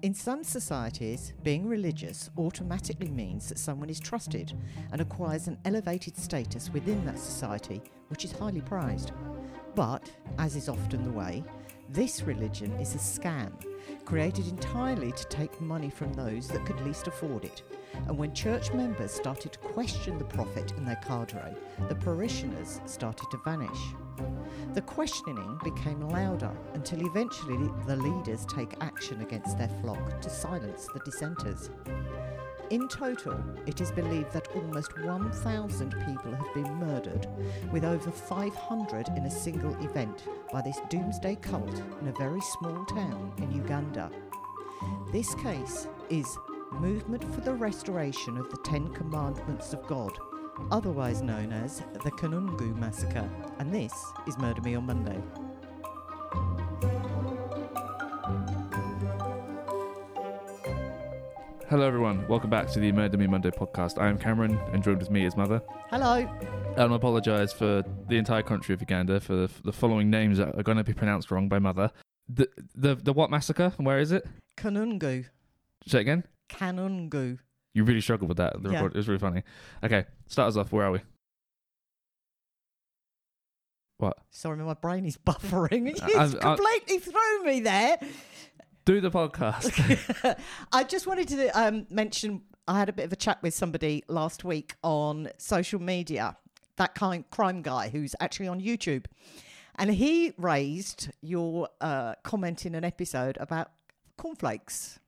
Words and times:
In 0.00 0.14
some 0.14 0.44
societies, 0.44 1.32
being 1.42 1.66
religious 1.66 2.30
automatically 2.38 3.10
means 3.10 3.48
that 3.48 3.58
someone 3.58 3.90
is 3.90 3.98
trusted 3.98 4.52
and 4.92 5.00
acquires 5.00 5.48
an 5.48 5.58
elevated 5.64 6.16
status 6.16 6.70
within 6.72 7.04
that 7.04 7.18
society, 7.18 7.82
which 8.06 8.24
is 8.24 8.30
highly 8.30 8.60
prized. 8.60 9.10
But, 9.74 10.08
as 10.38 10.54
is 10.54 10.68
often 10.68 11.02
the 11.02 11.10
way, 11.10 11.42
this 11.90 12.22
religion 12.22 12.72
is 12.74 12.94
a 12.94 12.98
scam, 12.98 13.50
created 14.04 14.46
entirely 14.46 15.10
to 15.12 15.24
take 15.28 15.60
money 15.60 15.88
from 15.88 16.12
those 16.12 16.48
that 16.48 16.66
could 16.66 16.80
least 16.82 17.06
afford 17.06 17.44
it. 17.44 17.62
And 18.06 18.16
when 18.16 18.34
church 18.34 18.72
members 18.72 19.10
started 19.10 19.52
to 19.52 19.58
question 19.58 20.18
the 20.18 20.24
prophet 20.24 20.72
and 20.76 20.86
their 20.86 20.96
cadre, 20.96 21.54
the 21.88 21.94
parishioners 21.94 22.80
started 22.84 23.30
to 23.30 23.38
vanish. 23.38 23.80
The 24.74 24.82
questioning 24.82 25.58
became 25.64 26.08
louder 26.08 26.52
until 26.74 27.06
eventually 27.06 27.70
the 27.86 27.96
leaders 27.96 28.44
take 28.46 28.74
action 28.82 29.22
against 29.22 29.56
their 29.56 29.70
flock 29.80 30.20
to 30.20 30.28
silence 30.28 30.88
the 30.92 31.00
dissenters. 31.00 31.70
In 32.70 32.86
total, 32.86 33.42
it 33.64 33.80
is 33.80 33.90
believed 33.90 34.30
that 34.32 34.54
almost 34.54 34.98
1,000 35.02 35.90
people 36.04 36.34
have 36.34 36.52
been 36.52 36.74
murdered, 36.74 37.26
with 37.72 37.82
over 37.82 38.10
500 38.10 39.08
in 39.16 39.24
a 39.24 39.30
single 39.30 39.74
event 39.82 40.24
by 40.52 40.60
this 40.60 40.78
doomsday 40.90 41.36
cult 41.36 41.82
in 42.02 42.08
a 42.08 42.18
very 42.18 42.42
small 42.58 42.84
town 42.84 43.32
in 43.38 43.50
Uganda. 43.52 44.10
This 45.12 45.34
case 45.36 45.88
is 46.10 46.36
Movement 46.72 47.24
for 47.34 47.40
the 47.40 47.54
Restoration 47.54 48.36
of 48.36 48.50
the 48.50 48.58
Ten 48.58 48.88
Commandments 48.92 49.72
of 49.72 49.86
God, 49.86 50.12
otherwise 50.70 51.22
known 51.22 51.52
as 51.52 51.78
the 52.04 52.10
Kanungu 52.10 52.76
Massacre, 52.76 53.30
and 53.60 53.72
this 53.74 53.94
is 54.26 54.36
Murder 54.36 54.60
Me 54.60 54.74
on 54.74 54.84
Monday. 54.84 55.22
Hello, 61.78 61.86
everyone. 61.86 62.26
Welcome 62.26 62.50
back 62.50 62.66
to 62.72 62.80
the 62.80 62.90
Murder 62.90 63.16
Me 63.16 63.28
Monday 63.28 63.52
podcast. 63.52 64.02
I 64.02 64.08
am 64.08 64.18
Cameron, 64.18 64.58
and 64.72 64.82
joined 64.82 64.98
with 64.98 65.12
me 65.12 65.24
is 65.24 65.36
Mother. 65.36 65.62
Hello. 65.90 66.28
And 66.76 66.92
I 66.92 66.96
apologise 66.96 67.52
for 67.52 67.84
the 68.08 68.16
entire 68.16 68.42
country 68.42 68.74
of 68.74 68.80
Uganda 68.80 69.20
for 69.20 69.36
the, 69.36 69.50
the 69.62 69.72
following 69.72 70.10
names 70.10 70.38
that 70.38 70.58
are 70.58 70.64
going 70.64 70.78
to 70.78 70.82
be 70.82 70.92
pronounced 70.92 71.30
wrong 71.30 71.48
by 71.48 71.60
Mother. 71.60 71.92
The 72.28 72.48
the 72.74 72.96
the 72.96 73.12
what 73.12 73.30
massacre? 73.30 73.72
Where 73.76 74.00
is 74.00 74.10
it? 74.10 74.26
Kanungu. 74.56 75.26
Say 75.86 75.98
it 75.98 76.00
again. 76.00 76.24
Kanungu. 76.50 77.38
You 77.74 77.84
really 77.84 78.00
struggled 78.00 78.28
with 78.28 78.38
that. 78.38 78.60
The 78.60 78.70
Yeah. 78.70 78.74
record, 78.78 78.94
it 78.94 78.96
was 78.96 79.06
really 79.06 79.20
funny. 79.20 79.44
Okay, 79.84 80.04
start 80.26 80.48
us 80.48 80.56
off. 80.56 80.72
Where 80.72 80.84
are 80.86 80.90
we? 80.90 81.00
What? 83.98 84.18
Sorry, 84.30 84.56
my 84.56 84.74
brain 84.74 85.04
is 85.04 85.16
buffering. 85.24 85.90
I- 86.02 86.06
It's 86.24 86.34
I- 86.34 86.38
uh, 86.38 86.56
completely 86.56 86.98
threw 86.98 87.44
me 87.44 87.60
there. 87.60 87.98
Do 88.88 89.02
the 89.02 89.10
podcast. 89.10 90.40
I 90.72 90.82
just 90.82 91.06
wanted 91.06 91.28
to 91.28 91.48
um, 91.50 91.86
mention 91.90 92.40
I 92.66 92.78
had 92.78 92.88
a 92.88 92.92
bit 92.94 93.04
of 93.04 93.12
a 93.12 93.16
chat 93.16 93.38
with 93.42 93.52
somebody 93.52 94.02
last 94.08 94.44
week 94.44 94.76
on 94.82 95.28
social 95.36 95.78
media, 95.78 96.38
that 96.76 96.94
kind 96.94 97.28
crime 97.28 97.60
guy 97.60 97.90
who's 97.90 98.14
actually 98.18 98.48
on 98.48 98.62
YouTube. 98.62 99.04
And 99.74 99.90
he 99.90 100.32
raised 100.38 101.10
your 101.20 101.68
uh, 101.82 102.14
comment 102.22 102.64
in 102.64 102.74
an 102.74 102.82
episode 102.82 103.36
about 103.38 103.72
cornflakes. 104.16 104.98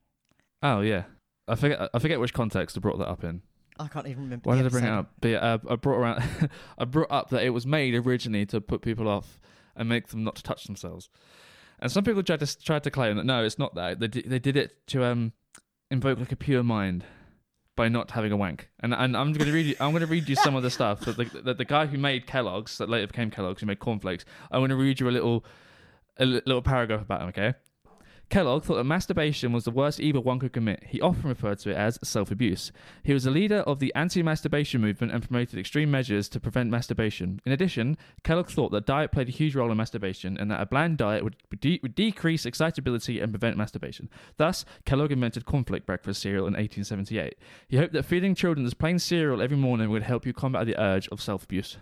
oh 0.62 0.82
yeah. 0.82 1.04
I 1.48 1.54
forget. 1.54 1.88
I 1.94 1.98
forget 2.00 2.20
which 2.20 2.34
context 2.34 2.76
I 2.76 2.80
brought 2.80 2.98
that 2.98 3.08
up 3.08 3.24
in. 3.24 3.40
I 3.78 3.88
can't 3.88 4.08
even 4.08 4.24
remember. 4.24 4.46
Why 4.46 4.56
did 4.56 4.66
I 4.66 4.68
bring 4.68 4.84
it 4.84 4.90
up? 4.90 5.10
But 5.22 5.28
yeah, 5.28 5.38
uh, 5.38 5.58
I 5.70 5.76
brought 5.76 5.96
around. 5.96 6.50
I 6.78 6.84
brought 6.84 7.10
up 7.10 7.30
that 7.30 7.44
it 7.44 7.50
was 7.54 7.66
made 7.66 7.94
originally 7.94 8.44
to 8.44 8.60
put 8.60 8.82
people 8.82 9.08
off 9.08 9.40
and 9.74 9.88
make 9.88 10.08
them 10.08 10.22
not 10.22 10.36
to 10.36 10.42
touch 10.42 10.64
themselves. 10.64 11.08
And 11.80 11.90
some 11.90 12.04
people 12.04 12.22
tried 12.22 12.40
to 12.40 12.58
tried 12.62 12.84
to 12.84 12.90
claim 12.90 13.16
that 13.16 13.26
no, 13.26 13.44
it's 13.44 13.58
not 13.58 13.74
that. 13.74 14.00
They 14.00 14.08
they 14.08 14.38
did 14.38 14.56
it 14.56 14.86
to 14.88 15.04
um 15.04 15.32
invoke 15.90 16.18
like 16.18 16.32
a 16.32 16.36
pure 16.36 16.62
mind 16.62 17.04
by 17.76 17.88
not 17.88 18.10
having 18.10 18.32
a 18.32 18.36
wank. 18.36 18.68
And 18.80 18.94
and 18.94 19.16
I'm 19.16 19.32
going 19.32 19.46
to 19.46 19.52
read 19.52 19.66
you. 19.66 19.76
I'm 19.80 19.92
to 20.00 20.06
read 20.06 20.28
you 20.28 20.36
some 20.36 20.54
of 20.54 20.62
the 20.62 20.70
stuff 20.70 21.00
that 21.00 21.16
the 21.16 21.24
that 21.42 21.58
the 21.58 21.64
guy 21.64 21.86
who 21.86 21.96
made 21.98 22.26
Kellogg's 22.26 22.78
that 22.78 22.88
later 22.88 23.06
became 23.06 23.30
Kellogg's 23.30 23.60
who 23.60 23.66
made 23.66 23.80
cornflakes. 23.80 24.24
I'm 24.50 24.60
to 24.68 24.76
read 24.76 25.00
you 25.00 25.08
a 25.08 25.10
little 25.10 25.44
a 26.18 26.26
little 26.26 26.62
paragraph 26.62 27.00
about 27.00 27.22
him. 27.22 27.28
Okay. 27.28 27.54
Kellogg 28.30 28.62
thought 28.62 28.76
that 28.76 28.84
masturbation 28.84 29.52
was 29.52 29.64
the 29.64 29.72
worst 29.72 29.98
evil 29.98 30.22
one 30.22 30.38
could 30.38 30.52
commit. 30.52 30.84
He 30.86 31.00
often 31.00 31.28
referred 31.28 31.58
to 31.60 31.70
it 31.70 31.76
as 31.76 31.98
self 32.04 32.30
abuse. 32.30 32.70
He 33.02 33.12
was 33.12 33.26
a 33.26 33.30
leader 33.30 33.58
of 33.58 33.80
the 33.80 33.92
anti 33.96 34.22
masturbation 34.22 34.80
movement 34.80 35.12
and 35.12 35.26
promoted 35.26 35.58
extreme 35.58 35.90
measures 35.90 36.28
to 36.28 36.40
prevent 36.40 36.70
masturbation. 36.70 37.40
In 37.44 37.50
addition, 37.50 37.98
Kellogg 38.22 38.48
thought 38.48 38.70
that 38.70 38.86
diet 38.86 39.10
played 39.10 39.28
a 39.28 39.32
huge 39.32 39.56
role 39.56 39.72
in 39.72 39.76
masturbation 39.76 40.38
and 40.38 40.48
that 40.48 40.60
a 40.60 40.66
bland 40.66 40.96
diet 40.96 41.24
would, 41.24 41.36
de- 41.60 41.80
would 41.82 41.96
decrease 41.96 42.46
excitability 42.46 43.18
and 43.18 43.32
prevent 43.32 43.56
masturbation. 43.56 44.08
Thus, 44.36 44.64
Kellogg 44.84 45.10
invented 45.10 45.44
cornflake 45.44 45.84
breakfast 45.84 46.22
cereal 46.22 46.46
in 46.46 46.54
1878. 46.54 47.36
He 47.66 47.78
hoped 47.78 47.92
that 47.94 48.04
feeding 48.04 48.36
children 48.36 48.62
this 48.64 48.74
plain 48.74 49.00
cereal 49.00 49.42
every 49.42 49.56
morning 49.56 49.90
would 49.90 50.04
help 50.04 50.24
you 50.24 50.32
combat 50.32 50.66
the 50.66 50.80
urge 50.80 51.08
of 51.08 51.20
self 51.20 51.42
abuse. 51.42 51.78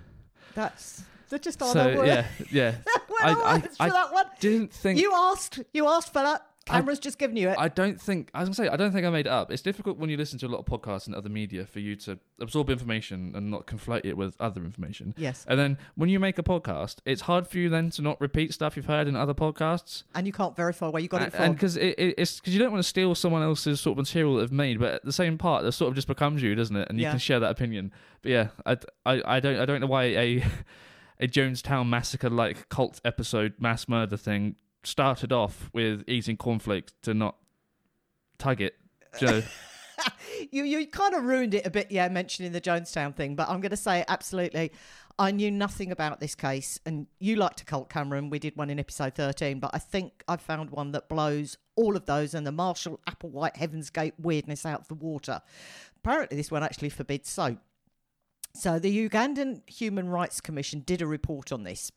That's 0.54 1.04
they're 1.28 1.38
just 1.38 1.62
on 1.62 1.72
So, 1.72 2.04
yeah, 2.04 2.26
yeah. 2.50 2.74
I- 3.20 3.32
I- 3.80 3.84
I, 3.86 3.88
that 3.90 4.12
one. 4.12 4.26
Didn't 4.40 4.72
think. 4.72 5.00
You 5.00 5.12
asked. 5.14 5.60
You 5.72 5.88
asked 5.88 6.12
for 6.12 6.22
that. 6.22 6.44
Cameron's 6.66 6.98
just 6.98 7.18
given 7.18 7.34
you 7.34 7.48
it. 7.48 7.56
I 7.58 7.68
don't 7.68 7.98
think 7.98 8.30
I 8.34 8.40
was 8.40 8.48
gonna 8.50 8.54
say 8.54 8.68
I 8.70 8.76
don't 8.76 8.92
think 8.92 9.06
I 9.06 9.08
made 9.08 9.24
it 9.26 9.30
up. 9.32 9.50
It's 9.50 9.62
difficult 9.62 9.96
when 9.96 10.10
you 10.10 10.18
listen 10.18 10.38
to 10.40 10.46
a 10.46 10.48
lot 10.50 10.58
of 10.58 10.66
podcasts 10.66 11.06
and 11.06 11.14
other 11.16 11.30
media 11.30 11.64
for 11.64 11.80
you 11.80 11.96
to 11.96 12.18
absorb 12.40 12.68
information 12.68 13.32
and 13.34 13.50
not 13.50 13.66
conflate 13.66 14.04
it 14.04 14.18
with 14.18 14.36
other 14.38 14.62
information. 14.62 15.14
yes, 15.16 15.46
And 15.48 15.58
then 15.58 15.78
when 15.94 16.10
you 16.10 16.20
make 16.20 16.38
a 16.38 16.42
podcast, 16.42 16.96
it's 17.06 17.22
hard 17.22 17.46
for 17.48 17.56
you 17.56 17.70
then 17.70 17.88
to 17.92 18.02
not 18.02 18.20
repeat 18.20 18.52
stuff 18.52 18.76
you've 18.76 18.84
heard 18.84 19.08
in 19.08 19.16
other 19.16 19.32
podcasts. 19.32 20.02
and 20.14 20.26
you 20.26 20.32
can't 20.34 20.54
verify 20.54 20.88
where 20.88 21.00
you 21.00 21.08
got 21.08 21.22
it 21.22 21.32
and 21.38 21.54
because 21.54 21.78
it, 21.78 21.98
it, 21.98 22.16
it's 22.18 22.38
because 22.38 22.52
you 22.52 22.58
don't 22.60 22.70
want 22.70 22.82
to 22.84 22.88
steal 22.88 23.14
someone 23.14 23.42
else's 23.42 23.80
sort 23.80 23.94
of 23.94 24.02
material 24.02 24.34
that 24.34 24.40
they've 24.42 24.52
made, 24.52 24.78
but 24.78 24.92
at 24.92 25.04
the 25.06 25.12
same 25.12 25.38
part, 25.38 25.62
that 25.64 25.72
sort 25.72 25.88
of 25.88 25.94
just 25.94 26.06
becomes 26.06 26.42
you, 26.42 26.54
doesn't 26.54 26.76
it? 26.76 26.86
And 26.90 26.98
you 26.98 27.04
Yeah. 27.04 27.10
can 27.12 27.18
share 27.18 27.40
that 27.40 27.50
opinion. 27.50 27.92
But 28.20 28.30
yeah, 28.30 28.48
I, 28.66 28.76
I, 29.06 29.22
I 29.24 29.40
don't 29.40 29.58
I 29.58 29.64
don't 29.64 29.80
know 29.80 29.86
why 29.86 30.02
a 30.04 30.44
a 31.20 31.26
Jonestown 31.26 31.88
massacre 31.88 32.30
like 32.30 32.68
cult 32.68 33.00
episode 33.04 33.54
mass 33.58 33.88
murder 33.88 34.16
thing 34.16 34.56
started 34.84 35.32
off 35.32 35.70
with 35.72 36.04
eating 36.06 36.36
cornflakes 36.36 36.92
to 37.02 37.14
not 37.14 37.36
tug 38.38 38.60
it. 38.60 38.76
Joe. 39.18 39.42
you 40.50 40.64
you 40.64 40.86
kind 40.86 41.14
of 41.14 41.24
ruined 41.24 41.54
it 41.54 41.66
a 41.66 41.70
bit, 41.70 41.90
yeah, 41.90 42.08
mentioning 42.08 42.52
the 42.52 42.60
Jonestown 42.60 43.14
thing. 43.14 43.34
But 43.34 43.48
I'm 43.48 43.60
going 43.60 43.70
to 43.70 43.76
say 43.76 44.04
absolutely, 44.08 44.72
I 45.18 45.30
knew 45.30 45.50
nothing 45.50 45.90
about 45.90 46.20
this 46.20 46.34
case, 46.34 46.78
and 46.86 47.06
you 47.18 47.36
liked 47.36 47.60
a 47.60 47.64
cult, 47.64 47.90
Cameron. 47.90 48.30
We 48.30 48.38
did 48.38 48.56
one 48.56 48.70
in 48.70 48.78
episode 48.78 49.14
13, 49.14 49.58
but 49.58 49.70
I 49.74 49.78
think 49.78 50.22
I 50.28 50.36
found 50.36 50.70
one 50.70 50.92
that 50.92 51.08
blows 51.08 51.58
all 51.74 51.96
of 51.96 52.06
those 52.06 52.34
and 52.34 52.46
the 52.46 52.52
Marshall 52.52 53.00
Applewhite 53.08 53.56
Heaven's 53.56 53.90
Gate 53.90 54.14
weirdness 54.18 54.64
out 54.64 54.80
of 54.80 54.88
the 54.88 54.94
water. 54.94 55.40
Apparently, 55.96 56.36
this 56.36 56.50
one 56.50 56.62
actually 56.62 56.90
forbids 56.90 57.28
soap. 57.28 57.58
So 58.58 58.80
the 58.80 59.08
Ugandan 59.08 59.60
Human 59.70 60.08
Rights 60.08 60.40
Commission 60.40 60.80
did 60.80 61.00
a 61.00 61.06
report 61.06 61.52
on 61.52 61.62
this. 61.62 61.92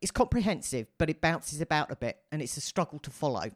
It's 0.00 0.10
comprehensive, 0.10 0.86
but 0.96 1.10
it 1.10 1.20
bounces 1.20 1.60
about 1.60 1.90
a 1.90 1.96
bit, 1.96 2.16
and 2.32 2.40
it's 2.40 2.56
a 2.56 2.62
struggle 2.62 2.98
to 3.00 3.10
follow. 3.10 3.50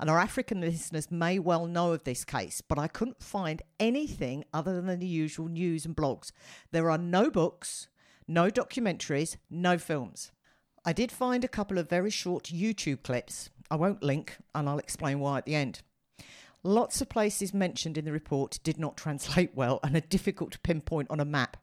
And 0.00 0.10
our 0.10 0.18
African 0.18 0.60
listeners 0.60 1.12
may 1.12 1.38
well 1.38 1.66
know 1.66 1.92
of 1.92 2.02
this 2.02 2.24
case, 2.24 2.62
but 2.62 2.80
I 2.80 2.88
couldn't 2.88 3.22
find 3.22 3.62
anything 3.78 4.44
other 4.52 4.82
than 4.82 4.98
the 4.98 5.06
usual 5.06 5.46
news 5.46 5.86
and 5.86 5.94
blogs. 5.94 6.32
There 6.72 6.90
are 6.90 6.98
no 6.98 7.30
books, 7.30 7.86
no 8.26 8.50
documentaries, 8.50 9.36
no 9.48 9.78
films. 9.78 10.32
I 10.84 10.92
did 10.92 11.12
find 11.12 11.44
a 11.44 11.48
couple 11.48 11.78
of 11.78 11.88
very 11.88 12.10
short 12.10 12.46
YouTube 12.46 13.04
clips. 13.04 13.50
I 13.70 13.76
won't 13.76 14.02
link, 14.02 14.36
and 14.52 14.68
I'll 14.68 14.78
explain 14.78 15.20
why 15.20 15.38
at 15.38 15.46
the 15.46 15.54
end. 15.54 15.82
Lots 16.64 17.00
of 17.00 17.08
places 17.08 17.54
mentioned 17.54 17.96
in 17.96 18.04
the 18.04 18.10
report 18.10 18.58
did 18.64 18.80
not 18.80 18.96
translate 18.96 19.54
well 19.54 19.78
and 19.84 19.94
are 19.94 20.00
difficult 20.00 20.50
to 20.50 20.58
pinpoint 20.58 21.08
on 21.08 21.20
a 21.20 21.24
map. 21.24 21.56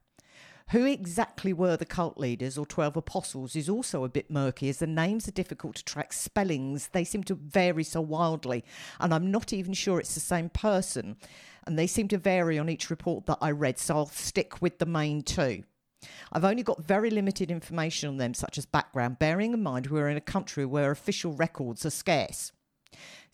Who 0.71 0.85
exactly 0.85 1.53
were 1.53 1.77
the 1.77 1.85
cult 1.85 2.17
leaders 2.17 2.57
or 2.57 2.65
12 2.65 2.97
apostles 2.97 3.55
is 3.55 3.69
also 3.69 4.03
a 4.03 4.09
bit 4.09 4.29
murky 4.29 4.67
as 4.67 4.79
the 4.79 4.87
names 4.87 5.25
are 5.25 5.31
difficult 5.31 5.75
to 5.77 5.85
track 5.85 6.11
spellings. 6.11 6.89
They 6.89 7.05
seem 7.05 7.23
to 7.25 7.35
vary 7.35 7.85
so 7.85 8.01
wildly, 8.01 8.65
and 8.99 9.13
I'm 9.13 9.31
not 9.31 9.53
even 9.53 9.73
sure 9.73 9.97
it's 9.97 10.13
the 10.13 10.19
same 10.19 10.49
person. 10.49 11.15
And 11.65 11.79
they 11.79 11.87
seem 11.87 12.09
to 12.09 12.17
vary 12.17 12.59
on 12.59 12.67
each 12.67 12.89
report 12.89 13.27
that 13.27 13.37
I 13.41 13.51
read, 13.51 13.79
so 13.79 13.95
I'll 13.95 14.05
stick 14.07 14.61
with 14.61 14.79
the 14.79 14.85
main 14.85 15.21
two. 15.21 15.63
I've 16.33 16.45
only 16.45 16.63
got 16.63 16.83
very 16.83 17.11
limited 17.11 17.49
information 17.49 18.09
on 18.09 18.17
them, 18.17 18.33
such 18.33 18.57
as 18.57 18.65
background, 18.65 19.19
bearing 19.19 19.53
in 19.53 19.63
mind 19.63 19.87
we're 19.87 20.09
in 20.09 20.17
a 20.17 20.21
country 20.21 20.65
where 20.65 20.91
official 20.91 21.31
records 21.31 21.85
are 21.85 21.91
scarce. 21.91 22.51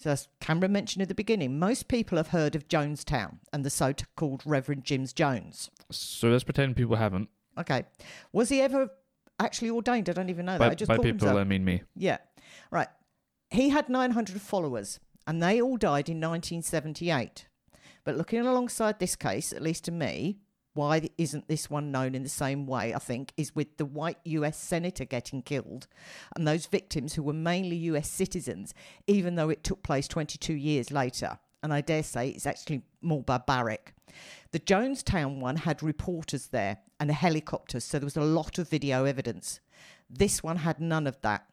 So, 0.03 0.11
as 0.11 0.27
Cameron 0.41 0.73
mentioned 0.73 1.01
at 1.01 1.07
the 1.07 1.15
beginning, 1.15 1.57
most 1.57 1.87
people 1.87 2.17
have 2.17 2.27
heard 2.27 2.57
of 2.57 2.67
Jonestown 2.67 3.37
and 3.53 3.63
the 3.63 3.69
so 3.69 3.93
called 4.17 4.43
Reverend 4.45 4.83
James 4.83 5.13
Jones. 5.13 5.71
so 5.91 6.27
let's 6.27 6.43
pretend 6.43 6.75
people 6.75 6.97
haven't. 6.97 7.29
Okay. 7.57 7.85
Was 8.33 8.49
he 8.49 8.59
ever 8.59 8.89
actually 9.39 9.69
ordained? 9.69 10.09
I 10.09 10.11
don't 10.11 10.29
even 10.29 10.45
know 10.45 10.57
that. 10.57 10.59
By, 10.59 10.71
I 10.71 10.75
just 10.75 10.89
by 10.89 10.97
people, 10.97 11.07
himself. 11.11 11.37
I 11.37 11.45
mean 11.45 11.63
me. 11.63 11.83
Yeah. 11.95 12.17
Right. 12.69 12.89
He 13.49 13.69
had 13.69 13.87
900 13.87 14.41
followers 14.41 14.99
and 15.25 15.41
they 15.41 15.61
all 15.61 15.77
died 15.77 16.09
in 16.09 16.19
1978. 16.19 17.47
But 18.03 18.17
looking 18.17 18.41
alongside 18.41 18.99
this 18.99 19.15
case, 19.15 19.53
at 19.53 19.61
least 19.61 19.85
to 19.85 19.91
me, 19.93 20.39
why 20.73 21.09
isn't 21.17 21.47
this 21.47 21.69
one 21.69 21.91
known 21.91 22.15
in 22.15 22.23
the 22.23 22.29
same 22.29 22.65
way, 22.65 22.93
I 22.93 22.99
think, 22.99 23.31
is 23.37 23.55
with 23.55 23.77
the 23.77 23.85
white 23.85 24.17
US 24.23 24.57
senator 24.57 25.05
getting 25.05 25.41
killed 25.41 25.87
and 26.35 26.47
those 26.47 26.65
victims 26.65 27.13
who 27.13 27.23
were 27.23 27.33
mainly 27.33 27.75
US 27.75 28.09
citizens, 28.09 28.73
even 29.07 29.35
though 29.35 29.49
it 29.49 29.63
took 29.63 29.83
place 29.83 30.07
22 30.07 30.53
years 30.53 30.91
later. 30.91 31.39
and 31.61 31.73
I 31.73 31.79
dare 31.79 32.03
say 32.03 32.27
it's 32.29 32.45
actually 32.45 32.81
more 33.01 33.23
barbaric. 33.23 33.93
The 34.51 34.59
Jonestown 34.59 35.39
one 35.39 35.55
had 35.55 35.81
reporters 35.81 36.47
there 36.47 36.79
and 36.99 37.09
helicopters, 37.09 37.85
so 37.85 37.99
there 37.99 38.05
was 38.05 38.17
a 38.17 38.21
lot 38.21 38.57
of 38.59 38.67
video 38.69 39.05
evidence. 39.05 39.61
This 40.09 40.43
one 40.43 40.57
had 40.57 40.79
none 40.81 41.07
of 41.07 41.21
that. 41.21 41.45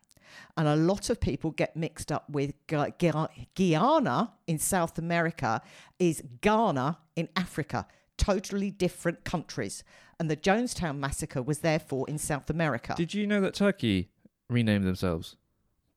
And 0.56 0.66
a 0.68 0.76
lot 0.76 1.10
of 1.10 1.20
people 1.20 1.50
get 1.52 1.76
mixed 1.76 2.10
up 2.12 2.28
with 2.28 2.54
Gu- 2.66 2.92
Gu- 2.98 3.28
Guyana 3.54 4.32
in 4.46 4.58
South 4.58 4.98
America 4.98 5.62
is 5.98 6.22
Ghana 6.40 6.98
in 7.16 7.28
Africa, 7.36 7.86
totally 8.20 8.70
different 8.70 9.24
countries. 9.24 9.82
And 10.18 10.30
the 10.30 10.36
Jonestown 10.36 10.98
massacre 10.98 11.40
was 11.42 11.60
therefore 11.60 12.04
in 12.08 12.18
South 12.18 12.50
America. 12.50 12.94
Did 12.96 13.14
you 13.14 13.26
know 13.26 13.40
that 13.40 13.54
Turkey 13.54 14.10
renamed 14.48 14.84
themselves? 14.84 15.36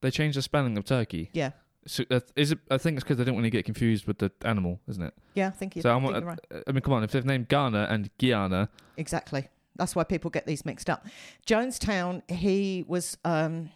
They 0.02 0.10
changed 0.10 0.38
the 0.38 0.42
spelling 0.42 0.78
of 0.78 0.86
Turkey. 0.86 1.30
yeah, 1.34 1.52
So, 1.86 2.04
uh, 2.10 2.22
is 2.36 2.52
it? 2.54 2.60
I 2.72 2.78
think 2.78 2.96
it's 2.98 3.04
because 3.04 3.18
they 3.18 3.26
don't 3.26 3.36
want 3.36 3.44
to 3.46 3.50
get 3.50 3.66
confused 3.66 4.06
with 4.08 4.20
the 4.20 4.32
animal, 4.44 4.80
isn't 4.88 5.04
it? 5.04 5.14
yeah, 5.34 5.48
I 5.48 5.52
think, 5.52 5.76
you, 5.76 5.82
so 5.82 5.90
I 5.92 5.96
I'm, 5.96 6.06
uh, 6.06 6.12
you're 6.12 6.22
right. 6.22 6.40
I 6.68 6.72
mean, 6.72 6.82
come 6.82 6.94
on. 6.94 7.04
If 7.04 7.12
they've 7.12 7.26
named 7.26 7.50
Ghana 7.50 7.88
and 7.90 8.10
Guyana, 8.18 8.70
Exactly. 8.98 9.50
That's 9.76 9.96
why 9.96 10.04
people 10.04 10.30
get 10.30 10.46
these 10.46 10.66
mixed 10.66 10.90
up. 10.90 11.06
Jonestown, 11.48 12.22
he 12.30 12.86
was 12.88 13.18
um 13.26 13.70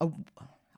a 0.00 0.08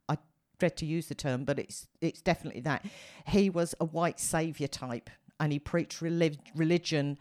I 0.08 0.18
dread 0.58 0.76
to 0.78 0.86
use 0.86 1.06
the 1.06 1.14
term, 1.14 1.44
but 1.44 1.58
it's 1.58 1.86
it's 2.00 2.20
definitely 2.20 2.60
that. 2.62 2.84
He 3.26 3.48
was 3.50 3.74
a 3.80 3.84
white 3.84 4.18
savior 4.20 4.66
type 4.68 5.08
and 5.40 5.52
he 5.52 5.58
preached 5.58 6.00
relig- 6.00 6.50
religion 6.54 7.18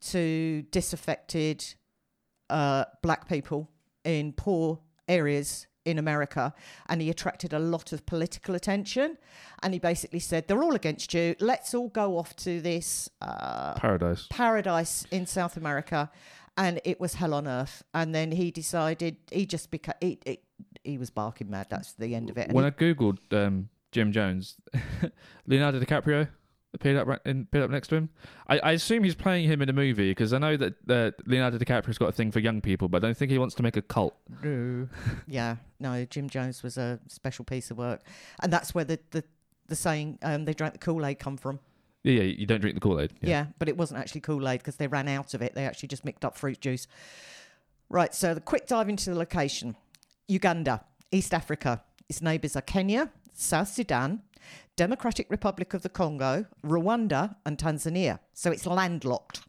to 0.00 0.62
disaffected 0.70 1.64
uh, 2.50 2.84
black 3.02 3.28
people 3.28 3.68
in 4.04 4.32
poor 4.32 4.78
areas 5.08 5.66
in 5.84 5.98
America 5.98 6.52
and 6.88 7.00
he 7.00 7.08
attracted 7.08 7.52
a 7.54 7.58
lot 7.58 7.92
of 7.92 8.04
political 8.04 8.54
attention 8.54 9.16
and 9.62 9.72
he 9.72 9.80
basically 9.80 10.18
said 10.18 10.46
they're 10.46 10.62
all 10.62 10.74
against 10.74 11.14
you 11.14 11.34
let's 11.40 11.74
all 11.74 11.88
go 11.88 12.18
off 12.18 12.36
to 12.36 12.60
this 12.60 13.08
uh, 13.22 13.72
paradise. 13.74 14.26
paradise 14.28 15.06
in 15.10 15.24
South 15.26 15.56
America, 15.56 16.10
and 16.58 16.80
it 16.84 17.00
was 17.00 17.14
hell 17.14 17.32
on 17.32 17.46
earth. 17.46 17.84
And 17.94 18.14
then 18.14 18.32
he 18.32 18.50
decided 18.50 19.16
he 19.30 19.46
just 19.46 19.70
became 19.70 19.94
he, 20.00 20.18
he, 20.26 20.40
he 20.84 20.98
was 20.98 21.08
barking 21.08 21.48
mad. 21.48 21.68
That's 21.70 21.92
the 21.94 22.14
end 22.14 22.28
of 22.30 22.36
it. 22.36 22.48
And 22.48 22.52
When 22.54 22.64
he- 22.64 22.68
I 22.68 22.72
googled 22.72 23.18
um, 23.32 23.68
Jim 23.92 24.12
Jones, 24.12 24.56
Leonardo 25.46 25.80
DiCaprio 25.80 26.28
appeared 26.74 26.96
up 26.96 27.06
right, 27.06 27.20
in, 27.24 27.42
appeared 27.42 27.64
up 27.64 27.70
next 27.70 27.88
to 27.88 27.96
him. 27.96 28.10
I, 28.48 28.58
I 28.58 28.72
assume 28.72 29.04
he's 29.04 29.14
playing 29.14 29.48
him 29.48 29.62
in 29.62 29.68
a 29.68 29.72
movie 29.72 30.10
because 30.10 30.32
I 30.32 30.38
know 30.38 30.56
that 30.56 30.74
uh, 30.88 31.10
Leonardo 31.26 31.58
DiCaprio's 31.58 31.98
got 31.98 32.08
a 32.08 32.12
thing 32.12 32.30
for 32.30 32.40
young 32.40 32.60
people, 32.60 32.88
but 32.88 33.02
I 33.02 33.08
don't 33.08 33.16
think 33.16 33.30
he 33.30 33.38
wants 33.38 33.54
to 33.56 33.62
make 33.62 33.76
a 33.76 33.82
cult. 33.82 34.16
No. 34.42 34.88
yeah, 35.26 35.56
no, 35.80 36.04
Jim 36.04 36.28
Jones 36.28 36.62
was 36.62 36.76
a 36.76 37.00
special 37.08 37.44
piece 37.44 37.70
of 37.70 37.78
work, 37.78 38.02
and 38.42 38.52
that's 38.52 38.74
where 38.74 38.84
the 38.84 38.98
the, 39.10 39.24
the 39.66 39.76
saying 39.76 40.18
um, 40.22 40.44
"they 40.44 40.54
drank 40.54 40.74
the 40.74 40.78
Kool 40.78 41.04
Aid" 41.04 41.18
come 41.18 41.36
from. 41.36 41.60
Yeah, 42.04 42.22
yeah, 42.22 42.22
you 42.22 42.46
don't 42.46 42.60
drink 42.60 42.76
the 42.76 42.80
Kool 42.80 43.00
Aid. 43.00 43.12
Yeah. 43.20 43.46
but 43.58 43.68
it 43.68 43.76
wasn't 43.76 44.00
actually 44.00 44.20
Kool 44.20 44.48
Aid 44.48 44.60
because 44.60 44.76
they 44.76 44.86
ran 44.86 45.08
out 45.08 45.34
of 45.34 45.42
it. 45.42 45.54
They 45.54 45.66
actually 45.66 45.88
just 45.88 46.04
mixed 46.04 46.24
up 46.24 46.36
fruit 46.36 46.60
juice. 46.60 46.86
Right, 47.90 48.14
so 48.14 48.34
the 48.34 48.40
quick 48.40 48.66
dive 48.66 48.88
into 48.88 49.10
the 49.10 49.16
location 49.16 49.76
Uganda, 50.28 50.84
East 51.10 51.32
Africa. 51.32 51.82
Its 52.08 52.22
neighbours 52.22 52.54
are 52.56 52.62
Kenya, 52.62 53.10
South 53.40 53.68
Sudan, 53.68 54.22
Democratic 54.74 55.30
Republic 55.30 55.72
of 55.72 55.82
the 55.82 55.88
Congo, 55.88 56.46
Rwanda, 56.64 57.36
and 57.46 57.56
Tanzania. 57.56 58.18
So 58.34 58.50
it's 58.50 58.66
landlocked. 58.66 59.42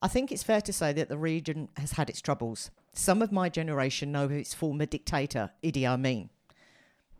I 0.00 0.08
think 0.08 0.32
it's 0.32 0.42
fair 0.42 0.62
to 0.62 0.72
say 0.72 0.94
that 0.94 1.10
the 1.10 1.18
region 1.18 1.68
has 1.76 1.92
had 1.92 2.08
its 2.08 2.22
troubles. 2.22 2.70
Some 2.94 3.20
of 3.20 3.30
my 3.30 3.50
generation 3.50 4.10
know 4.10 4.24
of 4.24 4.32
its 4.32 4.54
former 4.54 4.86
dictator, 4.86 5.50
Idi 5.62 5.84
Amin. 5.84 6.30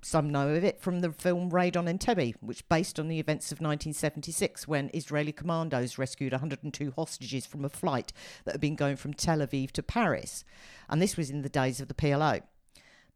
Some 0.01 0.31
know 0.31 0.49
of 0.55 0.65
it 0.65 0.81
from 0.81 1.01
the 1.01 1.13
film 1.13 1.51
Raid 1.51 1.77
on 1.77 1.85
Entebbe, 1.85 2.35
which 2.41 2.67
based 2.71 2.99
on 2.99 3.09
the 3.09 3.21
events 3.21 3.53
of 3.53 3.61
1976 3.61 4.67
when 4.67 4.91
Israeli 4.95 5.33
commandos 5.33 5.99
rescued 5.99 6.33
102 6.33 6.95
hostages 6.97 7.45
from 7.45 7.63
a 7.63 7.69
flight 7.69 8.15
that 8.47 8.53
had 8.53 8.61
been 8.63 8.75
going 8.75 8.97
from 8.97 9.13
Tel 9.13 9.41
Aviv 9.41 9.73
to 9.73 9.83
Paris. 9.83 10.47
And 10.89 11.03
this 11.03 11.19
was 11.19 11.29
in 11.29 11.43
the 11.43 11.51
days 11.51 11.79
of 11.79 11.89
the 11.89 11.95
PLO. 11.95 12.41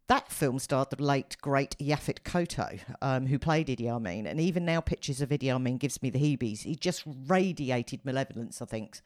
That 0.09 0.31
film 0.31 0.59
starred 0.59 0.91
the 0.91 1.03
late, 1.03 1.37
great 1.41 1.77
Yaphet 1.79 2.23
Kotto, 2.25 2.79
um, 3.01 3.27
who 3.27 3.39
played 3.39 3.69
Idi 3.69 3.89
Amin, 3.89 4.27
and 4.27 4.39
even 4.39 4.65
now 4.67 4.81
pictures 4.81 5.23
of 5.23 5.31
Idi 5.31 5.51
Amin 5.51 5.79
gives 5.79 6.03
me 6.03 6.11
the 6.11 6.19
heebies. 6.19 6.63
He 6.63 6.77
just 6.77 7.05
radiated 7.27 8.05
malevolence, 8.05 8.61
I 8.61 8.67
think. 8.67 9.01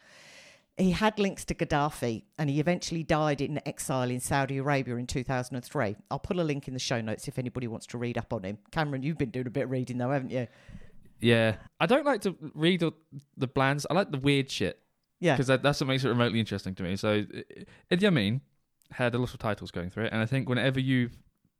He 0.76 0.90
had 0.92 1.18
links 1.18 1.44
to 1.46 1.54
Gaddafi, 1.54 2.22
and 2.36 2.50
he 2.50 2.58
eventually 2.58 3.02
died 3.04 3.40
in 3.40 3.60
exile 3.66 4.10
in 4.10 4.20
Saudi 4.20 4.58
Arabia 4.58 4.96
in 4.96 5.06
2003. 5.06 5.96
I'll 6.10 6.18
put 6.18 6.36
a 6.36 6.44
link 6.44 6.66
in 6.68 6.74
the 6.74 6.80
show 6.80 7.00
notes 7.00 7.28
if 7.28 7.38
anybody 7.38 7.68
wants 7.68 7.86
to 7.88 7.98
read 7.98 8.18
up 8.18 8.32
on 8.32 8.42
him. 8.44 8.58
Cameron, 8.72 9.02
you've 9.02 9.18
been 9.18 9.30
doing 9.30 9.46
a 9.46 9.50
bit 9.50 9.64
of 9.64 9.70
reading 9.70 9.98
though, 9.98 10.10
haven't 10.10 10.30
you? 10.30 10.46
Yeah. 11.20 11.56
I 11.80 11.86
don't 11.86 12.06
like 12.06 12.20
to 12.22 12.36
read 12.54 12.80
the, 12.80 12.92
the 13.36 13.48
blands. 13.48 13.86
I 13.90 13.94
like 13.94 14.12
the 14.12 14.18
weird 14.18 14.50
shit 14.50 14.80
Yeah. 15.18 15.34
because 15.34 15.48
that, 15.48 15.62
that's 15.64 15.80
what 15.80 15.88
makes 15.88 16.04
it 16.04 16.08
remotely 16.10 16.38
interesting 16.38 16.76
to 16.76 16.82
me. 16.84 16.94
So, 16.94 17.24
Idi 17.90 18.04
Amin 18.04 18.40
had 18.92 19.14
a 19.14 19.18
lot 19.18 19.32
of 19.32 19.38
titles 19.38 19.70
going 19.70 19.90
through 19.90 20.04
it, 20.04 20.12
and 20.12 20.22
I 20.22 20.26
think 20.26 20.48
whenever 20.48 20.80
you 20.80 21.10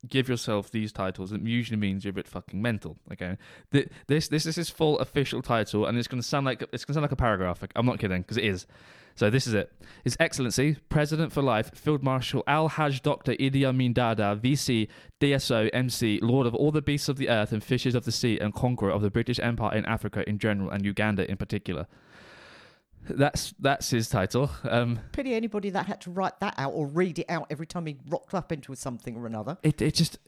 give 0.06 0.28
yourself 0.28 0.70
these 0.70 0.92
titles, 0.92 1.32
it 1.32 1.42
usually 1.42 1.76
means 1.76 2.04
you're 2.04 2.10
a 2.10 2.14
bit 2.14 2.28
fucking 2.28 2.60
mental. 2.62 2.96
Okay, 3.12 3.36
Th- 3.72 3.88
this 4.06 4.28
this 4.28 4.46
is 4.46 4.56
his 4.56 4.70
full 4.70 4.98
official 4.98 5.42
title, 5.42 5.86
and 5.86 5.98
it's 5.98 6.08
going 6.08 6.22
to 6.22 6.26
sound 6.26 6.46
like 6.46 6.64
it's 6.72 6.84
to 6.84 6.92
sound 6.92 7.02
like 7.02 7.12
a 7.12 7.16
paragraph. 7.16 7.62
I'm 7.74 7.86
not 7.86 7.98
kidding 7.98 8.22
because 8.22 8.36
it 8.36 8.44
is. 8.44 8.66
So 9.18 9.30
this 9.30 9.48
is 9.48 9.54
it. 9.54 9.72
His 10.04 10.16
Excellency, 10.20 10.76
President 10.88 11.32
for 11.32 11.42
Life, 11.42 11.74
Field 11.74 12.04
Marshal 12.04 12.44
Al 12.46 12.68
Haj 12.68 13.02
Dr. 13.02 13.32
Idi 13.32 13.64
Amin 13.64 13.92
Dada, 13.92 14.38
VC, 14.40 14.86
DSO, 15.20 15.68
MC, 15.72 16.20
Lord 16.22 16.46
of 16.46 16.54
all 16.54 16.70
the 16.70 16.80
beasts 16.80 17.08
of 17.08 17.16
the 17.16 17.28
earth 17.28 17.50
and 17.50 17.62
fishes 17.62 17.96
of 17.96 18.04
the 18.04 18.12
sea, 18.12 18.38
and 18.38 18.54
conqueror 18.54 18.92
of 18.92 19.02
the 19.02 19.10
British 19.10 19.40
Empire 19.40 19.76
in 19.76 19.84
Africa 19.86 20.22
in 20.28 20.38
general 20.38 20.70
and 20.70 20.84
Uganda 20.84 21.28
in 21.28 21.36
particular. 21.36 21.88
That's 23.08 23.54
that's 23.58 23.90
his 23.90 24.08
title. 24.08 24.50
Um, 24.64 25.00
Pity 25.12 25.34
anybody 25.34 25.70
that 25.70 25.86
had 25.86 26.00
to 26.02 26.10
write 26.10 26.40
that 26.40 26.54
out 26.58 26.72
or 26.72 26.86
read 26.86 27.18
it 27.18 27.26
out 27.28 27.46
every 27.50 27.66
time 27.66 27.86
he 27.86 27.96
rocked 28.08 28.34
up 28.34 28.52
into 28.52 28.74
something 28.74 29.16
or 29.16 29.26
another. 29.26 29.58
it 29.62 29.80
it 29.80 29.94
just 29.94 30.18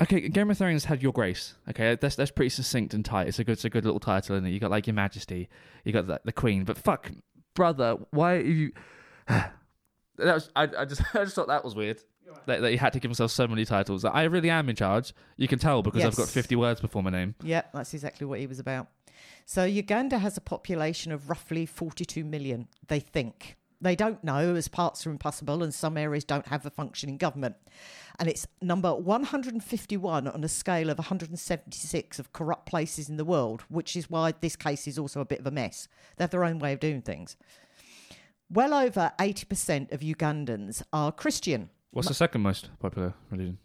okay. 0.00 0.28
Game 0.28 0.50
of 0.50 0.58
Thrones 0.58 0.84
had 0.84 1.02
Your 1.02 1.12
Grace. 1.12 1.54
Okay, 1.68 1.96
that's 2.00 2.16
that's 2.16 2.30
pretty 2.30 2.50
succinct 2.50 2.94
and 2.94 3.04
tight. 3.04 3.28
It's 3.28 3.38
a 3.38 3.44
good 3.44 3.52
it's 3.52 3.64
a 3.64 3.70
good 3.70 3.84
little 3.84 4.00
title, 4.00 4.36
and 4.36 4.48
you 4.48 4.60
got 4.60 4.70
like 4.70 4.86
Your 4.86 4.94
Majesty, 4.94 5.48
you 5.84 5.92
got 5.92 6.06
the, 6.06 6.20
the 6.24 6.32
Queen. 6.32 6.64
But 6.64 6.78
fuck, 6.78 7.10
brother, 7.54 7.96
why 8.10 8.34
are 8.34 8.40
you? 8.40 8.72
that 9.28 9.52
was 10.18 10.50
I, 10.54 10.68
I 10.78 10.84
just 10.84 11.02
I 11.14 11.24
just 11.24 11.34
thought 11.34 11.48
that 11.48 11.64
was 11.64 11.74
weird. 11.74 12.00
That, 12.46 12.62
that 12.62 12.70
he 12.70 12.78
had 12.78 12.94
to 12.94 13.00
give 13.00 13.10
himself 13.10 13.30
so 13.30 13.46
many 13.46 13.66
titles. 13.66 14.06
I 14.06 14.22
really 14.24 14.48
am 14.48 14.70
in 14.70 14.76
charge. 14.76 15.12
You 15.36 15.46
can 15.48 15.58
tell 15.58 15.82
because 15.82 16.02
I've 16.02 16.16
got 16.16 16.28
50 16.28 16.56
words 16.56 16.80
before 16.80 17.02
my 17.02 17.10
name. 17.10 17.34
Yeah, 17.42 17.62
that's 17.74 17.92
exactly 17.92 18.26
what 18.26 18.38
he 18.38 18.46
was 18.46 18.58
about. 18.58 18.88
So 19.46 19.64
Uganda 19.64 20.18
has 20.18 20.36
a 20.36 20.40
population 20.40 21.12
of 21.12 21.28
roughly 21.28 21.66
42 21.66 22.24
million, 22.24 22.68
they 22.88 23.00
think. 23.00 23.56
They 23.80 23.96
don't 23.96 24.22
know 24.22 24.54
as 24.54 24.68
parts 24.68 25.04
are 25.06 25.10
impossible 25.10 25.62
and 25.62 25.74
some 25.74 25.96
areas 25.96 26.24
don't 26.24 26.46
have 26.46 26.64
a 26.64 26.70
functioning 26.70 27.16
government. 27.16 27.56
And 28.20 28.28
it's 28.28 28.46
number 28.60 28.94
151 28.94 30.28
on 30.28 30.44
a 30.44 30.48
scale 30.48 30.88
of 30.88 30.98
176 30.98 32.18
of 32.20 32.32
corrupt 32.32 32.66
places 32.66 33.08
in 33.08 33.16
the 33.16 33.24
world, 33.24 33.64
which 33.68 33.96
is 33.96 34.08
why 34.08 34.34
this 34.40 34.54
case 34.54 34.86
is 34.86 34.98
also 34.98 35.20
a 35.20 35.24
bit 35.24 35.40
of 35.40 35.46
a 35.48 35.50
mess. 35.50 35.88
They 36.16 36.22
have 36.22 36.30
their 36.30 36.44
own 36.44 36.60
way 36.60 36.72
of 36.72 36.78
doing 36.80 37.02
things. 37.02 37.36
Well 38.48 38.72
over 38.72 39.12
80% 39.18 39.90
of 39.90 40.00
Ugandans 40.00 40.82
are 40.92 41.10
Christian. 41.10 41.70
What's 41.90 42.08
the 42.08 42.14
second 42.14 42.42
most 42.42 42.70
popular 42.78 43.14
religion? 43.30 43.58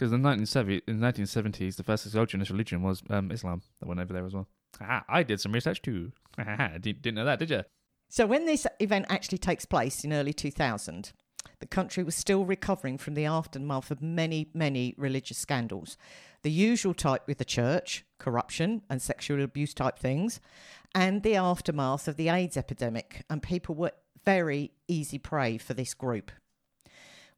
Because 0.00 0.14
in 0.14 0.22
the 0.22 0.28
1970s, 0.30 0.80
in 0.88 0.98
the 0.98 1.06
1970s, 1.06 1.76
the 1.76 1.82
first 1.82 2.06
exogenous 2.06 2.50
religion 2.50 2.80
was 2.80 3.02
um, 3.10 3.30
Islam. 3.30 3.60
That 3.80 3.86
went 3.86 4.00
over 4.00 4.14
there 4.14 4.24
as 4.24 4.32
well. 4.32 4.48
Ah, 4.80 5.04
I 5.10 5.22
did 5.22 5.42
some 5.42 5.52
research 5.52 5.82
too. 5.82 6.12
didn't 6.38 7.02
didn't 7.02 7.16
know 7.16 7.26
that, 7.26 7.38
did 7.38 7.50
you? 7.50 7.64
So 8.08 8.24
when 8.24 8.46
this 8.46 8.66
event 8.78 9.04
actually 9.10 9.36
takes 9.36 9.66
place 9.66 10.02
in 10.02 10.14
early 10.14 10.32
2000, 10.32 11.12
the 11.58 11.66
country 11.66 12.02
was 12.02 12.14
still 12.14 12.46
recovering 12.46 12.96
from 12.96 13.12
the 13.12 13.26
aftermath 13.26 13.90
of 13.90 14.00
many, 14.00 14.48
many 14.54 14.94
religious 14.96 15.36
scandals. 15.36 15.98
The 16.44 16.50
usual 16.50 16.94
type 16.94 17.24
with 17.26 17.36
the 17.36 17.44
church, 17.44 18.06
corruption 18.18 18.80
and 18.88 19.02
sexual 19.02 19.42
abuse 19.42 19.74
type 19.74 19.98
things, 19.98 20.40
and 20.94 21.22
the 21.22 21.36
aftermath 21.36 22.08
of 22.08 22.16
the 22.16 22.30
AIDS 22.30 22.56
epidemic, 22.56 23.26
and 23.28 23.42
people 23.42 23.74
were 23.74 23.92
very 24.24 24.72
easy 24.88 25.18
prey 25.18 25.58
for 25.58 25.74
this 25.74 25.92
group. 25.92 26.30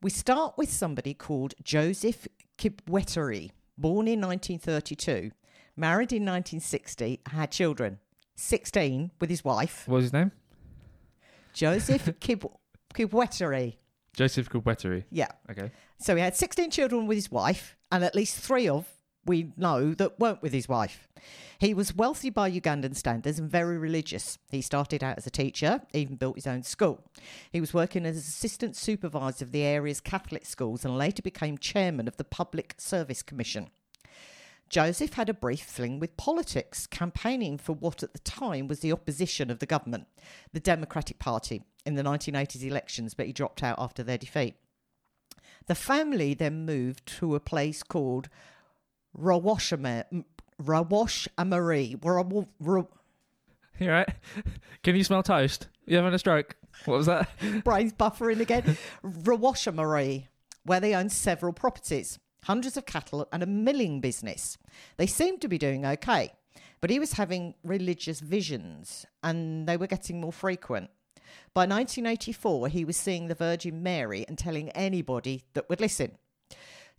We 0.03 0.11
start 0.11 0.59
with 0.59 0.71
somebody 0.73 1.15
called 1.15 1.55
Joseph 1.63 2.27
Kibweteere, 2.59 3.51
born 3.79 4.09
in 4.09 4.21
1932, 4.21 5.31
married 5.77 6.13
in 6.13 6.23
1960, 6.25 7.21
had 7.31 7.53
children, 7.53 7.99
16 8.35 9.13
with 9.21 9.31
his 9.31 9.45
wife. 9.45 9.85
What 9.87 9.97
was 9.97 10.05
his 10.07 10.13
name? 10.13 10.33
Joseph 11.53 12.07
Kib- 12.21 12.51
Kibweteere. 12.93 13.77
Joseph 14.15 14.51
Kubweteri. 14.51 15.05
Yeah. 15.11 15.29
Okay. 15.51 15.71
So 15.99 16.17
he 16.17 16.21
had 16.21 16.37
16 16.37 16.71
children 16.71 17.07
with 17.07 17.17
his 17.17 17.31
wife, 17.31 17.77
and 17.91 18.05
at 18.05 18.15
least 18.15 18.37
three 18.39 18.69
of 18.69 18.87
we 19.25 19.53
know 19.57 19.95
that 19.95 20.19
weren't 20.19 20.43
with 20.43 20.53
his 20.53 20.69
wife. 20.69 21.09
He 21.59 21.75
was 21.75 21.95
wealthy 21.95 22.31
by 22.31 22.51
Ugandan 22.51 22.97
standards 22.97 23.39
and 23.39 23.49
very 23.49 23.79
religious. 23.79 24.39
He 24.51 24.61
started 24.61 25.05
out 25.05 25.19
as 25.19 25.27
a 25.27 25.31
teacher, 25.31 25.83
even 25.93 26.17
built 26.17 26.35
his 26.37 26.47
own 26.47 26.65
school. 26.65 27.05
He 27.53 27.61
was 27.61 27.73
working 27.73 28.05
as 28.05 28.17
assistant 28.17 28.75
supervisor 28.75 29.45
of 29.45 29.53
the 29.53 29.63
area's 29.63 30.01
Catholic 30.01 30.45
schools 30.45 30.85
and 30.85 30.99
later 30.99 31.23
became 31.23 31.59
chairman 31.59 32.09
of 32.09 32.17
the 32.17 32.25
Public 32.25 32.75
Service 32.79 33.23
Commission. 33.23 33.71
Joseph 34.69 35.13
had 35.13 35.29
a 35.29 35.35
brief 35.35 35.63
fling 35.63 36.01
with 36.01 36.17
politics, 36.17 36.87
campaigning 36.87 37.59
for 37.59 37.75
what 37.75 38.03
at 38.03 38.15
the 38.15 38.19
time 38.21 38.67
was 38.67 38.81
the 38.81 38.91
opposition 38.91 39.51
of 39.51 39.59
the 39.59 39.67
government, 39.67 40.07
the 40.55 40.61
Democratic 40.61 41.19
Party, 41.19 41.63
in 41.85 41.95
the 41.95 42.03
1980s 42.03 42.65
elections, 42.65 43.13
but 43.13 43.27
he 43.27 43.33
dropped 43.35 43.63
out 43.63 43.77
after 43.79 44.03
their 44.03 44.17
defeat. 44.17 44.57
The 45.67 45.75
family 45.75 46.35
then 46.35 46.65
moved 46.65 47.07
to 47.19 47.35
a 47.35 47.41
place 47.41 47.83
called 47.83 48.29
Rawashamare. 49.19 50.25
Rawash 50.63 51.29
Amari. 51.39 51.97
You 53.79 53.91
right? 53.91 54.09
Can 54.83 54.97
you 54.97 55.05
smell 55.05 55.23
toast? 55.23 55.69
You 55.87 55.97
having 55.97 56.15
a 56.15 56.19
stroke? 56.19 56.57
What 56.85 56.99
was 56.99 57.07
that? 57.07 57.29
Brains 57.65 57.93
buffering 57.93 58.41
again. 58.41 58.77
Rawashamari, 59.05 60.29
where 60.65 60.81
they 60.81 60.95
owned 60.95 61.13
several 61.13 61.53
properties, 61.53 62.19
hundreds 62.45 62.77
of 62.77 62.87
cattle, 62.87 63.29
and 63.33 63.43
a 63.43 63.47
milling 63.47 64.01
business. 64.01 64.59
They 64.97 65.07
seemed 65.07 65.41
to 65.43 65.49
be 65.49 65.59
doing 65.59 65.85
okay, 65.85 66.33
but 66.81 66.91
he 66.91 66.99
was 66.99 67.15
having 67.15 67.55
religious 67.65 68.21
visions, 68.21 69.07
and 69.23 69.67
they 69.67 69.77
were 69.77 69.87
getting 69.87 70.21
more 70.21 70.33
frequent. 70.33 70.91
By 71.55 71.63
1984, 71.63 72.69
he 72.69 72.85
was 72.85 72.97
seeing 72.97 73.29
the 73.29 73.35
Virgin 73.35 73.83
Mary 73.83 74.25
and 74.29 74.37
telling 74.39 74.71
anybody 74.71 75.45
that 75.55 75.69
would 75.69 75.81
listen. 75.81 76.13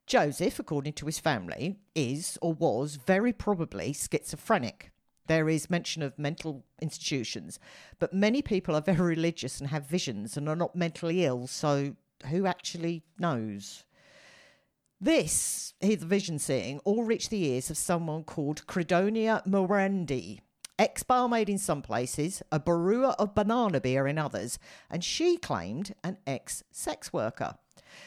Joseph, 0.05 0.60
according 0.60 0.93
to 0.93 1.05
his 1.05 1.19
family, 1.19 1.77
is 1.95 2.38
or 2.41 2.53
was 2.53 2.95
very 2.95 3.33
probably 3.33 3.93
schizophrenic. 3.93 4.91
There 5.27 5.48
is 5.48 5.69
mention 5.69 6.01
of 6.01 6.19
mental 6.19 6.65
institutions, 6.81 7.57
but 8.00 8.13
many 8.13 8.41
people 8.41 8.75
are 8.75 8.81
very 8.81 9.15
religious 9.15 9.60
and 9.60 9.69
have 9.69 9.88
visions 9.88 10.36
and 10.36 10.50
are 10.50 10.55
not 10.55 10.75
mentally 10.75 11.24
ill, 11.24 11.48
so 11.48 11.95
who 12.29 12.45
actually 12.45 13.03
knows? 13.17 13.86
This, 15.00 15.74
his 15.79 16.03
vision 16.03 16.39
seeing, 16.39 16.79
all 16.79 17.03
reached 17.03 17.29
the 17.29 17.45
ears 17.45 17.69
of 17.69 17.77
someone 17.77 18.24
called 18.24 18.67
Credonia 18.67 19.45
Morandi, 19.45 20.39
ex 20.77 21.03
barmaid 21.03 21.50
in 21.50 21.57
some 21.57 21.81
places, 21.81 22.41
a 22.51 22.60
brewer 22.60 23.15
of 23.19 23.36
banana 23.36 23.79
beer 23.79 24.07
in 24.07 24.17
others, 24.17 24.60
and 24.89 25.03
she 25.03 25.38
claimed 25.38 25.95
an 26.03 26.17
ex 26.27 26.63
sex 26.72 27.13
worker. 27.13 27.55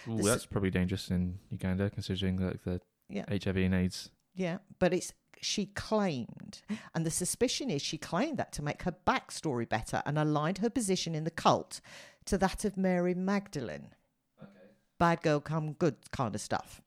Ooh, 0.09 0.23
that's 0.23 0.47
probably 0.47 0.71
dangerous 0.71 1.11
in 1.11 1.38
Uganda, 1.50 1.90
considering 1.90 2.38
like 2.38 2.62
the 2.64 2.81
Yeah. 3.09 3.25
HIV 3.28 3.57
and 3.57 3.75
AIDS. 3.75 4.11
Yeah, 4.35 4.59
but 4.78 4.93
it's 4.93 5.12
she 5.43 5.66
claimed, 5.66 6.62
and 6.95 7.05
the 7.05 7.11
suspicion 7.11 7.71
is 7.71 7.83
she 7.83 7.99
claimed 7.99 8.38
that 8.38 8.52
to 8.52 8.62
make 8.62 8.83
her 8.83 8.97
backstory 9.07 9.69
better 9.69 10.02
and 10.07 10.19
aligned 10.19 10.59
her 10.59 10.71
position 10.71 11.14
in 11.14 11.25
the 11.25 11.31
cult 11.31 11.81
to 12.25 12.38
that 12.38 12.64
of 12.64 12.76
Mary 12.76 13.14
Magdalene. 13.14 13.88
Okay. 14.43 14.50
Bad 14.99 15.23
girl 15.23 15.40
come 15.40 15.75
good 15.75 16.11
kind 16.11 16.35
of 16.35 16.40
stuff. 16.40 16.81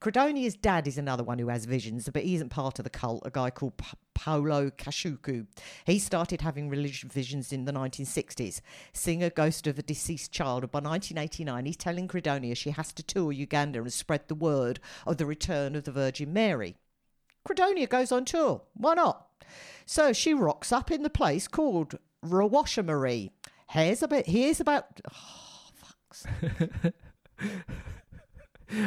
Credonia's 0.00 0.54
dad 0.54 0.86
is 0.86 0.98
another 0.98 1.24
one 1.24 1.38
who 1.38 1.48
has 1.48 1.64
visions, 1.64 2.08
but 2.12 2.22
he 2.22 2.34
isn't 2.36 2.50
part 2.50 2.78
of 2.78 2.84
the 2.84 2.90
cult, 2.90 3.22
a 3.26 3.30
guy 3.30 3.50
called 3.50 3.76
Pa- 3.76 3.96
Paolo 4.14 4.70
Kashuku. 4.70 5.46
He 5.84 5.98
started 5.98 6.40
having 6.40 6.68
religious 6.68 7.10
visions 7.10 7.52
in 7.52 7.64
the 7.64 7.72
1960s, 7.72 8.60
seeing 8.92 9.22
a 9.22 9.30
ghost 9.30 9.66
of 9.66 9.78
a 9.78 9.82
deceased 9.82 10.32
child. 10.32 10.70
By 10.70 10.80
1989, 10.80 11.66
he's 11.66 11.76
telling 11.76 12.08
Credonia 12.08 12.56
she 12.56 12.70
has 12.70 12.92
to 12.92 13.02
tour 13.02 13.32
Uganda 13.32 13.80
and 13.80 13.92
spread 13.92 14.28
the 14.28 14.34
word 14.34 14.80
of 15.06 15.16
the 15.16 15.26
return 15.26 15.74
of 15.74 15.84
the 15.84 15.92
Virgin 15.92 16.32
Mary. 16.32 16.76
Credonia 17.46 17.88
goes 17.88 18.12
on 18.12 18.24
tour. 18.24 18.62
Why 18.74 18.94
not? 18.94 19.26
So 19.86 20.12
she 20.12 20.34
rocks 20.34 20.72
up 20.72 20.90
in 20.90 21.02
the 21.02 21.10
place 21.10 21.48
called 21.48 21.98
Rawashamari. 22.24 23.30
Here's. 23.70 24.02
Here's 24.26 24.60
about. 24.60 25.00
Oh, 25.10 25.70
fucks. 26.12 26.92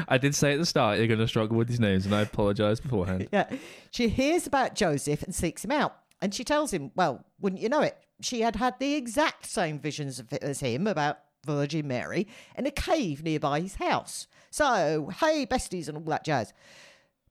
I 0.07 0.17
did 0.17 0.35
say 0.35 0.53
at 0.53 0.59
the 0.59 0.65
start 0.65 0.97
you're 0.97 1.07
going 1.07 1.19
to 1.19 1.27
struggle 1.27 1.57
with 1.57 1.67
these 1.67 1.79
names, 1.79 2.05
and 2.05 2.13
I 2.15 2.21
apologise 2.21 2.79
beforehand. 2.79 3.27
Yeah. 3.33 3.49
She 3.91 4.09
hears 4.09 4.45
about 4.45 4.75
Joseph 4.75 5.23
and 5.23 5.33
seeks 5.33 5.63
him 5.63 5.71
out. 5.71 5.95
And 6.21 6.33
she 6.33 6.43
tells 6.43 6.71
him, 6.71 6.91
well, 6.95 7.25
wouldn't 7.39 7.61
you 7.61 7.69
know 7.69 7.81
it? 7.81 7.97
She 8.21 8.41
had 8.41 8.55
had 8.57 8.77
the 8.79 8.93
exact 8.93 9.45
same 9.47 9.79
visions 9.79 10.21
as 10.41 10.59
him 10.59 10.85
about 10.85 11.19
Virgin 11.45 11.87
Mary 11.87 12.27
in 12.55 12.65
a 12.67 12.71
cave 12.71 13.23
nearby 13.23 13.61
his 13.61 13.75
house. 13.75 14.27
So, 14.51 15.11
hey, 15.19 15.45
besties, 15.45 15.87
and 15.87 15.97
all 15.97 16.03
that 16.03 16.23
jazz. 16.23 16.53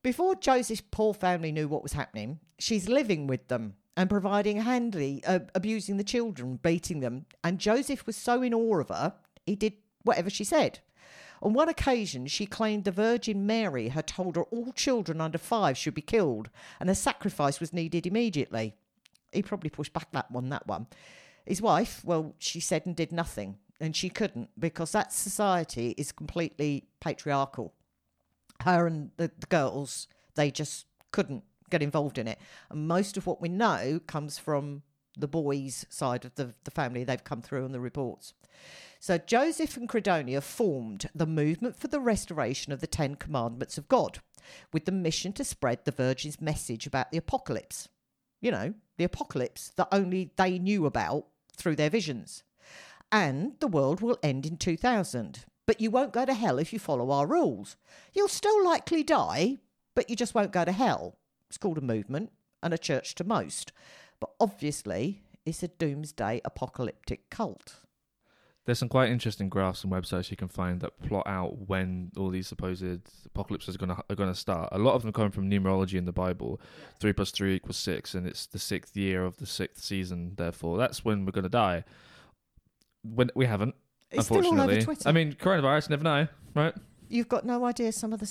Before 0.02 0.34
Joseph's 0.34 0.82
poor 0.90 1.14
family 1.14 1.52
knew 1.52 1.68
what 1.68 1.82
was 1.82 1.92
happening, 1.92 2.40
she's 2.58 2.88
living 2.88 3.26
with 3.26 3.48
them 3.48 3.74
and 3.96 4.08
providing 4.08 4.62
handy, 4.62 5.22
uh, 5.26 5.40
abusing 5.54 5.96
the 5.98 6.04
children, 6.04 6.58
beating 6.62 7.00
them. 7.00 7.26
And 7.44 7.58
Joseph 7.58 8.06
was 8.06 8.16
so 8.16 8.42
in 8.42 8.54
awe 8.54 8.80
of 8.80 8.88
her, 8.88 9.14
he 9.44 9.54
did 9.54 9.74
whatever 10.02 10.30
she 10.30 10.44
said. 10.44 10.80
On 11.42 11.54
one 11.54 11.68
occasion, 11.68 12.26
she 12.26 12.44
claimed 12.44 12.84
the 12.84 12.90
Virgin 12.90 13.46
Mary 13.46 13.88
had 13.88 14.06
told 14.06 14.36
her 14.36 14.42
all 14.44 14.72
children 14.72 15.20
under 15.20 15.38
five 15.38 15.78
should 15.78 15.94
be 15.94 16.02
killed 16.02 16.50
and 16.78 16.90
a 16.90 16.94
sacrifice 16.94 17.60
was 17.60 17.72
needed 17.72 18.06
immediately. 18.06 18.74
He 19.32 19.42
probably 19.42 19.70
pushed 19.70 19.92
back 19.92 20.10
that 20.12 20.30
one, 20.30 20.50
that 20.50 20.66
one. 20.66 20.86
His 21.46 21.62
wife, 21.62 22.02
well, 22.04 22.34
she 22.38 22.60
said 22.60 22.84
and 22.84 22.94
did 22.94 23.12
nothing, 23.12 23.56
and 23.80 23.96
she 23.96 24.10
couldn't 24.10 24.50
because 24.58 24.92
that 24.92 25.12
society 25.12 25.94
is 25.96 26.12
completely 26.12 26.84
patriarchal. 27.00 27.72
Her 28.62 28.86
and 28.86 29.10
the, 29.16 29.30
the 29.38 29.46
girls, 29.46 30.06
they 30.34 30.50
just 30.50 30.86
couldn't 31.12 31.44
get 31.70 31.82
involved 31.82 32.18
in 32.18 32.28
it. 32.28 32.38
And 32.68 32.86
most 32.86 33.16
of 33.16 33.26
what 33.26 33.40
we 33.40 33.48
know 33.48 34.00
comes 34.06 34.38
from 34.38 34.82
the 35.20 35.28
boys' 35.28 35.86
side 35.88 36.24
of 36.24 36.34
the, 36.34 36.54
the 36.64 36.70
family. 36.70 37.04
They've 37.04 37.22
come 37.22 37.42
through 37.42 37.64
on 37.64 37.72
the 37.72 37.80
reports. 37.80 38.34
So 38.98 39.16
Joseph 39.16 39.76
and 39.76 39.88
Credonia 39.88 40.42
formed 40.42 41.08
the 41.14 41.26
movement 41.26 41.78
for 41.78 41.88
the 41.88 42.00
restoration 42.00 42.72
of 42.72 42.80
the 42.80 42.86
Ten 42.86 43.14
Commandments 43.14 43.78
of 43.78 43.88
God 43.88 44.18
with 44.72 44.84
the 44.84 44.92
mission 44.92 45.32
to 45.34 45.44
spread 45.44 45.84
the 45.84 45.90
Virgin's 45.90 46.40
message 46.40 46.86
about 46.86 47.10
the 47.10 47.18
apocalypse. 47.18 47.88
You 48.40 48.50
know, 48.50 48.74
the 48.98 49.04
apocalypse 49.04 49.72
that 49.76 49.88
only 49.92 50.32
they 50.36 50.58
knew 50.58 50.86
about 50.86 51.26
through 51.56 51.76
their 51.76 51.90
visions. 51.90 52.42
And 53.12 53.54
the 53.60 53.68
world 53.68 54.00
will 54.00 54.18
end 54.22 54.46
in 54.46 54.56
2000. 54.56 55.44
But 55.66 55.80
you 55.80 55.90
won't 55.90 56.12
go 56.12 56.24
to 56.24 56.34
hell 56.34 56.58
if 56.58 56.72
you 56.72 56.78
follow 56.78 57.10
our 57.10 57.26
rules. 57.26 57.76
You'll 58.12 58.28
still 58.28 58.64
likely 58.64 59.02
die, 59.02 59.58
but 59.94 60.10
you 60.10 60.16
just 60.16 60.34
won't 60.34 60.52
go 60.52 60.64
to 60.64 60.72
hell. 60.72 61.16
It's 61.48 61.58
called 61.58 61.78
a 61.78 61.82
movement 61.82 62.32
and 62.62 62.74
a 62.74 62.78
church 62.78 63.14
to 63.16 63.24
most. 63.24 63.72
But 64.20 64.30
obviously, 64.38 65.22
it's 65.46 65.62
a 65.62 65.68
doomsday 65.68 66.40
apocalyptic 66.44 67.30
cult. 67.30 67.76
There's 68.66 68.78
some 68.78 68.90
quite 68.90 69.10
interesting 69.10 69.48
graphs 69.48 69.82
and 69.82 69.92
websites 69.92 70.30
you 70.30 70.36
can 70.36 70.48
find 70.48 70.80
that 70.82 71.00
plot 71.02 71.26
out 71.26 71.66
when 71.68 72.12
all 72.16 72.28
these 72.28 72.46
supposed 72.46 72.84
apocalypses 73.24 73.74
are 73.74 73.78
going 73.78 73.88
to 73.96 74.04
are 74.10 74.14
to 74.14 74.34
start. 74.34 74.68
A 74.70 74.78
lot 74.78 74.94
of 74.94 75.02
them 75.02 75.12
come 75.12 75.30
from 75.30 75.50
numerology 75.50 75.94
in 75.94 76.04
the 76.04 76.12
Bible. 76.12 76.60
Three 77.00 77.14
plus 77.14 77.30
three 77.30 77.54
equals 77.56 77.78
six, 77.78 78.14
and 78.14 78.26
it's 78.26 78.46
the 78.46 78.58
sixth 78.58 78.96
year 78.96 79.24
of 79.24 79.38
the 79.38 79.46
sixth 79.46 79.82
season. 79.82 80.34
Therefore, 80.36 80.76
that's 80.76 81.04
when 81.04 81.24
we're 81.24 81.32
going 81.32 81.44
to 81.44 81.48
die. 81.48 81.84
When 83.02 83.30
we 83.34 83.46
haven't, 83.46 83.74
It's 84.10 84.26
still 84.26 84.36
all 84.36 84.42
unfortunately. 84.42 84.76
over 84.76 84.84
Twitter. 84.84 85.08
I 85.08 85.12
mean, 85.12 85.32
coronavirus. 85.32 85.90
Never 85.90 86.04
know, 86.04 86.28
right? 86.54 86.74
You've 87.08 87.28
got 87.28 87.44
no 87.46 87.64
idea 87.64 87.90
some 87.92 88.12
of 88.12 88.20
the 88.20 88.30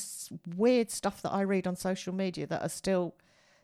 weird 0.55 0.91
stuff 0.91 1.22
that 1.24 1.31
I 1.34 1.41
read 1.41 1.65
on 1.67 1.75
social 1.75 2.13
media 2.13 2.46
that 2.48 2.62
are 2.62 2.69
still 2.69 3.15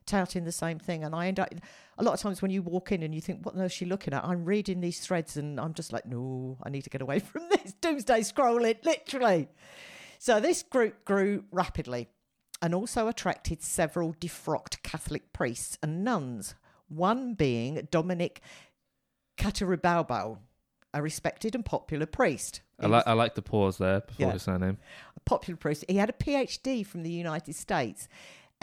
touting 0.06 0.44
the 0.44 0.52
same 0.52 0.80
thing. 0.80 1.04
And 1.04 1.14
I 1.16 1.28
end 1.28 1.40
up, 1.40 1.50
a 1.98 2.04
lot 2.04 2.14
of 2.14 2.20
times 2.20 2.42
when 2.42 2.52
you 2.52 2.62
walk 2.62 2.92
in 2.92 3.04
and 3.04 3.14
you 3.14 3.22
think, 3.22 3.46
what 3.46 3.56
on 3.56 3.62
earth 3.62 3.68
is 3.68 3.72
she 3.74 3.86
looking 3.86 4.14
at? 4.14 4.24
I'm 4.24 4.46
reading 4.46 4.82
these 4.82 5.00
threads 5.00 5.38
and 5.38 5.60
I'm 5.60 5.74
just 5.74 5.92
like, 5.94 6.06
no, 6.06 6.58
I 6.64 6.70
need 6.70 6.84
to 6.84 6.90
get 6.90 7.02
away 7.02 7.20
from 7.32 7.44
this 7.50 7.74
doomsday 7.82 8.22
scrolling, 8.22 8.84
literally. 8.84 9.48
So 10.20 10.40
this 10.40 10.64
group 10.64 11.06
grew 11.06 11.44
rapidly 11.52 12.08
and 12.62 12.74
also 12.74 13.08
attracted 13.08 13.62
several 13.62 14.14
defrocked 14.14 14.82
Catholic 14.82 15.34
priests 15.34 15.78
and 15.84 16.04
nuns, 16.04 16.56
one 16.88 17.34
being 17.34 17.88
Dominic 17.92 18.42
Cataribao, 19.38 20.38
a 20.94 21.02
respected 21.02 21.56
and 21.56 21.66
popular 21.66 22.06
priest. 22.06 22.62
I 22.80 22.88
like 22.88 23.08
I 23.08 23.14
like 23.14 23.36
the 23.36 23.42
pause 23.42 23.78
there 23.78 24.02
before 24.02 24.28
Yeah. 24.28 24.34
his 24.34 24.44
surname. 24.44 24.78
a 25.16 25.20
popular 25.22 25.58
priest. 25.58 25.86
He 25.88 25.98
had 25.98 26.10
a 26.10 26.14
PhD 26.14 26.86
from 26.86 27.04
the 27.04 27.10
United 27.12 27.56
States 27.56 28.08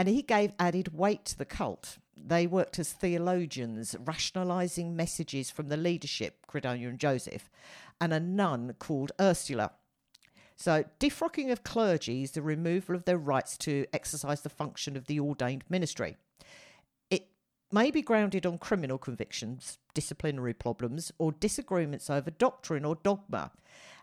and 0.02 0.08
he 0.08 0.20
gave 0.20 0.52
added 0.58 0.92
weight 0.92 1.24
to 1.24 1.38
the 1.38 1.44
cult. 1.44 1.98
They 2.16 2.44
worked 2.44 2.80
as 2.80 2.92
theologians, 2.92 3.94
rationalizing 4.04 4.96
messages 4.96 5.48
from 5.48 5.68
the 5.68 5.76
leadership, 5.76 6.44
Credonia 6.48 6.88
and 6.88 6.98
Joseph, 6.98 7.48
and 8.00 8.12
a 8.12 8.18
nun 8.18 8.74
called 8.80 9.12
Ursula. 9.20 9.70
So, 10.56 10.82
defrocking 10.98 11.52
of 11.52 11.62
clergy 11.62 12.24
is 12.24 12.32
the 12.32 12.42
removal 12.42 12.96
of 12.96 13.04
their 13.04 13.16
rights 13.16 13.56
to 13.58 13.86
exercise 13.92 14.40
the 14.40 14.48
function 14.48 14.96
of 14.96 15.06
the 15.06 15.20
ordained 15.20 15.62
ministry. 15.68 16.16
It 17.08 17.28
may 17.70 17.92
be 17.92 18.02
grounded 18.02 18.44
on 18.44 18.58
criminal 18.58 18.98
convictions, 18.98 19.78
disciplinary 19.94 20.52
problems, 20.52 21.12
or 21.16 21.30
disagreements 21.30 22.10
over 22.10 22.32
doctrine 22.32 22.84
or 22.84 22.96
dogma, 23.04 23.52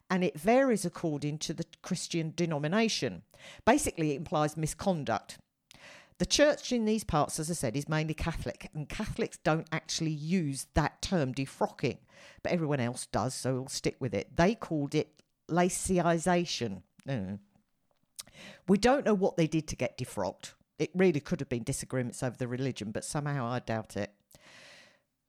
and 0.10 0.24
it 0.24 0.40
varies 0.40 0.86
according 0.86 1.40
to 1.40 1.54
the 1.54 1.66
Christian 1.82 2.32
denomination. 2.38 3.24
Basically, 3.66 4.14
it 4.14 4.16
implies 4.16 4.56
misconduct. 4.56 5.40
The 6.20 6.26
church 6.26 6.74
in 6.74 6.84
these 6.84 7.06
parts, 7.06 7.40
as 7.40 7.50
I 7.50 7.54
said, 7.54 7.78
is 7.78 7.88
mainly 7.88 8.14
Catholic, 8.14 8.70
and 8.74 8.90
Catholics 8.90 9.40
don't 9.44 9.68
actually 9.72 10.12
use 10.12 10.68
that 10.74 11.02
term 11.02 11.34
defrocking, 11.34 12.00
but 12.44 12.52
everyone 12.52 12.82
else 12.82 13.06
does, 13.06 13.34
so 13.34 13.54
we'll 13.54 13.68
stick 13.68 13.96
with 14.02 14.14
it. 14.14 14.36
They 14.36 14.54
called 14.54 14.94
it 14.94 15.24
laicization. 15.50 16.82
Mm. 17.08 17.40
We 18.68 18.78
don't 18.78 19.06
know 19.06 19.14
what 19.14 19.38
they 19.38 19.48
did 19.48 19.66
to 19.70 19.78
get 19.78 19.98
defrocked. 19.98 20.54
It 20.78 20.92
really 20.94 21.22
could 21.22 21.40
have 21.40 21.50
been 21.50 21.64
disagreements 21.64 22.22
over 22.22 22.36
the 22.36 22.50
religion, 22.50 22.92
but 22.92 23.06
somehow 23.06 23.48
I 23.48 23.60
doubt 23.60 23.96
it. 23.96 24.12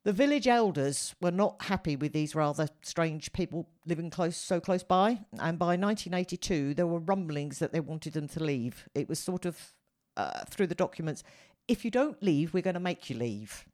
The 0.03 0.13
village 0.13 0.47
elders 0.47 1.15
were 1.21 1.31
not 1.31 1.63
happy 1.63 1.95
with 1.95 2.11
these 2.11 2.35
rather 2.35 2.67
strange 2.81 3.31
people 3.31 3.69
living 3.85 4.09
close 4.09 4.35
so 4.35 4.59
close 4.59 4.83
by, 4.83 5.21
and 5.39 5.57
by 5.57 5.77
1982 5.77 6.73
there 6.73 6.87
were 6.87 6.99
rumblings 6.99 7.59
that 7.59 7.71
they 7.71 7.79
wanted 7.79 8.13
them 8.13 8.27
to 8.29 8.43
leave. 8.43 8.89
It 8.93 9.07
was 9.07 9.19
sort 9.19 9.45
of 9.45 9.73
uh, 10.17 10.43
through 10.49 10.67
the 10.67 10.75
documents, 10.75 11.23
if 11.67 11.85
you 11.85 11.91
don't 11.91 12.21
leave, 12.21 12.53
we're 12.53 12.61
going 12.61 12.73
to 12.73 12.79
make 12.79 13.09
you 13.09 13.17
leave. 13.17 13.65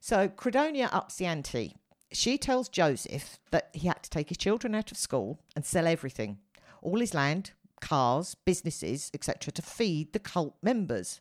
So 0.00 0.28
Credonia 0.28 0.88
ups 0.92 1.16
the 1.16 1.26
ante. 1.26 1.74
She 2.12 2.38
tells 2.38 2.68
Joseph 2.68 3.38
that 3.50 3.70
he 3.72 3.88
had 3.88 4.02
to 4.02 4.10
take 4.10 4.28
his 4.28 4.38
children 4.38 4.74
out 4.74 4.92
of 4.92 4.96
school 4.96 5.40
and 5.56 5.64
sell 5.64 5.86
everything, 5.86 6.38
all 6.82 7.00
his 7.00 7.14
land, 7.14 7.50
cars, 7.80 8.36
businesses, 8.44 9.10
etc., 9.12 9.52
to 9.52 9.62
feed 9.62 10.12
the 10.12 10.18
cult 10.18 10.54
members. 10.62 11.20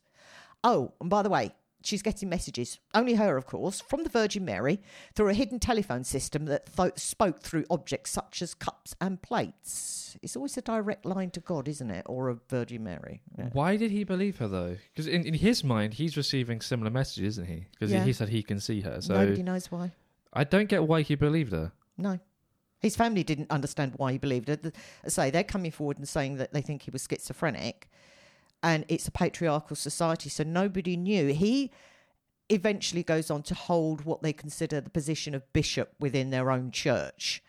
Oh, 0.63 0.93
and 1.01 1.09
by 1.09 1.23
the 1.23 1.29
way, 1.29 1.53
she's 1.85 2.01
getting 2.01 2.29
messages, 2.29 2.79
only 2.93 3.15
her, 3.15 3.37
of 3.37 3.45
course, 3.45 3.81
from 3.81 4.03
the 4.03 4.09
Virgin 4.09 4.43
Mary 4.45 4.81
through 5.13 5.29
a 5.29 5.33
hidden 5.33 5.59
telephone 5.59 6.03
system 6.03 6.45
that 6.45 6.65
th- 6.75 6.93
spoke 6.97 7.41
through 7.41 7.65
objects 7.69 8.11
such 8.11 8.41
as 8.41 8.53
cups 8.53 8.95
and 8.99 9.21
plates. 9.21 10.17
It's 10.21 10.35
always 10.35 10.57
a 10.57 10.61
direct 10.61 11.05
line 11.05 11.29
to 11.31 11.39
God, 11.39 11.67
isn't 11.67 11.91
it? 11.91 12.03
Or 12.07 12.29
a 12.29 12.35
Virgin 12.49 12.83
Mary. 12.83 13.21
Yeah. 13.37 13.49
Why 13.53 13.75
did 13.77 13.91
he 13.91 14.03
believe 14.03 14.37
her 14.37 14.47
though? 14.47 14.77
Because 14.93 15.07
in, 15.07 15.23
in 15.25 15.33
his 15.33 15.63
mind, 15.63 15.95
he's 15.95 16.15
receiving 16.17 16.61
similar 16.61 16.89
messages, 16.89 17.33
isn't 17.37 17.47
he? 17.47 17.65
Because 17.71 17.91
Yeah. 17.91 18.03
he 18.03 18.13
said 18.13 18.29
he 18.29 18.43
can 18.43 18.59
see 18.59 18.81
her. 18.81 19.01
So 19.01 19.13
Nobody 19.13 19.43
knows 19.43 19.71
why. 19.71 19.91
I 20.33 20.43
don't 20.43 20.67
get 20.69 20.83
why 20.87 21.01
he 21.01 21.15
believed 21.15 21.51
her. 21.53 21.71
No. 21.97 22.19
His 22.81 22.95
family 22.95 23.23
didn't 23.23 23.49
understand 23.51 23.93
why 23.97 24.11
he 24.11 24.17
believed 24.17 24.47
it. 24.49 24.61
Th- 24.63 24.75
I 25.03 25.09
say 25.09 25.29
they're 25.31 25.43
coming 25.43 25.71
forward 25.71 25.97
and 25.97 26.07
saying 26.07 26.37
that 26.37 26.53
they 26.53 26.61
think 26.61 26.83
he 26.83 26.91
was 26.91 27.07
schizophrenic, 27.09 27.89
and 28.63 28.85
it's 28.87 29.07
a 29.07 29.11
patriarchal 29.11 29.75
society, 29.75 30.29
so 30.29 30.43
nobody 30.43 30.97
knew. 30.97 31.27
He 31.27 31.71
eventually 32.49 33.03
goes 33.03 33.31
on 33.31 33.43
to 33.43 33.55
hold 33.55 34.05
what 34.05 34.21
they 34.21 34.33
consider 34.33 34.81
the 34.81 34.89
position 34.89 35.33
of 35.33 35.51
bishop 35.53 35.93
within 35.99 36.29
their 36.29 36.51
own 36.51 36.71
church. 36.71 37.43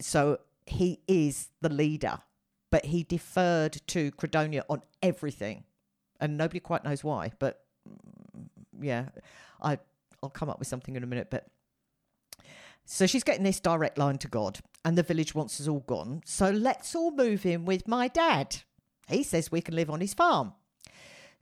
So 0.00 0.38
he 0.66 1.00
is 1.06 1.48
the 1.60 1.68
leader, 1.68 2.20
but 2.70 2.86
he 2.86 3.02
deferred 3.04 3.80
to 3.88 4.10
Credonia 4.12 4.62
on 4.68 4.82
everything, 5.02 5.64
and 6.20 6.36
nobody 6.36 6.60
quite 6.60 6.84
knows 6.84 7.04
why. 7.04 7.32
But 7.38 7.64
mm, 7.88 8.46
yeah, 8.80 9.06
I 9.62 9.78
I'll 10.22 10.30
come 10.30 10.48
up 10.48 10.58
with 10.58 10.68
something 10.68 10.96
in 10.96 11.02
a 11.02 11.06
minute, 11.06 11.28
but. 11.30 11.46
So 12.86 13.06
she's 13.06 13.24
getting 13.24 13.44
this 13.44 13.60
direct 13.60 13.96
line 13.96 14.18
to 14.18 14.28
God, 14.28 14.58
and 14.84 14.98
the 14.98 15.02
village 15.02 15.34
wants 15.34 15.58
us 15.58 15.68
all 15.68 15.80
gone. 15.80 16.20
So 16.26 16.50
let's 16.50 16.94
all 16.94 17.12
move 17.12 17.46
in 17.46 17.64
with 17.64 17.88
my 17.88 18.08
dad. 18.08 18.56
He 19.08 19.22
says 19.22 19.52
we 19.52 19.60
can 19.60 19.74
live 19.76 19.90
on 19.90 20.00
his 20.00 20.14
farm. 20.14 20.52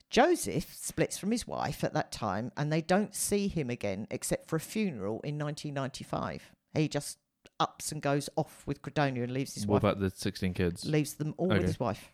Joseph 0.09 0.71
splits 0.75 1.17
from 1.17 1.31
his 1.31 1.47
wife 1.47 1.83
at 1.83 1.93
that 1.93 2.11
time, 2.11 2.51
and 2.55 2.71
they 2.71 2.81
don't 2.81 3.15
see 3.15 3.47
him 3.47 3.69
again 3.69 4.05
except 4.11 4.47
for 4.47 4.57
a 4.57 4.59
funeral 4.59 5.19
in 5.23 5.39
1995. 5.39 6.51
He 6.75 6.87
just 6.87 7.17
ups 7.59 7.91
and 7.91 8.01
goes 8.01 8.29
off 8.35 8.63
with 8.67 8.81
Credonia 8.81 9.23
and 9.23 9.33
leaves 9.33 9.55
his 9.55 9.65
What 9.65 9.75
wife 9.81 9.83
What 9.83 9.89
about 9.93 10.01
the 10.01 10.09
16 10.11 10.53
kids? 10.53 10.85
leaves 10.85 11.15
them 11.15 11.33
all 11.37 11.47
with 11.47 11.63
his 11.63 11.79
wife. 11.79 12.11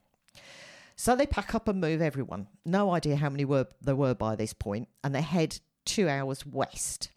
So 0.96 1.16
they 1.16 1.26
pack 1.26 1.56
up 1.56 1.68
and 1.68 1.80
move 1.80 2.02
everyone. 2.02 2.48
No 2.66 2.92
idea 2.94 3.16
how 3.16 3.30
many 3.30 3.46
were 3.46 3.68
there 3.82 3.96
were 3.96 4.14
by 4.14 4.36
this 4.36 4.54
point, 4.54 4.88
and 5.04 5.14
they 5.16 5.22
head 5.22 5.60
two 5.86 6.08
hours 6.10 6.46
west. 6.46 7.10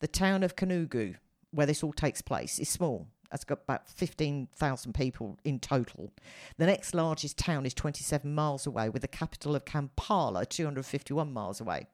The 0.00 0.08
town 0.08 0.42
of 0.42 0.56
Kanugu, 0.56 1.16
where 1.50 1.66
this 1.66 1.82
all 1.82 1.92
takes 1.92 2.22
place, 2.22 2.58
is 2.58 2.68
small. 2.68 3.08
It's 3.32 3.44
got 3.44 3.60
about 3.62 3.88
15,000 3.88 4.92
people 4.92 5.38
in 5.44 5.58
total. 5.60 6.10
The 6.58 6.66
next 6.66 6.94
largest 6.94 7.38
town 7.38 7.64
is 7.64 7.74
27 7.74 8.34
miles 8.34 8.66
away, 8.66 8.88
with 8.88 9.02
the 9.02 9.08
capital 9.08 9.54
of 9.54 9.64
Kampala 9.64 10.46
251 10.46 11.32
miles 11.32 11.60
away. 11.60 11.86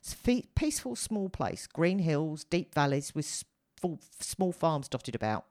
It's 0.00 0.12
a 0.12 0.16
fe- 0.16 0.44
peaceful, 0.54 0.94
small 0.96 1.28
place. 1.30 1.66
Green 1.66 2.00
hills, 2.00 2.44
deep 2.44 2.74
valleys 2.74 3.14
with 3.14 3.44
small 4.20 4.52
farms 4.52 4.88
dotted 4.88 5.14
about. 5.14 5.46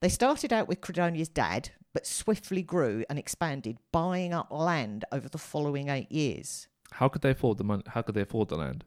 They 0.00 0.08
started 0.08 0.52
out 0.52 0.68
with 0.68 0.80
Credonia's 0.80 1.28
dad, 1.28 1.70
but 1.94 2.06
swiftly 2.06 2.62
grew 2.62 3.04
and 3.08 3.18
expanded, 3.18 3.78
buying 3.92 4.34
up 4.34 4.48
land 4.50 5.04
over 5.12 5.28
the 5.28 5.38
following 5.38 5.88
eight 5.88 6.10
years. 6.12 6.68
How 6.92 7.08
could 7.08 7.22
they 7.22 7.30
afford 7.30 7.56
the 7.58 7.64
money? 7.64 7.84
How 7.86 8.02
could 8.02 8.14
they 8.14 8.20
afford 8.22 8.48
the 8.48 8.56
land? 8.56 8.84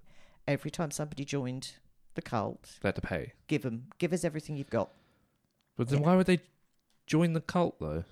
Every 0.48 0.70
time 0.70 0.92
somebody 0.92 1.26
joined 1.26 1.72
the 2.14 2.22
cult, 2.22 2.78
They 2.82 2.90
had 2.90 2.96
to 2.96 3.02
pay. 3.02 3.34
give 3.48 3.64
them, 3.64 3.88
give 3.98 4.14
us 4.14 4.24
everything 4.24 4.58
you've 4.58 4.70
got. 4.70 4.92
But 5.78 5.90
then 5.90 6.00
Yeah. 6.00 6.06
why 6.06 6.16
would 6.16 6.26
they 6.28 6.40
join 7.08 7.34
the 7.34 7.42
cult 7.42 7.80
though? 7.80 8.04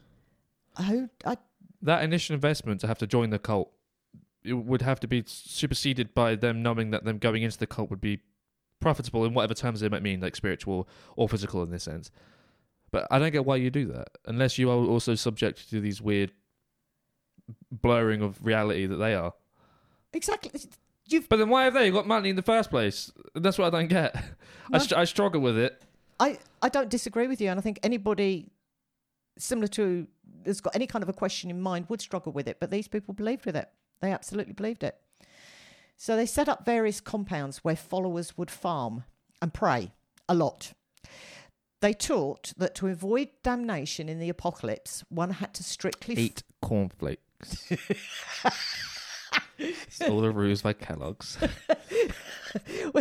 Oh, 0.78 1.10
I, 1.26 1.38
That 1.82 2.04
initial 2.04 2.34
investment 2.34 2.82
to 2.82 2.88
have 2.88 2.98
to 3.00 3.08
join 3.08 3.30
the 3.30 3.40
cult 3.40 3.72
it 4.44 4.54
would 4.54 4.82
have 4.82 5.00
to 5.00 5.08
be 5.08 5.24
superseded 5.26 6.14
by 6.14 6.36
them 6.36 6.62
knowing 6.62 6.92
that 6.92 7.06
them 7.06 7.18
going 7.18 7.44
into 7.44 7.58
the 7.58 7.66
cult 7.68 7.90
would 7.90 8.02
be 8.02 8.20
profitable 8.82 9.24
in 9.24 9.34
whatever 9.34 9.54
terms 9.54 9.80
they 9.80 9.88
might 9.88 10.02
mean, 10.04 10.20
like 10.20 10.36
spiritual 10.36 10.86
or 11.16 11.30
physical 11.30 11.64
in 11.64 11.72
this 11.72 11.84
sense. 11.84 12.12
But 12.92 13.08
I 13.10 13.20
don't 13.20 13.32
get 13.32 13.46
why 13.46 13.56
you 13.56 13.70
do 13.70 13.86
that 13.94 14.10
unless 14.26 14.58
you 14.58 14.70
are 14.70 14.76
also 14.76 15.16
subject 15.16 15.70
to 15.70 15.80
these 15.80 16.02
weird 16.02 16.34
blurring 17.72 18.22
of 18.22 18.44
reality 18.46 18.86
that 18.86 18.98
they 18.98 19.16
are. 19.16 19.34
exactly. 20.12 20.52
You've, 21.08 21.28
But 21.28 21.38
then 21.38 21.50
why 21.50 21.64
have 21.66 21.74
they 21.74 21.90
got 21.92 22.08
money 22.08 22.30
in 22.30 22.36
the 22.36 22.42
first 22.42 22.70
place? 22.70 23.12
That's 23.36 23.58
what 23.58 23.74
I 23.74 23.78
don't 23.80 23.90
get. 23.90 24.16
I, 24.16 24.24
No. 24.74 24.80
str- 24.80 24.96
I 24.98 25.04
struggle 25.06 25.42
with 25.42 25.58
it. 25.58 25.82
I, 26.20 26.38
I 26.62 26.70
don't 26.70 26.90
disagree 26.90 27.28
with 27.28 27.42
you, 27.42 27.50
and 27.50 27.60
I 27.60 27.62
think 27.62 27.80
anybody 27.84 28.52
similar 29.38 29.68
to 29.68 30.08
has 30.46 30.62
got 30.62 30.76
any 30.76 30.86
kind 30.86 31.02
of 31.02 31.10
a 31.10 31.14
question 31.14 31.50
in 31.50 31.60
mind 31.62 31.88
would 31.90 32.02
struggle 32.02 32.32
with 32.32 32.48
it. 32.48 32.58
But 32.60 32.72
these 32.72 32.88
people 32.88 33.14
believed 33.14 33.46
with 33.46 33.56
it; 33.56 33.70
they 34.02 34.12
absolutely 34.12 34.54
believed 34.54 34.84
it. 34.84 34.98
So 35.98 36.16
they 36.16 36.26
set 36.26 36.50
up 36.50 36.66
various 36.66 37.00
compounds 37.00 37.60
where 37.60 37.76
followers 37.76 38.38
would 38.38 38.52
farm 38.52 39.06
and 39.42 39.54
pray 39.54 39.92
a 40.28 40.36
lot. 40.36 40.74
They 41.82 41.94
taught 41.94 42.54
that 42.58 42.76
to 42.76 42.88
avoid 42.88 43.30
damnation 43.44 44.08
in 44.08 44.20
the 44.20 44.30
apocalypse, 44.30 45.04
one 45.10 45.32
had 45.32 45.54
to 45.56 45.64
strictly 45.64 46.16
Eat 46.16 46.44
cornflakes. 46.62 47.72
It's 49.58 50.02
all 50.02 50.22
the 50.22 50.32
ruse 50.32 50.62
by 50.62 50.74
Kellogg's. 50.74 51.38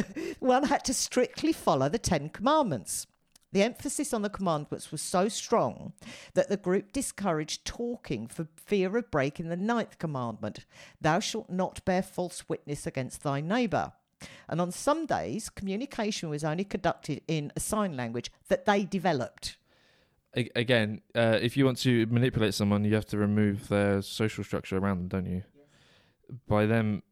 one 0.42 0.64
had 0.64 0.84
to 0.84 0.94
strictly 0.94 1.52
follow 1.52 1.88
the 1.88 1.98
Ten 1.98 2.28
Commandments. 2.28 3.06
The 3.52 3.62
emphasis 3.62 4.14
on 4.14 4.22
the 4.22 4.30
commandments 4.30 4.90
was 4.90 5.02
so 5.02 5.28
strong 5.28 5.92
that 6.34 6.48
the 6.48 6.56
group 6.56 6.92
discouraged 6.92 7.66
talking 7.66 8.26
for 8.26 8.48
fear 8.56 8.96
of 8.96 9.10
breaking 9.10 9.48
the 9.48 9.56
ninth 9.56 9.98
commandment 9.98 10.64
Thou 11.00 11.20
shalt 11.20 11.50
not 11.50 11.84
bear 11.84 12.02
false 12.02 12.48
witness 12.48 12.86
against 12.86 13.22
thy 13.22 13.40
neighbour. 13.40 13.92
And 14.48 14.60
on 14.60 14.70
some 14.70 15.04
days, 15.04 15.50
communication 15.50 16.30
was 16.30 16.44
only 16.44 16.64
conducted 16.64 17.22
in 17.28 17.52
a 17.54 17.60
sign 17.60 17.96
language 17.96 18.30
that 18.48 18.64
they 18.64 18.84
developed. 18.84 19.56
Again, 20.34 21.02
uh, 21.14 21.38
if 21.42 21.58
you 21.58 21.66
want 21.66 21.76
to 21.78 22.06
manipulate 22.06 22.54
someone, 22.54 22.84
you 22.84 22.94
have 22.94 23.04
to 23.06 23.18
remove 23.18 23.68
their 23.68 24.00
social 24.00 24.42
structure 24.44 24.78
around 24.78 24.98
them, 24.98 25.08
don't 25.08 25.26
you? 25.30 25.42
By 26.48 26.64
them 26.64 27.02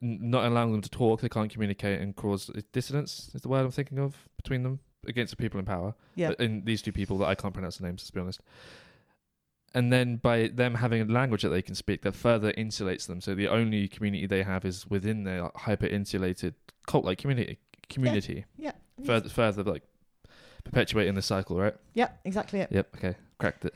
not 0.00 0.44
allowing 0.44 0.72
them 0.72 0.82
to 0.82 0.90
talk, 0.90 1.20
they 1.20 1.28
can't 1.28 1.50
communicate 1.50 2.00
and 2.00 2.14
cause 2.14 2.50
dissonance. 2.72 3.30
Is 3.34 3.42
the 3.42 3.48
word 3.48 3.64
I'm 3.64 3.70
thinking 3.70 3.98
of 3.98 4.16
between 4.36 4.62
them 4.62 4.80
against 5.06 5.30
the 5.30 5.36
people 5.36 5.58
in 5.58 5.66
power. 5.66 5.94
Yeah. 6.14 6.32
In 6.38 6.64
these 6.64 6.82
two 6.82 6.92
people 6.92 7.18
that 7.18 7.26
I 7.26 7.34
can't 7.34 7.54
pronounce 7.54 7.78
the 7.78 7.84
names, 7.86 8.04
to 8.04 8.12
be 8.12 8.20
honest. 8.20 8.40
And 9.72 9.92
then 9.92 10.16
by 10.16 10.48
them 10.48 10.74
having 10.74 11.00
a 11.00 11.04
language 11.04 11.42
that 11.42 11.50
they 11.50 11.62
can 11.62 11.74
speak, 11.74 12.02
that 12.02 12.16
further 12.16 12.52
insulates 12.52 13.06
them. 13.06 13.20
So 13.20 13.34
the 13.34 13.48
only 13.48 13.86
community 13.88 14.26
they 14.26 14.42
have 14.42 14.64
is 14.64 14.86
within 14.90 15.24
their 15.24 15.50
hyper 15.54 15.86
insulated 15.86 16.54
cult-like 16.86 17.18
community. 17.18 17.58
Community 17.88 18.44
Yeah. 18.56 18.72
further, 19.04 19.28
further 19.28 19.62
like 19.62 19.82
perpetuating 20.64 21.14
the 21.14 21.22
cycle, 21.22 21.56
right? 21.56 21.74
Yeah, 21.94 22.08
exactly 22.24 22.60
it. 22.60 22.70
Yep. 22.72 22.96
Okay. 22.96 23.14
Cracked 23.38 23.64
it. 23.64 23.74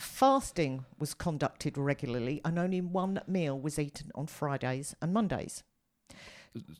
Fasting 0.00 0.86
was 0.98 1.12
conducted 1.12 1.76
regularly, 1.76 2.40
and 2.44 2.58
only 2.58 2.80
one 2.80 3.20
meal 3.26 3.58
was 3.58 3.78
eaten 3.78 4.10
on 4.14 4.26
Fridays 4.26 4.94
and 5.02 5.12
Mondays. 5.12 5.62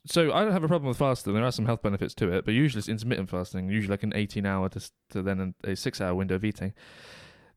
So 0.06 0.32
I 0.32 0.42
don't 0.42 0.52
have 0.52 0.64
a 0.64 0.68
problem 0.68 0.88
with 0.88 0.96
fasting. 0.96 1.34
There 1.34 1.44
are 1.44 1.52
some 1.52 1.66
health 1.66 1.82
benefits 1.82 2.14
to 2.14 2.32
it, 2.32 2.44
but 2.44 2.54
usually 2.54 2.78
it's 2.78 2.88
intermittent 2.88 3.28
fasting. 3.28 3.68
Usually 3.68 3.92
like 3.92 4.02
an 4.02 4.14
18 4.14 4.46
hour 4.46 4.68
to, 4.70 4.90
to 5.10 5.22
then 5.22 5.54
a, 5.62 5.76
six 5.76 6.00
hour 6.00 6.14
window 6.14 6.36
of 6.36 6.44
eating. 6.44 6.72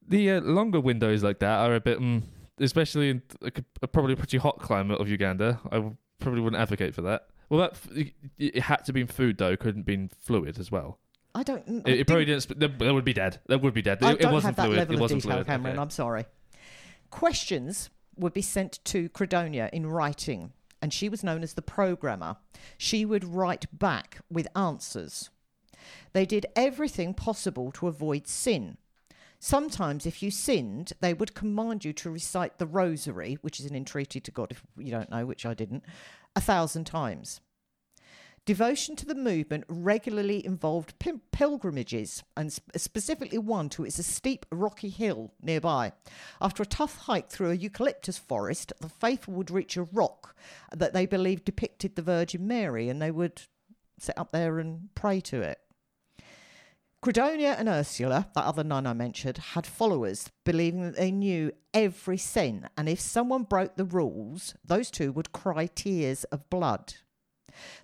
The 0.07 0.31
uh, 0.31 0.41
longer 0.41 0.79
windows 0.81 1.23
like 1.23 1.39
that 1.39 1.59
are 1.59 1.75
a 1.75 1.79
bit, 1.79 1.99
mm, 1.99 2.23
especially 2.59 3.09
in 3.09 3.21
a, 3.41 3.51
a 3.81 3.87
probably 3.87 4.15
pretty 4.15 4.37
hot 4.37 4.59
climate 4.59 4.99
of 4.99 5.07
Uganda. 5.07 5.59
I 5.71 5.75
w- 5.75 5.97
probably 6.19 6.41
wouldn't 6.41 6.61
advocate 6.61 6.93
for 6.93 7.01
that. 7.03 7.27
Well, 7.49 7.61
that 7.61 7.71
f- 7.71 7.87
it, 7.95 8.13
it 8.37 8.59
had 8.63 8.83
to 8.85 8.93
be 8.93 9.05
food 9.05 9.37
though. 9.37 9.55
Couldn't 9.55 9.85
be 9.85 10.09
fluid 10.19 10.59
as 10.59 10.71
well. 10.71 10.99
I 11.35 11.43
don't. 11.43 11.63
I 11.85 11.89
It, 11.89 11.99
it 12.01 12.07
probably 12.07 12.25
didn't-. 12.25 12.41
Sp- 12.45 12.57
they, 12.57 12.67
they 12.67 12.91
would 12.91 13.05
be 13.05 13.13
dead. 13.13 13.39
They 13.47 13.55
would 13.55 13.73
be 13.73 13.81
dead. 13.81 13.99
It, 14.01 14.05
I 14.05 14.11
it 14.13 14.19
don't 14.19 14.33
wasn't 14.33 14.55
have 14.55 14.55
that 14.57 14.65
fluid. 14.65 14.77
level 14.79 14.93
it 14.93 14.95
of 14.95 15.01
wasn't 15.01 15.21
detail, 15.23 15.35
fluid. 15.37 15.47
Cameron. 15.47 15.73
Okay. 15.75 15.81
I'm 15.81 15.89
sorry. 15.89 16.25
Questions 17.09 17.89
would 18.15 18.33
be 18.33 18.41
sent 18.41 18.79
to 18.85 19.09
Credonia 19.09 19.69
in 19.71 19.87
writing, 19.87 20.51
and 20.81 20.93
she 20.93 21.09
was 21.09 21.23
known 21.23 21.43
as 21.43 21.53
the 21.53 21.61
programmer. 21.61 22.37
She 22.77 23.05
would 23.05 23.23
write 23.23 23.65
back 23.77 24.19
with 24.29 24.47
answers. 24.55 25.29
They 26.13 26.25
did 26.25 26.45
everything 26.55 27.13
possible 27.13 27.71
to 27.73 27.87
avoid 27.87 28.27
sin. 28.27 28.77
Sometimes, 29.39 30.05
if 30.05 30.23
you 30.23 30.31
sinned, 30.31 30.93
they 31.01 31.13
would 31.13 31.33
command 31.35 31.83
you 31.83 31.91
to 31.93 32.09
recite 32.09 32.59
the 32.59 32.65
rosary, 32.65 33.37
which 33.41 33.59
is 33.59 33.65
an 33.65 33.75
entreaty 33.75 34.21
to 34.21 34.31
God, 34.31 34.51
if 34.51 34.63
you 34.77 34.91
don't 34.91 35.09
know, 35.09 35.25
which 35.25 35.45
I 35.45 35.53
didn't, 35.53 35.83
a 36.35 36.39
thousand 36.41 36.85
times. 36.85 37.41
Devotion 38.45 38.97
to 38.97 39.05
the 39.05 39.15
movement 39.15 39.63
regularly 39.69 40.45
involved 40.45 40.99
pil- 40.99 41.21
pilgrimages, 41.31 42.23
and 42.35 42.51
sp- 42.51 42.75
specifically 42.75 43.37
one 43.37 43.69
to 43.69 43.85
its 43.85 43.99
a 43.99 44.03
steep 44.03 44.45
rocky 44.51 44.89
hill 44.89 45.31
nearby. 45.41 45.93
After 46.41 46.61
a 46.61 46.65
tough 46.65 46.97
hike 46.97 47.29
through 47.29 47.51
a 47.51 47.55
eucalyptus 47.55 48.17
forest, 48.17 48.73
the 48.81 48.89
faithful 48.89 49.33
would 49.35 49.49
reach 49.49 49.77
a 49.77 49.83
rock 49.83 50.35
that 50.75 50.91
they 50.91 51.05
believed 51.05 51.45
depicted 51.45 51.95
the 51.95 52.01
Virgin 52.01 52.45
Mary, 52.45 52.89
and 52.89 53.01
they 53.01 53.11
would 53.11 53.43
sit 53.97 54.17
up 54.17 54.33
there 54.33 54.59
and 54.59 54.89
pray 54.93 55.21
to 55.21 55.41
it. 55.41 55.59
Credonia 57.01 57.57
and 57.57 57.69
Ursula, 57.69 58.27
that 58.35 58.43
other 58.43 58.63
nun 58.65 58.85
I 58.85 58.93
mentioned, 58.93 59.37
had 59.37 59.65
followers 59.65 60.29
believing 60.43 60.81
that 60.81 60.97
they 60.97 61.11
knew 61.11 61.53
every 61.73 62.17
sin, 62.17 62.67
and 62.77 62.89
if 62.89 62.99
someone 62.99 63.43
broke 63.43 63.77
the 63.77 63.85
rules, 63.85 64.53
those 64.65 64.91
two 64.91 65.13
would 65.13 65.31
cry 65.31 65.67
tears 65.67 66.25
of 66.25 66.49
blood. 66.49 66.95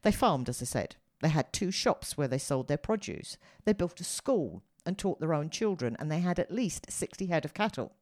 They 0.01 0.11
farmed, 0.11 0.49
as 0.49 0.61
I 0.61 0.65
said. 0.65 0.95
They 1.21 1.29
had 1.29 1.51
two 1.51 1.71
shops 1.71 2.17
where 2.17 2.27
they 2.27 2.37
sold 2.37 2.67
their 2.67 2.77
produce. 2.77 3.37
They 3.65 3.73
built 3.73 3.99
a 3.99 4.05
school 4.05 4.63
and 4.85 4.97
taught 4.97 5.19
their 5.19 5.33
own 5.33 5.49
children, 5.49 5.95
and 5.99 6.11
they 6.11 6.19
had 6.19 6.39
at 6.39 6.51
least 6.51 6.91
60 6.91 7.27
head 7.27 7.45
of 7.45 7.53
cattle. 7.53 7.93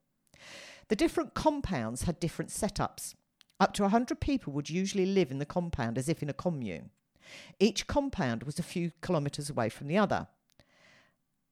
The 0.89 0.95
different 0.95 1.33
compounds 1.33 2.03
had 2.03 2.19
different 2.19 2.51
setups. 2.51 3.15
Up 3.59 3.73
to 3.73 3.83
100 3.83 4.19
people 4.19 4.53
would 4.53 4.69
usually 4.69 5.05
live 5.05 5.31
in 5.31 5.39
the 5.39 5.45
compound 5.45 5.97
as 5.97 6.07
if 6.07 6.21
in 6.21 6.29
a 6.29 6.33
commune. 6.33 6.91
Each 7.59 7.87
compound 7.87 8.43
was 8.43 8.59
a 8.59 8.63
few 8.63 8.91
kilometres 9.01 9.49
away 9.49 9.69
from 9.69 9.87
the 9.87 9.97
other. 9.97 10.27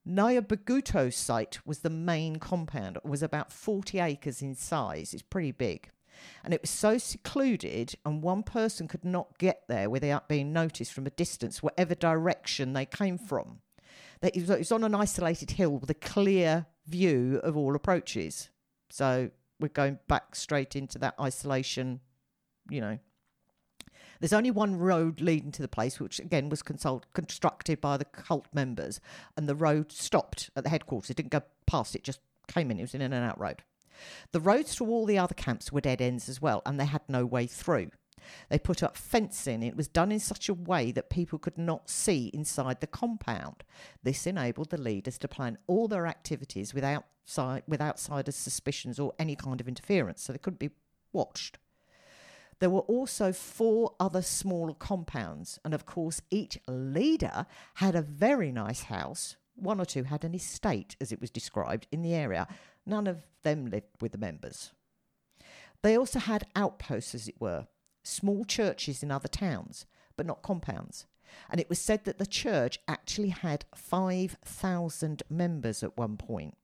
Nyabaguto's 0.07 1.15
site 1.15 1.65
was 1.65 1.79
the 1.79 1.89
main 1.89 2.35
compound. 2.35 2.97
It 2.97 3.05
was 3.05 3.23
about 3.23 3.51
40 3.51 3.99
acres 3.99 4.41
in 4.41 4.53
size. 4.53 5.13
It's 5.13 5.23
pretty 5.23 5.51
big 5.51 5.89
and 6.43 6.53
it 6.53 6.61
was 6.61 6.69
so 6.69 6.97
secluded, 6.97 7.95
and 8.05 8.21
one 8.21 8.43
person 8.43 8.87
could 8.87 9.05
not 9.05 9.37
get 9.37 9.63
there 9.67 9.89
without 9.89 10.27
being 10.27 10.53
noticed 10.53 10.93
from 10.93 11.07
a 11.07 11.11
distance, 11.11 11.63
whatever 11.63 11.95
direction 11.95 12.73
they 12.73 12.85
came 12.85 13.17
from. 13.17 13.59
That 14.21 14.35
it 14.35 14.47
was 14.47 14.71
on 14.71 14.83
an 14.83 14.95
isolated 14.95 15.51
hill 15.51 15.77
with 15.77 15.89
a 15.89 15.95
clear 15.95 16.65
view 16.87 17.39
of 17.43 17.57
all 17.57 17.75
approaches. 17.75 18.49
So 18.89 19.31
we're 19.59 19.67
going 19.67 19.99
back 20.07 20.35
straight 20.35 20.75
into 20.75 20.99
that 20.99 21.15
isolation, 21.19 21.99
you 22.69 22.81
know. 22.81 22.99
There's 24.19 24.33
only 24.33 24.51
one 24.51 24.77
road 24.77 25.19
leading 25.19 25.51
to 25.53 25.61
the 25.61 25.67
place, 25.67 25.99
which 25.99 26.19
again 26.19 26.49
was 26.49 26.63
consult- 26.63 27.05
constructed 27.13 27.81
by 27.81 27.97
the 27.97 28.05
cult 28.05 28.47
members, 28.53 29.01
and 29.35 29.47
the 29.47 29.55
road 29.55 29.91
stopped 29.91 30.49
at 30.55 30.63
the 30.63 30.69
headquarters. 30.69 31.09
It 31.09 31.17
didn't 31.17 31.31
go 31.31 31.41
past 31.65 31.95
it, 31.95 32.03
just 32.03 32.21
came 32.47 32.71
in. 32.71 32.79
It 32.79 32.83
was 32.83 32.95
an 32.95 33.01
in 33.01 33.13
and 33.13 33.25
out 33.25 33.39
road. 33.39 33.63
The 34.31 34.39
roads 34.39 34.75
to 34.75 34.85
all 34.85 35.05
the 35.05 35.17
other 35.17 35.35
camps 35.35 35.71
were 35.71 35.81
dead 35.81 36.01
ends 36.01 36.29
as 36.29 36.41
well, 36.41 36.61
and 36.65 36.79
they 36.79 36.85
had 36.85 37.01
no 37.07 37.25
way 37.25 37.47
through. 37.47 37.91
They 38.49 38.59
put 38.59 38.81
up 38.81 38.97
fencing. 38.97 39.61
It 39.61 39.75
was 39.75 39.87
done 39.87 40.11
in 40.11 40.19
such 40.19 40.49
a 40.49 40.53
way 40.53 40.91
that 40.91 41.09
people 41.09 41.37
could 41.37 41.57
not 41.57 41.89
see 41.89 42.31
inside 42.33 42.81
the 42.81 42.87
compound. 42.87 43.63
This 44.03 44.25
enabled 44.25 44.71
the 44.71 44.81
leaders 44.81 45.17
to 45.19 45.27
plan 45.27 45.57
all 45.67 45.87
their 45.87 46.07
activities 46.07 46.73
without, 46.73 47.05
with 47.67 47.81
outsiders' 47.81 48.35
suspicions 48.35 48.99
or 48.99 49.13
any 49.19 49.35
kind 49.35 49.61
of 49.61 49.67
interference, 49.67 50.23
so 50.23 50.33
they 50.33 50.39
couldn't 50.39 50.59
be 50.59 50.71
watched. 51.13 51.59
There 52.59 52.69
were 52.69 52.81
also 52.81 53.33
four 53.33 53.95
other 53.99 54.21
smaller 54.21 54.73
compounds, 54.73 55.59
and 55.65 55.73
of 55.73 55.85
course, 55.85 56.21
each 56.31 56.57
leader 56.67 57.45
had 57.75 57.95
a 57.95 58.01
very 58.01 58.51
nice 58.51 58.83
house. 58.83 59.35
One 59.55 59.79
or 59.79 59.85
two 59.85 60.03
had 60.03 60.23
an 60.23 60.33
estate, 60.33 60.95
as 61.01 61.11
it 61.11 61.21
was 61.21 61.29
described, 61.29 61.87
in 61.91 62.01
the 62.01 62.13
area, 62.13 62.47
None 62.85 63.07
of 63.07 63.23
them 63.43 63.65
lived 63.65 64.01
with 64.01 64.11
the 64.11 64.17
members. 64.17 64.71
They 65.81 65.97
also 65.97 66.19
had 66.19 66.47
outposts, 66.55 67.15
as 67.15 67.27
it 67.27 67.39
were, 67.39 67.67
small 68.03 68.45
churches 68.45 69.03
in 69.03 69.11
other 69.11 69.27
towns, 69.27 69.85
but 70.17 70.25
not 70.25 70.43
compounds. 70.43 71.05
And 71.49 71.59
it 71.59 71.69
was 71.69 71.79
said 71.79 72.05
that 72.05 72.17
the 72.17 72.25
church 72.25 72.79
actually 72.87 73.29
had 73.29 73.65
5,000 73.75 75.23
members 75.29 75.83
at 75.83 75.97
one 75.97 76.17
point. 76.17 76.55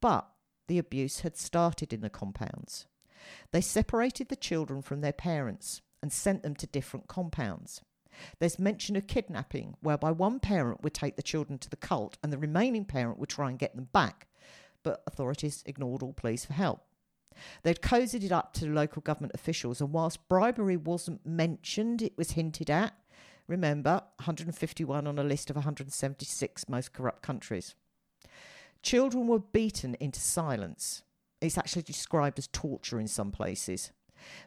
But 0.00 0.28
the 0.66 0.78
abuse 0.78 1.20
had 1.20 1.36
started 1.36 1.92
in 1.92 2.00
the 2.00 2.10
compounds. 2.10 2.86
They 3.52 3.60
separated 3.60 4.28
the 4.28 4.36
children 4.36 4.82
from 4.82 5.00
their 5.00 5.12
parents 5.12 5.82
and 6.02 6.12
sent 6.12 6.42
them 6.42 6.54
to 6.56 6.66
different 6.66 7.08
compounds. 7.08 7.82
There's 8.38 8.58
mention 8.58 8.96
of 8.96 9.06
kidnapping, 9.06 9.76
whereby 9.80 10.10
one 10.10 10.40
parent 10.40 10.82
would 10.82 10.94
take 10.94 11.16
the 11.16 11.22
children 11.22 11.58
to 11.58 11.70
the 11.70 11.76
cult 11.76 12.16
and 12.22 12.32
the 12.32 12.38
remaining 12.38 12.84
parent 12.84 13.18
would 13.18 13.28
try 13.28 13.48
and 13.48 13.58
get 13.58 13.76
them 13.76 13.88
back, 13.92 14.26
but 14.86 15.02
authorities 15.08 15.64
ignored 15.66 16.00
all 16.00 16.12
pleas 16.12 16.44
for 16.44 16.52
help. 16.52 16.80
They'd 17.64 17.82
cozied 17.82 18.22
it 18.22 18.30
up 18.30 18.52
to 18.52 18.72
local 18.72 19.02
government 19.02 19.34
officials, 19.34 19.80
and 19.80 19.92
whilst 19.92 20.28
bribery 20.28 20.76
wasn't 20.76 21.26
mentioned, 21.26 22.02
it 22.02 22.16
was 22.16 22.30
hinted 22.30 22.70
at. 22.70 22.94
Remember, 23.48 24.02
151 24.18 25.08
on 25.08 25.18
a 25.18 25.24
list 25.24 25.50
of 25.50 25.56
176 25.56 26.68
most 26.68 26.92
corrupt 26.92 27.20
countries. 27.20 27.74
Children 28.80 29.26
were 29.26 29.40
beaten 29.40 29.96
into 29.98 30.20
silence. 30.20 31.02
It's 31.40 31.58
actually 31.58 31.82
described 31.82 32.38
as 32.38 32.46
torture 32.46 33.00
in 33.00 33.08
some 33.08 33.32
places. 33.32 33.90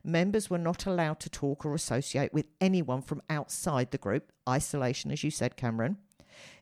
Members 0.05 0.49
were 0.49 0.57
not 0.57 0.85
allowed 0.85 1.19
to 1.19 1.29
talk 1.29 1.65
or 1.65 1.75
associate 1.75 2.33
with 2.33 2.47
anyone 2.61 3.01
from 3.01 3.21
outside 3.29 3.91
the 3.91 3.97
group, 3.97 4.31
isolation, 4.47 5.11
as 5.11 5.21
you 5.21 5.31
said, 5.31 5.57
Cameron. 5.57 5.97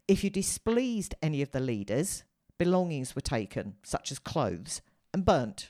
If 0.08 0.24
you 0.24 0.32
displeased 0.32 1.13
any 1.22 1.44
of 1.44 1.52
the 1.52 1.60
leaders, 1.60 2.24
belongings 2.58 3.15
were 3.15 3.22
taken, 3.22 3.76
such 3.84 4.12
as 4.12 4.20
clothes, 4.20 4.82
and 5.13 5.26
burnt. 5.26 5.70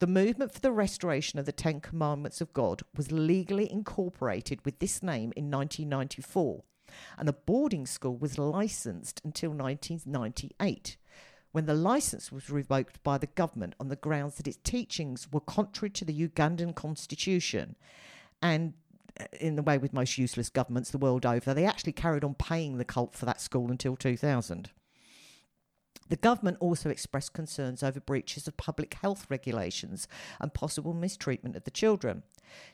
The 0.00 0.06
movement 0.06 0.52
for 0.52 0.60
the 0.60 0.72
restoration 0.72 1.38
of 1.38 1.44
the 1.44 1.52
Ten 1.52 1.80
Commandments 1.80 2.40
of 2.40 2.54
God 2.54 2.82
was 2.96 3.12
legally 3.12 3.70
incorporated 3.70 4.64
with 4.64 4.78
this 4.78 5.02
name 5.02 5.32
in 5.36 5.50
1994, 5.50 6.64
and 7.18 7.28
the 7.28 7.34
boarding 7.34 7.86
school 7.86 8.16
was 8.16 8.38
licensed 8.38 9.20
until 9.24 9.50
1998, 9.50 10.96
when 11.52 11.66
the 11.66 11.74
license 11.74 12.32
was 12.32 12.48
revoked 12.48 13.02
by 13.02 13.18
the 13.18 13.26
government 13.26 13.74
on 13.78 13.88
the 13.88 13.96
grounds 13.96 14.36
that 14.36 14.48
its 14.48 14.58
teachings 14.64 15.28
were 15.32 15.40
contrary 15.40 15.90
to 15.90 16.04
the 16.06 16.28
Ugandan 16.28 16.74
constitution. 16.74 17.76
And 18.40 18.72
uh, 19.20 19.24
in 19.38 19.56
the 19.56 19.62
way 19.62 19.76
with 19.76 19.92
most 19.92 20.16
useless 20.16 20.48
governments 20.48 20.90
the 20.90 20.98
world 20.98 21.26
over, 21.26 21.52
they 21.52 21.66
actually 21.66 21.92
carried 21.92 22.24
on 22.24 22.34
paying 22.34 22.78
the 22.78 22.86
cult 22.86 23.14
for 23.14 23.26
that 23.26 23.40
school 23.40 23.70
until 23.70 23.96
2000. 23.96 24.70
The 26.10 26.16
government 26.16 26.56
also 26.58 26.90
expressed 26.90 27.32
concerns 27.32 27.84
over 27.84 28.00
breaches 28.00 28.48
of 28.48 28.56
public 28.56 28.94
health 28.94 29.26
regulations 29.30 30.08
and 30.40 30.52
possible 30.52 30.92
mistreatment 30.92 31.54
of 31.54 31.62
the 31.62 31.70
children. 31.70 32.24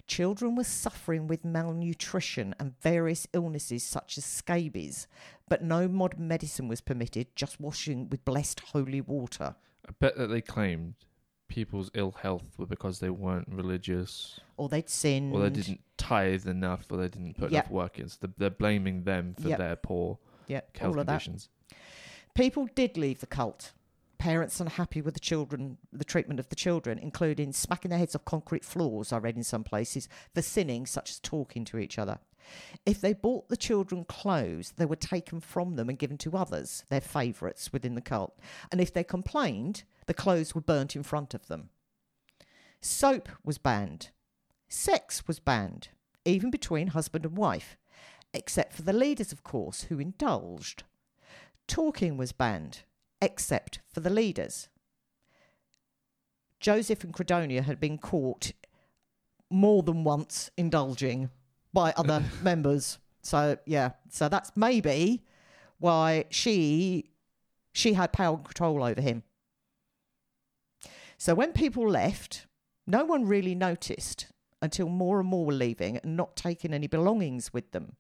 Children 0.07 0.57
were 0.57 0.65
suffering 0.65 1.27
with 1.27 1.45
malnutrition 1.45 2.55
and 2.59 2.81
various 2.81 3.29
illnesses 3.35 3.85
such 3.85 4.17
as 4.17 4.25
scabies, 4.25 5.07
but 5.51 5.63
no 5.63 5.87
modern 5.87 6.27
medicine 6.27 6.67
was 6.67 6.81
permitted, 6.81 7.37
just 7.37 7.61
washing 7.61 8.09
with 8.09 8.25
blessed 8.25 8.61
holy 8.61 9.03
water. 9.03 9.55
I 9.87 9.93
bet 10.01 10.17
that 10.17 10.29
they 10.29 10.41
claimed 10.41 10.95
people's 11.49 11.91
ill 11.93 12.13
health 12.13 12.55
were 12.57 12.67
because 12.67 13.01
they 13.01 13.11
weren't 13.11 13.49
religious, 13.51 14.41
or 14.57 14.71
they'd 14.71 14.89
sinned, 14.89 15.35
or 15.35 15.41
they 15.41 15.51
didn't 15.51 15.83
tithe 15.99 16.47
enough, 16.47 16.87
or 16.91 16.97
they 16.97 17.09
didn't 17.09 17.37
put 17.37 17.53
yep. 17.53 17.67
enough 17.67 17.71
work 17.71 17.99
in. 17.99 18.09
So 18.09 18.29
they're 18.39 18.49
blaming 18.49 19.05
them 19.05 19.35
for 19.39 19.49
yep. 19.51 19.59
their 19.59 19.77
poor 19.77 20.19
yep. 20.49 20.75
health 20.75 20.97
conditions. 20.97 21.51
People 22.37 22.69
did 22.75 22.99
leave 22.99 23.21
the 23.21 23.27
cult. 23.27 23.73
Parents 24.19 24.61
unhappy 24.61 25.01
with 25.01 25.15
the 25.15 25.21
children, 25.21 25.79
the 25.91 26.05
treatment 26.05 26.39
of 26.39 26.51
the 26.51 26.55
children, 26.55 26.99
including 26.99 27.51
smacking 27.55 27.89
their 27.89 27.99
heads 27.99 28.15
off 28.15 28.27
concrete 28.27 28.63
floors, 28.63 29.11
I 29.11 29.17
read 29.17 29.37
in 29.37 29.43
some 29.43 29.65
places, 29.65 30.07
for 30.35 30.43
sinning, 30.43 30.85
such 30.85 31.09
as 31.13 31.19
talking 31.19 31.65
to 31.65 31.79
each 31.79 31.99
other. 31.99 32.19
If 32.85 33.01
they 33.01 33.15
bought 33.15 33.49
the 33.49 33.57
children 33.57 34.05
clothes, 34.05 34.75
they 34.77 34.85
were 34.85 34.97
taken 34.97 35.41
from 35.41 35.77
them 35.77 35.89
and 35.89 35.99
given 35.99 36.19
to 36.19 36.37
others, 36.37 36.85
their 36.91 37.01
favourites 37.01 37.73
within 37.73 37.95
the 37.95 38.03
cult. 38.03 38.39
And 38.71 38.83
if 38.83 38.93
they 38.93 39.03
complained, 39.03 39.85
the 40.07 40.13
clothes 40.13 40.55
were 40.55 40.61
burnt 40.61 40.95
in 40.95 41.03
front 41.03 41.33
of 41.33 41.49
them. 41.49 41.71
Soap 42.83 43.31
was 43.45 43.57
banned. 43.57 44.11
Sex 44.69 45.27
was 45.27 45.41
banned, 45.41 45.89
even 46.27 46.51
between 46.51 46.89
husband 46.89 47.25
and 47.25 47.35
wife, 47.39 47.79
except 48.35 48.75
for 48.75 48.83
the 48.83 48.93
leaders, 48.93 49.33
of 49.33 49.43
course, 49.43 49.85
who 49.85 49.99
indulged. 49.99 50.85
Talking 51.69 52.17
was 52.17 52.33
banned, 52.33 52.83
except 53.21 53.81
for 53.93 54.01
the 54.01 54.11
leaders. 54.11 54.69
Joseph 56.61 57.05
and 57.05 57.13
Credonia 57.13 57.63
had 57.63 57.81
been 57.81 57.99
caught 57.99 58.53
more 59.51 59.83
than 59.83 60.05
once 60.05 60.51
indulging 60.57 61.31
by 61.73 61.93
other 61.97 62.23
members. 62.43 62.99
So 63.23 63.59
yeah, 63.67 63.91
so 64.09 64.29
that's 64.29 64.53
maybe 64.57 65.23
why 65.79 66.25
she 66.31 67.11
she 67.73 67.93
had 67.93 68.13
power 68.13 68.37
and 68.37 68.45
control 68.45 68.83
over 68.83 69.01
him. 69.01 69.23
So 71.19 71.35
when 71.35 71.53
people 71.53 71.89
left, 71.89 72.47
no 72.87 73.05
one 73.05 73.27
really 73.27 73.55
noticed 73.55 74.29
until 74.63 74.89
more 74.89 75.21
and 75.21 75.29
more 75.29 75.45
were 75.45 75.53
leaving 75.53 75.99
and 75.99 76.17
not 76.17 76.37
taking 76.37 76.73
any 76.73 76.87
belongings 76.87 77.53
with 77.53 77.73
them. 77.73 77.97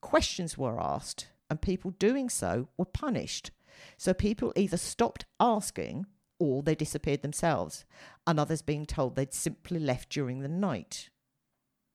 Questions 0.00 0.58
were 0.58 0.80
asked 0.80 1.28
and 1.50 1.60
people 1.60 1.90
doing 1.98 2.30
so 2.30 2.68
were 2.78 2.86
punished. 2.86 3.50
So 3.96 4.14
people 4.14 4.52
either 4.56 4.76
stopped 4.76 5.26
asking 5.38 6.06
or 6.38 6.62
they 6.62 6.74
disappeared 6.74 7.20
themselves, 7.20 7.84
and 8.26 8.40
others 8.40 8.62
being 8.62 8.86
told 8.86 9.14
they'd 9.14 9.34
simply 9.34 9.78
left 9.78 10.08
during 10.08 10.40
the 10.40 10.48
night. 10.48 11.10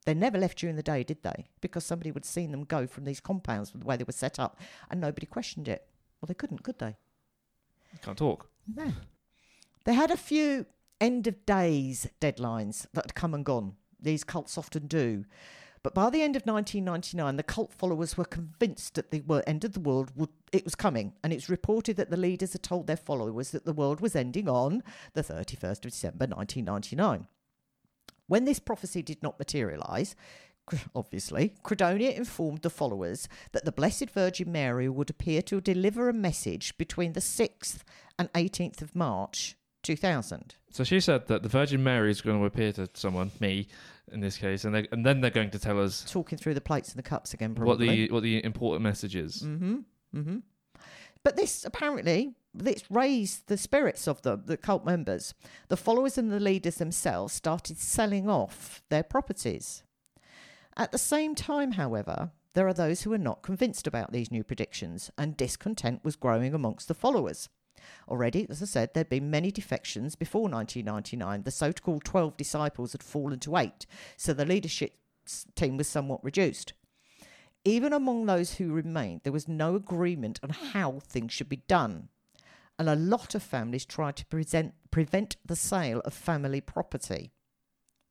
They 0.05 0.13
never 0.13 0.37
left 0.37 0.59
during 0.59 0.75
the 0.75 0.83
day, 0.83 1.03
did 1.03 1.23
they? 1.23 1.47
Because 1.61 1.83
somebody 1.83 2.11
would 2.11 2.25
seen 2.25 2.51
them 2.51 2.63
go 2.63 2.85
from 2.85 3.05
these 3.05 3.19
compounds 3.19 3.71
the 3.71 3.83
way 3.83 3.97
they 3.97 4.03
were 4.03 4.13
set 4.13 4.39
up, 4.39 4.59
and 4.91 5.01
nobody 5.01 5.25
questioned 5.25 5.67
it. 5.67 5.87
Well, 6.21 6.27
they 6.27 6.35
couldn't, 6.35 6.61
could 6.61 6.77
they? 6.77 6.95
Can't 8.03 8.17
talk. 8.17 8.47
No. 8.73 8.91
They 9.85 9.93
had 9.93 10.11
a 10.11 10.17
few 10.17 10.67
end 11.01 11.25
of 11.25 11.43
days 11.45 12.07
deadlines 12.21 12.85
that 12.93 13.05
had 13.05 13.15
come 13.15 13.33
and 13.33 13.43
gone. 13.43 13.73
These 13.99 14.23
cults 14.23 14.57
often 14.59 14.85
do. 14.85 15.25
But 15.85 15.93
by 15.93 16.09
the 16.09 16.23
end 16.23 16.35
of 16.35 16.47
1999, 16.47 17.35
the 17.35 17.43
cult 17.43 17.71
followers 17.71 18.17
were 18.17 18.25
convinced 18.25 18.95
that 18.95 19.11
the 19.11 19.43
end 19.45 19.63
of 19.63 19.73
the 19.73 19.79
world 19.79 20.11
would 20.15 20.29
it 20.51 20.63
was 20.63 20.73
coming, 20.73 21.13
and 21.23 21.31
it's 21.31 21.47
reported 21.47 21.95
that 21.97 22.09
the 22.09 22.17
leaders 22.17 22.53
had 22.53 22.63
told 22.63 22.87
their 22.87 22.97
followers 22.97 23.51
that 23.51 23.65
the 23.65 23.71
world 23.71 24.01
was 24.01 24.15
ending 24.15 24.49
on 24.49 24.81
the 25.13 25.21
31st 25.21 25.85
of 25.85 25.91
December 25.91 26.25
1999. 26.25 27.27
When 28.25 28.45
this 28.45 28.57
prophecy 28.57 29.03
did 29.03 29.21
not 29.21 29.37
materialise, 29.37 30.15
obviously, 30.95 31.53
Credonia 31.63 32.15
informed 32.15 32.63
the 32.63 32.71
followers 32.71 33.29
that 33.51 33.63
the 33.63 33.71
Blessed 33.71 34.09
Virgin 34.09 34.51
Mary 34.51 34.89
would 34.89 35.11
appear 35.11 35.43
to 35.43 35.61
deliver 35.61 36.09
a 36.09 36.13
message 36.13 36.75
between 36.79 37.13
the 37.13 37.19
6th 37.19 37.81
and 38.17 38.33
18th 38.33 38.81
of 38.81 38.95
March 38.95 39.55
2000. 39.85 40.55
So 40.71 40.83
she 40.83 40.99
said 40.99 41.27
that 41.27 41.43
the 41.43 41.49
Virgin 41.49 41.83
Mary 41.83 42.11
is 42.11 42.21
going 42.21 42.39
to 42.39 42.45
appear 42.45 42.73
to 42.73 42.89
someone, 42.95 43.31
me, 43.39 43.67
in 44.11 44.19
this 44.19 44.37
case, 44.37 44.65
and 44.65 44.75
they, 44.75 44.87
and 44.91 45.05
then 45.05 45.21
they're 45.21 45.31
going 45.31 45.51
to 45.51 45.59
tell 45.59 45.81
us 45.81 46.03
Talking 46.09 46.37
through 46.37 46.55
the 46.55 46.61
plates 46.61 46.89
and 46.89 46.97
the 46.97 47.03
cups 47.03 47.33
again, 47.33 47.55
what 47.55 47.79
the 47.79 48.09
what 48.09 48.23
the 48.23 48.43
important 48.43 48.83
message 48.83 49.15
is. 49.15 49.43
Mm-hmm. 49.43 49.75
Mm-hmm. 50.15 50.37
But 51.23 51.35
this 51.35 51.65
apparently 51.65 52.35
this 52.53 52.83
raised 52.89 53.47
the 53.47 53.57
spirits 53.57 54.07
of 54.07 54.21
the 54.23 54.35
the 54.35 54.57
cult 54.57 54.85
members. 54.85 55.33
The 55.69 55.77
followers 55.77 56.17
and 56.17 56.31
the 56.31 56.39
leaders 56.39 56.75
themselves 56.75 57.33
started 57.33 57.77
selling 57.77 58.29
off 58.29 58.83
their 58.89 59.03
properties. 59.03 59.83
At 60.77 60.91
the 60.91 60.97
same 60.97 61.35
time, 61.35 61.73
however, 61.73 62.31
there 62.53 62.67
are 62.67 62.73
those 62.73 63.03
who 63.03 63.13
are 63.13 63.17
not 63.17 63.43
convinced 63.43 63.87
about 63.87 64.11
these 64.11 64.31
new 64.31 64.43
predictions, 64.43 65.11
and 65.17 65.37
discontent 65.37 66.03
was 66.03 66.15
growing 66.15 66.53
amongst 66.53 66.87
the 66.87 66.93
followers. 66.93 67.49
Already, 68.07 68.47
as 68.49 68.61
I 68.61 68.65
said, 68.65 68.93
there'd 68.93 69.09
been 69.09 69.29
many 69.29 69.51
defections 69.51 70.15
before 70.15 70.49
1999. 70.49 71.43
The 71.43 71.51
so 71.51 71.71
called 71.73 72.03
12 72.03 72.37
disciples 72.37 72.91
had 72.91 73.03
fallen 73.03 73.39
to 73.39 73.57
eight, 73.57 73.85
so 74.17 74.33
the 74.33 74.45
leadership 74.45 74.93
team 75.55 75.77
was 75.77 75.87
somewhat 75.87 76.23
reduced. 76.23 76.73
Even 77.63 77.93
among 77.93 78.25
those 78.25 78.55
who 78.55 78.71
remained, 78.71 79.21
there 79.23 79.33
was 79.33 79.47
no 79.47 79.75
agreement 79.75 80.39
on 80.43 80.51
how 80.51 80.99
things 80.99 81.33
should 81.33 81.49
be 81.49 81.63
done. 81.67 82.09
And 82.77 82.89
a 82.89 82.95
lot 82.95 83.33
of 83.33 83.41
families 83.41 83.85
tried 83.85 84.17
to 84.17 84.25
present, 84.25 84.73
prevent 84.91 85.37
the 85.43 85.55
sale 85.55 86.01
of 86.01 86.13
family 86.13 86.61
property. 86.61 87.31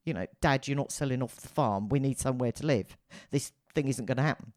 You 0.05 0.15
know, 0.15 0.27
Dad, 0.41 0.67
you're 0.67 0.77
not 0.77 0.93
selling 0.93 1.23
off 1.23 1.37
the 1.37 1.49
farm. 1.49 1.89
We 1.89 2.01
need 2.01 2.19
somewhere 2.19 2.53
to 2.53 2.67
live. 2.67 2.97
This 3.31 3.53
thing 3.75 3.89
isn't 3.89 4.07
going 4.07 4.17
to 4.17 4.23
happen. 4.23 4.53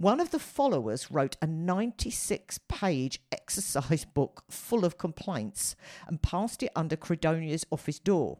One 0.00 0.18
of 0.18 0.30
the 0.30 0.38
followers 0.38 1.10
wrote 1.10 1.36
a 1.42 1.46
96 1.46 2.58
page 2.68 3.20
exercise 3.30 4.06
book 4.06 4.44
full 4.48 4.86
of 4.86 4.96
complaints 4.96 5.76
and 6.06 6.22
passed 6.22 6.62
it 6.62 6.72
under 6.74 6.96
Credonia's 6.96 7.66
office 7.70 7.98
door. 7.98 8.38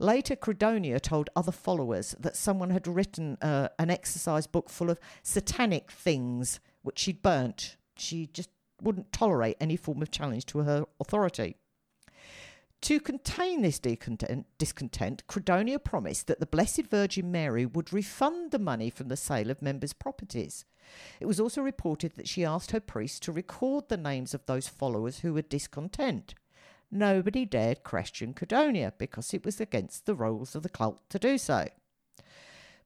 Later, 0.00 0.34
Credonia 0.34 1.00
told 1.00 1.30
other 1.36 1.52
followers 1.52 2.16
that 2.18 2.34
someone 2.34 2.70
had 2.70 2.88
written 2.88 3.38
uh, 3.40 3.68
an 3.78 3.90
exercise 3.90 4.48
book 4.48 4.68
full 4.68 4.90
of 4.90 4.98
satanic 5.22 5.92
things 5.92 6.58
which 6.82 6.98
she'd 6.98 7.22
burnt. 7.22 7.76
She 7.96 8.26
just 8.26 8.50
wouldn't 8.82 9.12
tolerate 9.12 9.58
any 9.60 9.76
form 9.76 10.02
of 10.02 10.10
challenge 10.10 10.46
to 10.46 10.62
her 10.62 10.84
authority. 10.98 11.54
To 12.82 12.98
contain 12.98 13.62
this 13.62 13.78
discontent, 13.78 15.22
Credonia 15.28 15.78
promised 15.82 16.26
that 16.26 16.40
the 16.40 16.46
Blessed 16.46 16.82
Virgin 16.90 17.30
Mary 17.30 17.64
would 17.64 17.92
refund 17.92 18.50
the 18.50 18.58
money 18.58 18.90
from 18.90 19.06
the 19.06 19.16
sale 19.16 19.50
of 19.50 19.62
members' 19.62 19.92
properties. 19.92 20.64
It 21.20 21.26
was 21.26 21.38
also 21.38 21.62
reported 21.62 22.16
that 22.16 22.26
she 22.26 22.44
asked 22.44 22.72
her 22.72 22.80
priests 22.80 23.20
to 23.20 23.30
record 23.30 23.88
the 23.88 23.96
names 23.96 24.34
of 24.34 24.44
those 24.46 24.66
followers 24.66 25.20
who 25.20 25.32
were 25.32 25.42
discontent. 25.42 26.34
Nobody 26.90 27.44
dared 27.44 27.84
question 27.84 28.34
Credonia 28.34 28.92
because 28.98 29.32
it 29.32 29.44
was 29.44 29.60
against 29.60 30.04
the 30.04 30.16
rules 30.16 30.56
of 30.56 30.64
the 30.64 30.68
cult 30.68 31.08
to 31.10 31.20
do 31.20 31.38
so. 31.38 31.68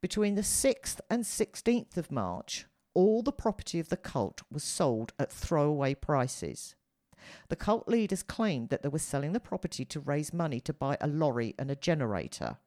Between 0.02 0.34
the 0.34 0.42
6th 0.42 1.00
and 1.08 1.24
16th 1.24 1.96
of 1.96 2.12
March, 2.12 2.66
all 2.92 3.22
the 3.22 3.32
property 3.32 3.80
of 3.80 3.88
the 3.88 3.96
cult 3.96 4.42
was 4.52 4.62
sold 4.62 5.14
at 5.18 5.32
throwaway 5.32 5.94
prices. 5.94 6.74
The 7.48 7.56
cult 7.56 7.88
leaders 7.88 8.22
claimed 8.22 8.68
that 8.70 8.82
they 8.82 8.88
were 8.88 8.98
selling 8.98 9.32
the 9.32 9.40
property 9.40 9.84
to 9.86 10.00
raise 10.00 10.32
money 10.32 10.60
to 10.60 10.72
buy 10.72 10.96
a 11.00 11.06
lorry 11.06 11.54
and 11.58 11.70
a 11.70 11.76
generator. 11.76 12.58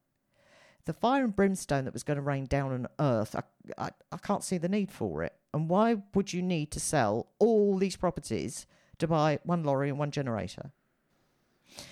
The 0.86 0.94
fire 0.94 1.24
and 1.24 1.36
brimstone 1.36 1.86
that 1.86 1.94
was 1.94 2.04
going 2.04 2.16
to 2.16 2.22
rain 2.22 2.46
down 2.46 2.72
on 2.72 2.88
earth, 3.00 3.36
I, 3.36 3.44
I, 3.78 3.90
I 4.12 4.18
can't 4.18 4.44
see 4.44 4.58
the 4.58 4.70
need 4.70 4.92
for 4.92 5.24
it. 5.24 5.34
And 5.54 5.70
why 5.70 5.98
would 6.14 6.34
you 6.34 6.42
need 6.42 6.72
to 6.72 6.80
sell 6.80 7.28
all 7.40 7.78
these 7.78 7.96
properties 7.96 8.66
to 8.98 9.08
buy 9.08 9.40
one 9.44 9.64
lorry 9.64 9.90
and 9.90 10.00
one 10.00 10.12
generator? 10.12 10.72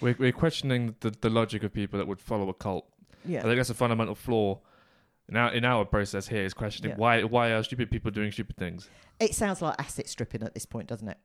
We're, 0.01 0.15
we're 0.17 0.31
questioning 0.31 0.95
the, 1.01 1.11
the 1.11 1.29
logic 1.29 1.63
of 1.63 1.73
people 1.73 1.99
that 1.99 2.07
would 2.07 2.19
follow 2.21 2.49
a 2.49 2.53
cult. 2.53 2.87
Yeah. 3.25 3.39
I 3.39 3.43
think 3.43 3.57
that's 3.57 3.69
a 3.69 3.75
fundamental 3.75 4.15
flaw 4.15 4.59
now 5.29 5.51
in 5.51 5.65
our 5.65 5.85
process 5.85 6.27
here 6.27 6.43
is 6.43 6.53
questioning 6.53 6.91
Yeah. 6.91 6.97
why 6.97 7.23
why 7.23 7.51
are 7.51 7.63
stupid 7.63 7.91
people 7.91 8.11
doing 8.11 8.31
stupid 8.31 8.57
things. 8.57 8.89
It 9.19 9.35
sounds 9.35 9.61
like 9.61 9.75
asset 9.79 10.07
stripping 10.07 10.43
at 10.43 10.53
this 10.53 10.65
point, 10.65 10.87
doesn't 10.87 11.07
it? 11.07 11.17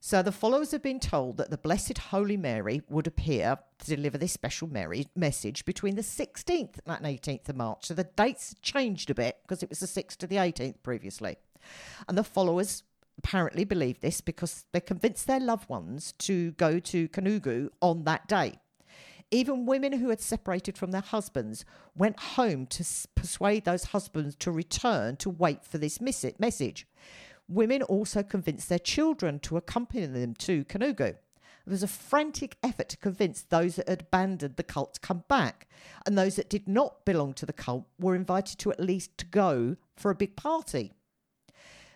So 0.00 0.22
the 0.22 0.30
followers 0.30 0.70
have 0.70 0.82
been 0.82 1.00
told 1.00 1.38
that 1.38 1.50
the 1.50 1.58
Blessed 1.58 1.98
Holy 1.98 2.36
Mary 2.36 2.82
would 2.88 3.08
appear 3.08 3.58
to 3.80 3.96
deliver 3.96 4.16
this 4.16 4.32
special 4.32 4.68
Mary 4.68 5.08
message 5.16 5.64
between 5.64 5.96
the 5.96 6.02
16th 6.02 6.78
and 6.86 7.04
18th 7.04 7.48
of 7.48 7.56
March. 7.56 7.86
So 7.86 7.94
the 7.94 8.04
dates 8.04 8.54
changed 8.62 9.10
a 9.10 9.14
bit 9.14 9.38
because 9.42 9.62
it 9.62 9.68
was 9.68 9.80
the 9.80 9.86
6th 9.86 10.16
to 10.18 10.28
the 10.28 10.36
18th 10.36 10.82
previously. 10.84 11.36
And 12.06 12.16
the 12.16 12.22
followers 12.22 12.84
apparently 13.18 13.64
believed 13.64 14.00
this 14.00 14.20
because 14.20 14.66
they 14.72 14.80
convinced 14.80 15.26
their 15.26 15.40
loved 15.40 15.68
ones 15.68 16.12
to 16.18 16.52
go 16.52 16.78
to 16.78 17.08
Kanugu 17.08 17.68
on 17.82 18.04
that 18.04 18.28
day. 18.28 18.60
Even 19.32 19.66
women 19.66 19.92
who 19.94 20.08
had 20.08 20.20
separated 20.20 20.78
from 20.78 20.92
their 20.92 21.02
husbands 21.02 21.64
went 21.94 22.18
home 22.20 22.66
to 22.66 22.84
persuade 23.14 23.64
those 23.64 23.84
husbands 23.84 24.36
to 24.36 24.50
return 24.50 25.16
to 25.16 25.28
wait 25.28 25.64
for 25.64 25.76
this 25.76 26.00
message. 26.00 26.86
Women 27.48 27.82
also 27.82 28.22
convinced 28.22 28.68
their 28.68 28.78
children 28.78 29.38
to 29.40 29.56
accompany 29.56 30.06
them 30.06 30.34
to 30.34 30.64
Kanugu. 30.64 31.16
There 31.68 31.72
was 31.72 31.82
a 31.82 31.88
frantic 31.88 32.56
effort 32.62 32.88
to 32.90 32.96
convince 32.96 33.42
those 33.42 33.76
that 33.76 33.88
had 33.88 34.02
abandoned 34.02 34.56
the 34.56 34.62
cult 34.62 34.94
to 34.94 35.00
come 35.00 35.24
back, 35.28 35.68
and 36.06 36.16
those 36.16 36.36
that 36.36 36.48
did 36.48 36.68
not 36.68 37.04
belong 37.04 37.34
to 37.34 37.46
the 37.46 37.52
cult 37.52 37.86
were 37.98 38.14
invited 38.14 38.58
to 38.60 38.70
at 38.70 38.80
least 38.80 39.16
to 39.18 39.26
go 39.26 39.76
for 39.96 40.10
a 40.10 40.14
big 40.14 40.36
party. 40.36 40.92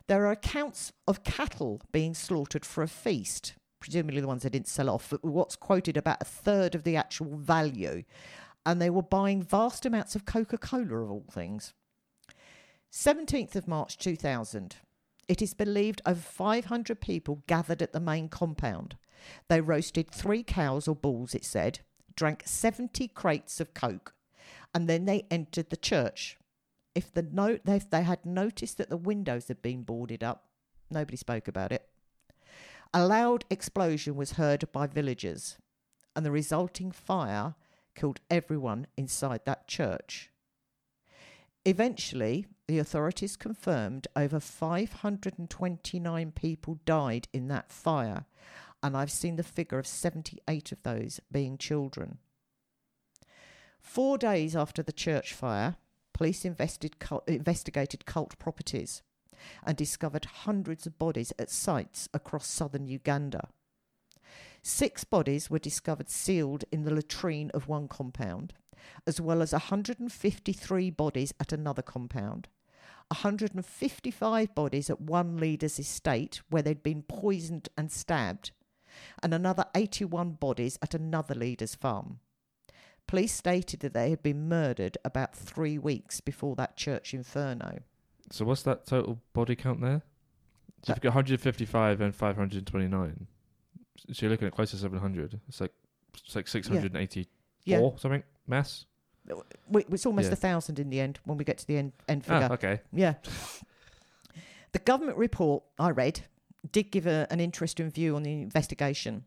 There 0.09 0.27
are 0.27 0.33
accounts 0.33 0.93
of 1.07 1.25
cattle 1.25 1.81
being 1.91 2.13
slaughtered 2.13 2.67
for 2.67 2.83
a 2.83 2.89
feast, 2.89 3.55
presumably 3.81 4.21
the 4.21 4.27
ones 4.27 4.43
they 4.43 4.51
didn't 4.51 4.69
sell 4.69 4.91
off, 4.91 5.11
but 5.11 5.25
what's 5.25 5.57
quoted 5.57 5.97
about 5.97 6.21
a 6.21 6.27
third 6.27 6.75
of 6.75 6.83
the 6.83 6.97
actual 6.97 7.37
value. 7.37 8.03
And 8.65 8.81
they 8.81 8.91
were 8.91 9.03
buying 9.03 9.43
vast 9.43 9.87
amounts 9.87 10.15
of 10.15 10.25
Coca 10.25 10.59
Cola, 10.59 11.03
of 11.03 11.11
all 11.11 11.25
things. 11.31 11.73
17th 12.93 13.57
of 13.57 13.67
March 13.67 13.97
2000. 13.97 14.77
It 15.29 15.41
is 15.41 15.55
believed 15.55 16.03
over 16.05 16.21
500 16.21 17.01
people 17.01 17.43
gathered 17.47 17.83
at 17.83 17.93
the 17.93 18.01
main 18.01 18.29
compound. 18.29 18.97
They 19.49 19.61
roasted 19.61 20.11
three 20.11 20.43
cows 20.43 20.89
or 20.89 20.97
bulls, 20.97 21.35
it 21.35 21.45
said, 21.45 21.81
drank 22.17 22.43
70 22.45 23.09
crates 23.09 23.61
of 23.61 23.75
Coke, 23.75 24.15
and 24.75 24.89
then 24.89 25.05
they 25.05 25.27
entered 25.31 25.71
the 25.71 25.77
church. 25.77 26.39
If 26.95 27.13
the 27.13 27.23
note 27.23 27.63
if 27.67 27.89
they 27.89 28.03
had 28.03 28.27
noticed 28.27 28.79
that 28.79 28.91
the 28.91 28.97
windows 28.97 29.49
had 29.49 29.63
been 29.63 29.83
boarded 29.83 30.23
up, 30.23 30.49
nobody 30.91 31.17
spoke 31.17 31.49
about 31.49 31.73
it. 31.73 31.89
A 32.93 33.07
loud 33.07 33.45
explosion 33.49 34.17
was 34.17 34.33
heard 34.33 34.71
by 34.73 34.87
villagers, 34.87 35.57
and 36.15 36.27
the 36.27 36.31
resulting 36.31 36.91
fire 36.91 37.55
killed 37.95 38.21
everyone 38.31 38.87
inside 38.97 39.41
that 39.47 39.69
church. 39.69 40.31
Eventually, 41.65 42.47
the 42.73 42.79
authorities 42.79 43.37
confirmed 43.37 44.09
over 44.17 44.41
529 44.41 46.33
people 46.33 46.81
died 46.87 47.29
in 47.31 47.49
that 47.49 47.71
fire, 47.71 48.25
and 48.83 48.97
I've 48.97 49.11
seen 49.11 49.37
the 49.37 49.43
figure 49.43 49.79
of 49.79 49.87
78 49.87 50.73
of 50.73 50.83
those 50.83 51.21
being 51.31 51.59
children. 51.59 52.17
Four 53.79 54.17
days 54.17 54.57
after 54.57 54.83
the 54.83 54.91
church 54.91 55.35
fire, 55.35 55.77
police 56.15 56.47
cult, 56.99 57.29
investigated 57.29 58.07
cult 58.07 58.39
properties 58.39 59.03
and 59.63 59.77
discovered 59.77 60.25
hundreds 60.25 60.87
of 60.87 60.99
bodies 60.99 61.31
at 61.39 61.51
sites 61.51 62.09
across 62.15 62.47
southern 62.47 62.87
Uganda. 62.87 63.51
Six 64.63 65.05
bodies 65.05 65.51
were 65.51 65.59
discovered 65.59 66.09
sealed 66.09 66.65
in 66.73 66.85
the 66.85 66.95
latrine 66.95 67.51
of 67.51 67.69
one 67.69 67.87
compound, 67.87 68.55
as 69.07 69.21
well 69.21 69.43
as 69.43 69.53
153 69.53 70.89
bodies 70.89 71.35
at 71.39 71.53
another 71.53 71.83
compound. 71.83 72.49
155 73.13 74.55
bodies 74.55 74.91
at 74.91 75.01
one 75.01 75.37
leader's 75.37 75.79
estate 75.79 76.41
where 76.49 76.63
they'd 76.63 76.83
been 76.83 77.03
poisoned 77.03 77.69
and 77.77 77.91
stabbed, 77.91 78.53
and 79.23 79.33
another 79.33 79.67
81 79.75 80.33
bodies 80.33 80.79
at 80.83 80.95
another 80.95 81.35
leader's 81.35 81.75
farm. 81.75 82.21
Police 83.07 83.33
stated 83.33 83.81
that 83.81 83.95
they 83.95 84.11
had 84.11 84.23
been 84.23 84.49
murdered 84.49 84.97
about 85.05 85.35
three 85.35 85.79
weeks 85.79 86.21
before 86.21 86.57
that 86.57 86.77
church 86.77 87.13
inferno. 87.13 87.81
So 88.31 88.45
what's 88.45 88.63
that 88.63 88.87
total 88.87 89.19
body 89.33 89.57
count 89.57 89.81
there? 89.81 90.03
So 90.83 90.93
you've 90.93 91.01
got 91.01 91.11
155 91.11 92.01
and 92.01 92.15
529. 92.15 93.27
So 94.13 94.23
you're 94.23 94.31
looking 94.31 94.49
at 94.49 94.55
close 94.55 94.71
to 94.71 94.77
700. 94.77 95.39
It's 95.49 95.61
like 95.61 95.73
it's 96.15 96.35
like 96.35 96.49
684 96.49 97.25
Yeah, 97.65 97.91
something 97.97 98.23
mass. 98.47 98.87
It's 99.29 100.07
almost 100.07 100.27
Yeah. 100.29 100.33
a 100.33 100.37
thousand 100.37 100.79
in 100.79 100.91
the 100.91 101.01
end 101.01 101.19
when 101.25 101.39
we 101.39 101.45
get 101.45 101.59
to 101.59 101.67
the 101.67 101.77
end, 101.77 101.93
end 102.09 102.25
Ah, 102.29 102.41
figure. 102.41 102.55
okay. 102.55 102.81
Yeah. 102.93 103.15
The 104.73 104.79
government 104.79 105.19
report 105.19 105.65
I 105.79 105.91
read 105.91 106.23
did 106.71 106.91
give 106.91 107.07
a, 107.07 107.27
an 107.31 107.41
interesting 107.41 107.91
view 107.91 108.17
on 108.17 108.23
the 108.23 108.33
investigation. 108.43 109.25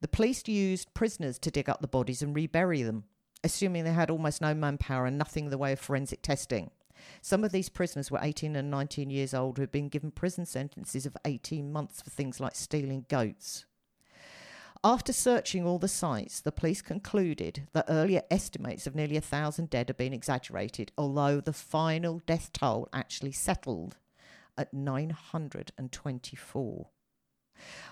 The 0.00 0.08
police 0.08 0.46
used 0.48 0.92
prisoners 0.94 1.38
to 1.40 1.50
dig 1.50 1.68
up 1.68 1.80
the 1.80 1.86
bodies 1.88 2.22
and 2.22 2.34
rebury 2.34 2.82
them, 2.82 3.04
assuming 3.44 3.84
they 3.84 3.92
had 3.92 4.10
almost 4.10 4.40
no 4.40 4.54
manpower 4.54 5.06
and 5.06 5.16
nothing 5.16 5.44
in 5.44 5.50
the 5.50 5.58
way 5.58 5.72
of 5.72 5.78
forensic 5.80 6.22
testing. 6.22 6.70
Some 7.20 7.44
of 7.44 7.52
these 7.52 7.68
prisoners 7.68 8.10
were 8.10 8.18
18 8.22 8.56
and 8.56 8.70
19 8.70 9.10
years 9.10 9.34
old 9.34 9.56
who 9.58 9.62
had 9.62 9.72
been 9.72 9.88
given 9.88 10.10
prison 10.10 10.46
sentences 10.46 11.06
of 11.06 11.16
18 11.24 11.72
months 11.72 12.00
for 12.02 12.10
things 12.10 12.40
like 12.40 12.54
stealing 12.54 13.06
goats. 13.08 13.64
After 14.84 15.12
searching 15.12 15.64
all 15.64 15.78
the 15.78 15.86
sites, 15.86 16.40
the 16.40 16.50
police 16.50 16.82
concluded 16.82 17.68
that 17.72 17.84
earlier 17.88 18.22
estimates 18.32 18.84
of 18.84 18.96
nearly 18.96 19.16
a 19.16 19.20
thousand 19.20 19.70
dead 19.70 19.88
had 19.88 19.96
been 19.96 20.12
exaggerated, 20.12 20.90
although 20.98 21.40
the 21.40 21.52
final 21.52 22.20
death 22.26 22.50
toll 22.52 22.88
actually 22.92 23.30
settled 23.30 23.98
at 24.58 24.74
924. 24.74 26.88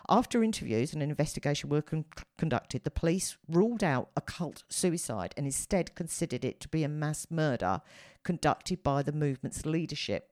After 0.09 0.43
interviews 0.43 0.93
and 0.93 1.01
an 1.01 1.11
investigation 1.11 1.71
were 1.71 1.81
con- 1.81 2.07
conducted, 2.37 2.83
the 2.83 2.91
police 2.91 3.39
ruled 3.47 3.85
out 3.85 4.11
a 4.17 4.21
cult 4.21 4.65
suicide 4.69 5.33
and 5.37 5.47
instead 5.47 5.95
considered 5.95 6.45
it 6.45 6.59
to 6.59 6.69
be 6.69 6.83
a 6.83 6.89
mass 6.89 7.29
murder 7.31 7.83
conducted 8.25 8.83
by 8.83 9.05
the 9.05 9.13
movement's 9.13 9.65
leadership. 9.65 10.30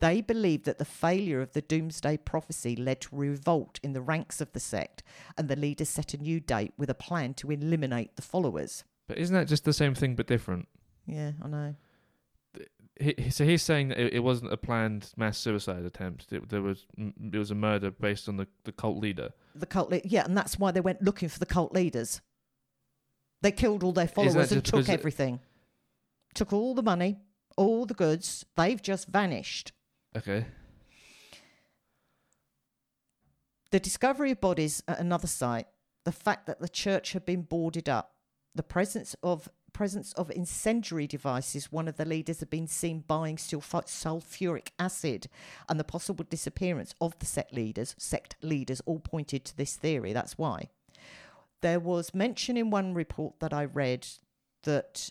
They 0.00 0.20
believed 0.20 0.64
that 0.66 0.78
the 0.78 0.84
failure 0.84 1.40
of 1.40 1.52
the 1.52 1.62
doomsday 1.62 2.18
prophecy 2.18 2.76
led 2.76 3.00
to 3.02 3.16
revolt 3.16 3.80
in 3.82 3.94
the 3.94 4.00
ranks 4.00 4.40
of 4.40 4.52
the 4.52 4.60
sect, 4.60 5.02
and 5.36 5.48
the 5.48 5.56
leaders 5.56 5.88
set 5.88 6.14
a 6.14 6.18
new 6.18 6.38
date 6.38 6.72
with 6.76 6.88
a 6.88 6.94
plan 6.94 7.34
to 7.34 7.50
eliminate 7.50 8.14
the 8.16 8.22
followers. 8.22 8.84
But 9.08 9.18
isn't 9.18 9.34
that 9.34 9.48
just 9.48 9.64
the 9.64 9.72
same 9.72 9.94
thing 9.94 10.14
but 10.14 10.26
different? 10.26 10.68
Yeah, 11.06 11.32
I 11.42 11.48
know. 11.48 11.74
He, 13.00 13.30
so 13.30 13.44
he's 13.44 13.62
saying 13.62 13.88
that 13.88 13.98
it, 13.98 14.14
it 14.14 14.18
wasn't 14.20 14.52
a 14.52 14.56
planned 14.56 15.12
mass 15.16 15.38
suicide 15.38 15.84
attempt. 15.84 16.32
It, 16.32 16.48
there 16.48 16.62
was 16.62 16.86
it 16.96 17.36
was 17.36 17.50
a 17.50 17.54
murder 17.54 17.90
based 17.90 18.28
on 18.28 18.36
the, 18.36 18.46
the 18.64 18.72
cult 18.72 18.98
leader. 18.98 19.30
The 19.54 19.66
cult, 19.66 19.90
le- 19.90 20.00
yeah, 20.04 20.24
and 20.24 20.36
that's 20.36 20.58
why 20.58 20.72
they 20.72 20.80
went 20.80 21.02
looking 21.02 21.28
for 21.28 21.38
the 21.38 21.46
cult 21.46 21.72
leaders. 21.72 22.20
They 23.40 23.52
killed 23.52 23.84
all 23.84 23.92
their 23.92 24.08
followers 24.08 24.50
and 24.52 24.64
took 24.64 24.88
everything, 24.88 25.40
took 26.34 26.52
all 26.52 26.74
the 26.74 26.82
money, 26.82 27.18
all 27.56 27.86
the 27.86 27.94
goods. 27.94 28.44
They've 28.56 28.82
just 28.82 29.08
vanished. 29.08 29.72
Okay. 30.16 30.46
The 33.70 33.80
discovery 33.80 34.30
of 34.30 34.40
bodies 34.40 34.82
at 34.88 34.98
another 34.98 35.26
site, 35.26 35.66
the 36.04 36.12
fact 36.12 36.46
that 36.46 36.60
the 36.60 36.68
church 36.68 37.12
had 37.12 37.26
been 37.26 37.42
boarded 37.42 37.88
up, 37.88 38.14
the 38.54 38.62
presence 38.62 39.14
of 39.22 39.48
presence 39.74 40.12
of 40.14 40.30
incendiary 40.30 41.06
devices, 41.06 41.70
one 41.70 41.86
of 41.86 41.96
the 41.98 42.04
leaders 42.04 42.40
had 42.40 42.50
been 42.50 42.66
seen 42.66 43.04
buying 43.06 43.36
sulf- 43.36 43.86
sulfuric 43.86 44.68
acid, 44.78 45.28
and 45.68 45.78
the 45.78 45.84
possible 45.84 46.24
disappearance 46.28 46.94
of 47.00 47.16
the 47.18 47.26
sect 47.26 47.52
leaders, 47.52 47.94
sect 47.98 48.34
leaders, 48.42 48.80
all 48.86 48.98
pointed 48.98 49.44
to 49.44 49.56
this 49.56 49.76
theory. 49.76 50.12
That's 50.12 50.38
why. 50.38 50.70
There 51.60 51.78
was 51.78 52.14
mention 52.14 52.56
in 52.56 52.70
one 52.70 52.94
report 52.94 53.38
that 53.40 53.52
I 53.52 53.66
read 53.66 54.06
that 54.64 55.10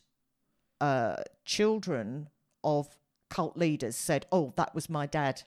uh, 0.82 1.18
children 1.46 2.30
of 2.64 2.98
cult 3.30 3.58
leaders 3.58 3.96
said, 3.96 4.26
"Oh, 4.32 4.54
that 4.56 4.74
was 4.76 4.90
my 4.90 5.06
dad 5.06 5.44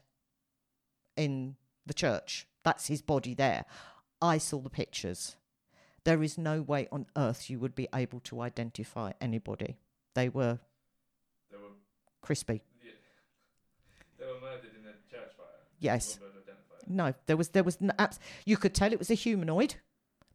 in 1.15 1.55
the 1.85 1.93
church. 1.93 2.47
That's 2.63 2.87
his 2.87 3.01
body 3.01 3.33
there. 3.33 3.65
I 4.21 4.37
saw 4.37 4.59
the 4.59 4.69
pictures. 4.69 5.35
There 6.03 6.23
is 6.23 6.37
no 6.37 6.61
way 6.61 6.87
on 6.91 7.07
earth 7.15 7.49
you 7.49 7.59
would 7.59 7.75
be 7.75 7.87
able 7.93 8.19
to 8.21 8.41
identify 8.41 9.11
anybody. 9.19 9.77
They 10.13 10.29
were 10.29 10.59
They 11.51 11.57
were 11.57 11.73
crispy. 12.21 12.63
they 14.19 14.25
were 14.25 14.39
murdered 14.39 14.71
in 14.79 14.85
a 14.87 14.93
church 15.09 15.33
fire. 15.35 15.45
Yes. 15.79 16.19
No, 16.87 17.13
there 17.25 17.37
was 17.37 17.49
there 17.49 17.63
was 17.63 17.77
n 17.81 17.93
abs- 17.99 18.19
you 18.45 18.57
could 18.57 18.73
tell 18.73 18.91
it 18.91 18.99
was 18.99 19.11
a 19.11 19.15
humanoid, 19.15 19.75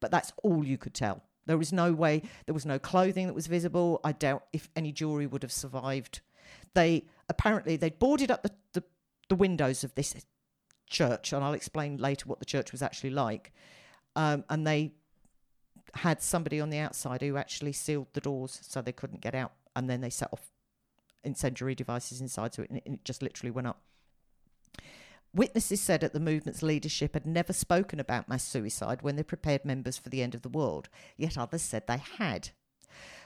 but 0.01 0.11
that's 0.11 0.33
all 0.43 0.65
you 0.65 0.79
could 0.79 0.95
tell. 0.95 1.23
There 1.47 1.59
was 1.59 1.73
no 1.73 1.93
way. 1.93 2.23
There 2.47 2.55
was 2.55 2.67
no 2.67 2.79
clothing 2.79 3.27
that 3.27 3.35
was 3.35 3.47
visible. 3.47 4.01
I 4.03 4.13
doubt 4.13 4.47
if 4.53 4.69
any 4.75 4.91
jewelry 4.93 5.27
would 5.27 5.43
have 5.43 5.53
survived. 5.53 6.21
They 6.75 7.07
apparently 7.29 7.77
they'd 7.77 7.99
boarded 7.99 8.31
up 8.31 8.43
the, 8.43 8.53
the, 8.73 8.85
the 9.29 9.35
windows 9.35 9.85
of 9.85 9.95
this 9.95 10.15
church, 10.89 11.33
and 11.33 11.45
I'll 11.45 11.53
explain 11.53 11.97
later 11.97 12.29
what 12.29 12.39
the 12.39 12.45
church 12.45 12.73
was 12.73 12.83
actually 12.83 13.11
like. 13.11 13.53
Um, 14.15 14.45
and 14.49 14.67
they 14.67 14.93
had 15.95 16.23
somebody 16.23 16.61
on 16.61 16.71
the 16.71 16.79
outside 16.79 17.23
who 17.23 17.37
actually 17.37 17.73
sealed 17.73 18.09
the 18.13 18.21
doors 18.21 18.59
so 18.63 18.83
they 18.83 18.93
couldn't 18.93 19.21
get 19.21 19.35
out, 19.35 19.53
and 19.75 19.89
then 19.91 20.01
they 20.01 20.11
set 20.11 20.33
off 20.33 20.53
incendiary 21.25 21.75
devices 21.75 22.21
inside, 22.21 22.55
so 22.55 22.63
it, 22.63 22.83
it 22.85 23.05
just 23.05 23.23
literally 23.23 23.51
went 23.51 23.67
up. 23.67 23.81
Witnesses 25.35 25.83
said 25.83 26.01
that 26.01 26.15
the 26.15 26.21
movement's 26.21 26.63
leadership 26.63 27.13
had 27.13 27.27
never 27.27 27.53
spoken 27.53 28.01
about 28.01 28.29
mass 28.29 28.43
suicide 28.43 29.03
when 29.03 29.17
they 29.17 29.23
prepared 29.23 29.67
members 29.67 29.99
for 29.99 30.09
the 30.09 30.23
end 30.23 30.35
of 30.35 30.41
the 30.43 30.49
world, 30.49 30.89
yet 31.17 31.37
others 31.37 31.63
said 31.63 31.87
they 31.87 32.01
had. 32.19 32.51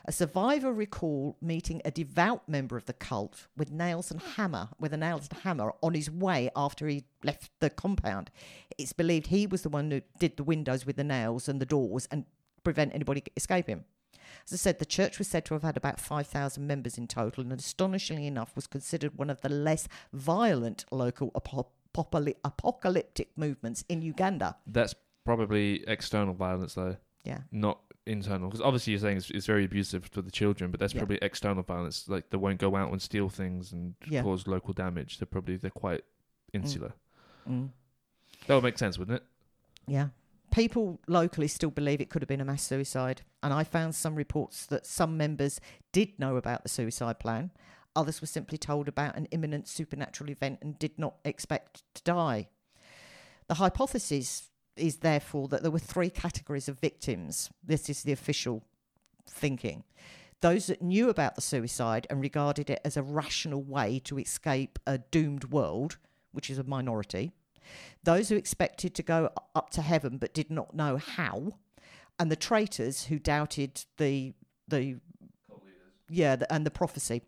A 0.06 0.12
survivor 0.12 0.72
recalled 0.72 1.37
meeting 1.42 1.83
a 1.85 1.90
devout 1.90 2.48
member 2.48 2.76
of 2.76 2.87
the 2.87 2.92
cult 2.92 3.46
with 3.56 3.70
nails 3.70 4.11
and 4.11 4.20
hammer, 4.20 4.70
with 4.78 4.92
a 4.92 4.96
nails 4.96 5.28
and 5.30 5.40
hammer 5.40 5.72
on 5.83 5.94
his 5.94 6.11
way 6.11 6.50
after 6.56 6.88
he 6.88 7.04
left 7.22 7.50
the 7.61 7.70
compound. 7.70 8.30
It's 8.78 8.92
believed 8.94 9.26
he 9.28 9.46
was 9.46 9.62
the 9.62 9.68
one 9.68 9.90
who 9.90 10.00
did 10.18 10.37
the 10.37 10.44
windows 10.44 10.87
with 10.87 10.96
the 10.96 11.04
nails 11.04 11.48
and 11.48 11.61
the 11.61 11.66
doors 11.66 12.09
and 12.11 12.24
prevent 12.64 12.94
anybody 12.94 13.22
escaping. 13.37 13.85
As 14.46 14.52
I 14.54 14.56
said, 14.56 14.78
the 14.78 14.87
church 14.87 15.18
was 15.18 15.28
said 15.28 15.44
to 15.46 15.54
have 15.54 15.62
had 15.62 15.76
about 15.76 16.00
5,000 16.00 16.66
members 16.66 16.96
in 16.96 17.06
total, 17.06 17.42
and 17.44 17.52
astonishingly 17.52 18.26
enough, 18.26 18.56
was 18.56 18.66
considered 18.66 19.18
one 19.18 19.28
of 19.28 19.42
the 19.42 19.48
less 19.48 19.87
violent 20.12 20.85
local 20.90 21.30
apo- 21.35 21.68
apocalyp- 21.92 22.38
apocalyptic 22.44 23.37
movements 23.37 23.85
in 23.88 24.02
Uganda. 24.02 24.56
That's 24.66 24.94
probably 25.24 25.85
external 25.87 26.33
violence 26.35 26.74
though, 26.74 26.96
Yeah. 27.24 27.40
not 27.52 27.80
internal. 28.06 28.48
Because 28.48 28.60
obviously 28.60 28.92
you're 28.92 29.00
saying 29.00 29.18
it's, 29.18 29.30
it's 29.30 29.46
very 29.46 29.64
abusive 29.64 30.06
for 30.06 30.22
the 30.22 30.30
children, 30.30 30.70
but 30.70 30.80
that's 30.80 30.94
Yeah. 30.94 31.00
probably 31.00 31.18
external 31.22 31.62
violence. 31.62 32.08
Like 32.08 32.30
they 32.30 32.36
won't 32.38 32.58
go 32.58 32.76
out 32.76 32.90
and 32.92 33.00
steal 33.00 33.28
things 33.28 33.72
and 33.72 33.94
Yeah. 34.08 34.22
cause 34.22 34.46
local 34.46 34.72
damage. 34.72 35.18
They're 35.18 35.26
probably 35.26 35.56
they're 35.56 35.70
quite 35.70 36.04
insular. 36.52 36.92
Mm. 37.48 37.70
That 38.46 38.54
would 38.54 38.64
make 38.64 38.78
sense, 38.78 38.98
wouldn't 38.98 39.18
it? 39.18 39.24
Yeah. 39.86 40.08
People 40.50 41.00
locally 41.06 41.46
still 41.46 41.70
believe 41.70 42.00
it 42.00 42.10
could 42.10 42.22
have 42.22 42.28
been 42.28 42.40
a 42.40 42.44
mass 42.44 42.62
suicide. 42.64 43.22
And 43.42 43.52
I 43.52 43.62
found 43.64 43.94
some 43.94 44.16
reports 44.16 44.66
that 44.66 44.84
some 44.86 45.16
members 45.16 45.60
did 45.92 46.18
know 46.18 46.36
about 46.36 46.62
the 46.64 46.68
suicide 46.68 47.20
plan. 47.20 47.52
Others 47.94 48.20
were 48.20 48.26
simply 48.26 48.58
told 48.58 48.88
about 48.88 49.16
an 49.16 49.26
imminent 49.30 49.68
supernatural 49.68 50.30
event 50.30 50.58
and 50.62 50.78
did 50.78 50.98
not 50.98 51.16
expect 51.24 51.82
to 51.94 52.02
die. 52.02 52.48
The 53.48 53.54
hypothesis 53.54 54.49
is 54.80 54.98
therefore 54.98 55.48
that 55.48 55.62
there 55.62 55.70
were 55.70 55.78
three 55.78 56.10
categories 56.10 56.68
of 56.68 56.78
victims. 56.78 57.50
This 57.64 57.88
is 57.88 58.02
the 58.02 58.12
official 58.12 58.62
thinking. 59.28 59.84
Those 60.40 60.66
that 60.68 60.80
knew 60.80 61.10
about 61.10 61.34
the 61.34 61.42
suicide 61.42 62.06
and 62.08 62.20
regarded 62.20 62.70
it 62.70 62.80
as 62.84 62.96
a 62.96 63.02
rational 63.02 63.62
way 63.62 64.00
to 64.04 64.18
escape 64.18 64.78
a 64.86 64.98
doomed 64.98 65.44
world, 65.50 65.98
which 66.32 66.48
is 66.48 66.58
a 66.58 66.64
minority 66.64 67.32
those 68.04 68.28
who 68.28 68.36
expected 68.36 68.94
to 68.94 69.02
go 69.02 69.30
up 69.54 69.70
to 69.70 69.83
heaven 69.83 70.18
but 70.18 70.35
did 70.35 70.50
not 70.50 70.74
know 70.74 70.96
how, 70.96 71.52
and 72.18 72.31
the 72.31 72.37
traitors 72.37 73.04
who 73.04 73.18
doubted 73.18 73.85
the 73.96 74.33
the 74.68 74.96
yeah 76.08 76.37
and 76.48 76.64
the 76.64 76.70
prophecy, 76.70 77.22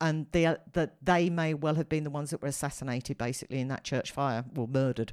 and 0.00 0.26
the 0.32 0.60
that 0.72 0.96
they 1.02 1.30
may 1.30 1.54
well 1.54 1.74
have 1.74 1.88
been 1.88 2.04
the 2.04 2.10
ones 2.10 2.30
that 2.30 2.42
were 2.42 2.48
assassinated 2.48 3.18
basically 3.18 3.60
in 3.60 3.68
that 3.68 3.84
church 3.84 4.10
fire 4.10 4.44
or 4.56 4.68
murdered. 4.68 5.12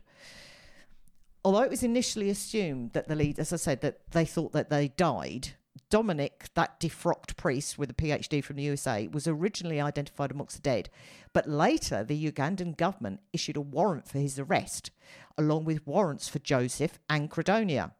Although 1.43 1.63
it 1.63 1.69
was 1.69 1.83
initially 1.83 2.29
assumed 2.29 2.91
that 2.93 3.07
the 3.07 3.15
lead, 3.15 3.39
as 3.39 3.53
I 3.53 3.55
said, 3.55 3.81
that 3.81 4.11
they 4.11 4.25
thought 4.25 4.51
that 4.53 4.69
they 4.69 4.89
died. 4.89 5.49
Dominic, 5.89 6.49
that 6.53 6.79
defrocked 6.79 7.37
priest 7.37 7.77
with 7.77 7.89
a 7.89 7.93
PhD 7.93 8.43
from 8.43 8.57
the 8.57 8.63
USA, 8.63 9.07
was 9.07 9.27
originally 9.27 9.79
identified 9.79 10.31
amongst 10.31 10.57
the 10.57 10.61
dead, 10.61 10.89
but 11.33 11.49
later 11.49 12.03
the 12.03 12.31
Ugandan 12.31 12.75
government 12.75 13.21
issued 13.33 13.57
a 13.57 13.61
warrant 13.61 14.07
for 14.07 14.19
his 14.19 14.37
arrest, 14.37 14.91
along 15.37 15.65
with 15.65 15.87
warrants 15.87 16.27
for 16.27 16.39
Joseph 16.39 16.99
and 17.09 17.31
Credonia. 17.31 17.93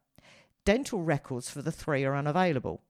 Dental 0.66 1.02
records 1.02 1.50
for 1.50 1.62
the 1.62 1.72
three 1.72 2.04
are 2.04 2.16
unavailable, 2.16 2.82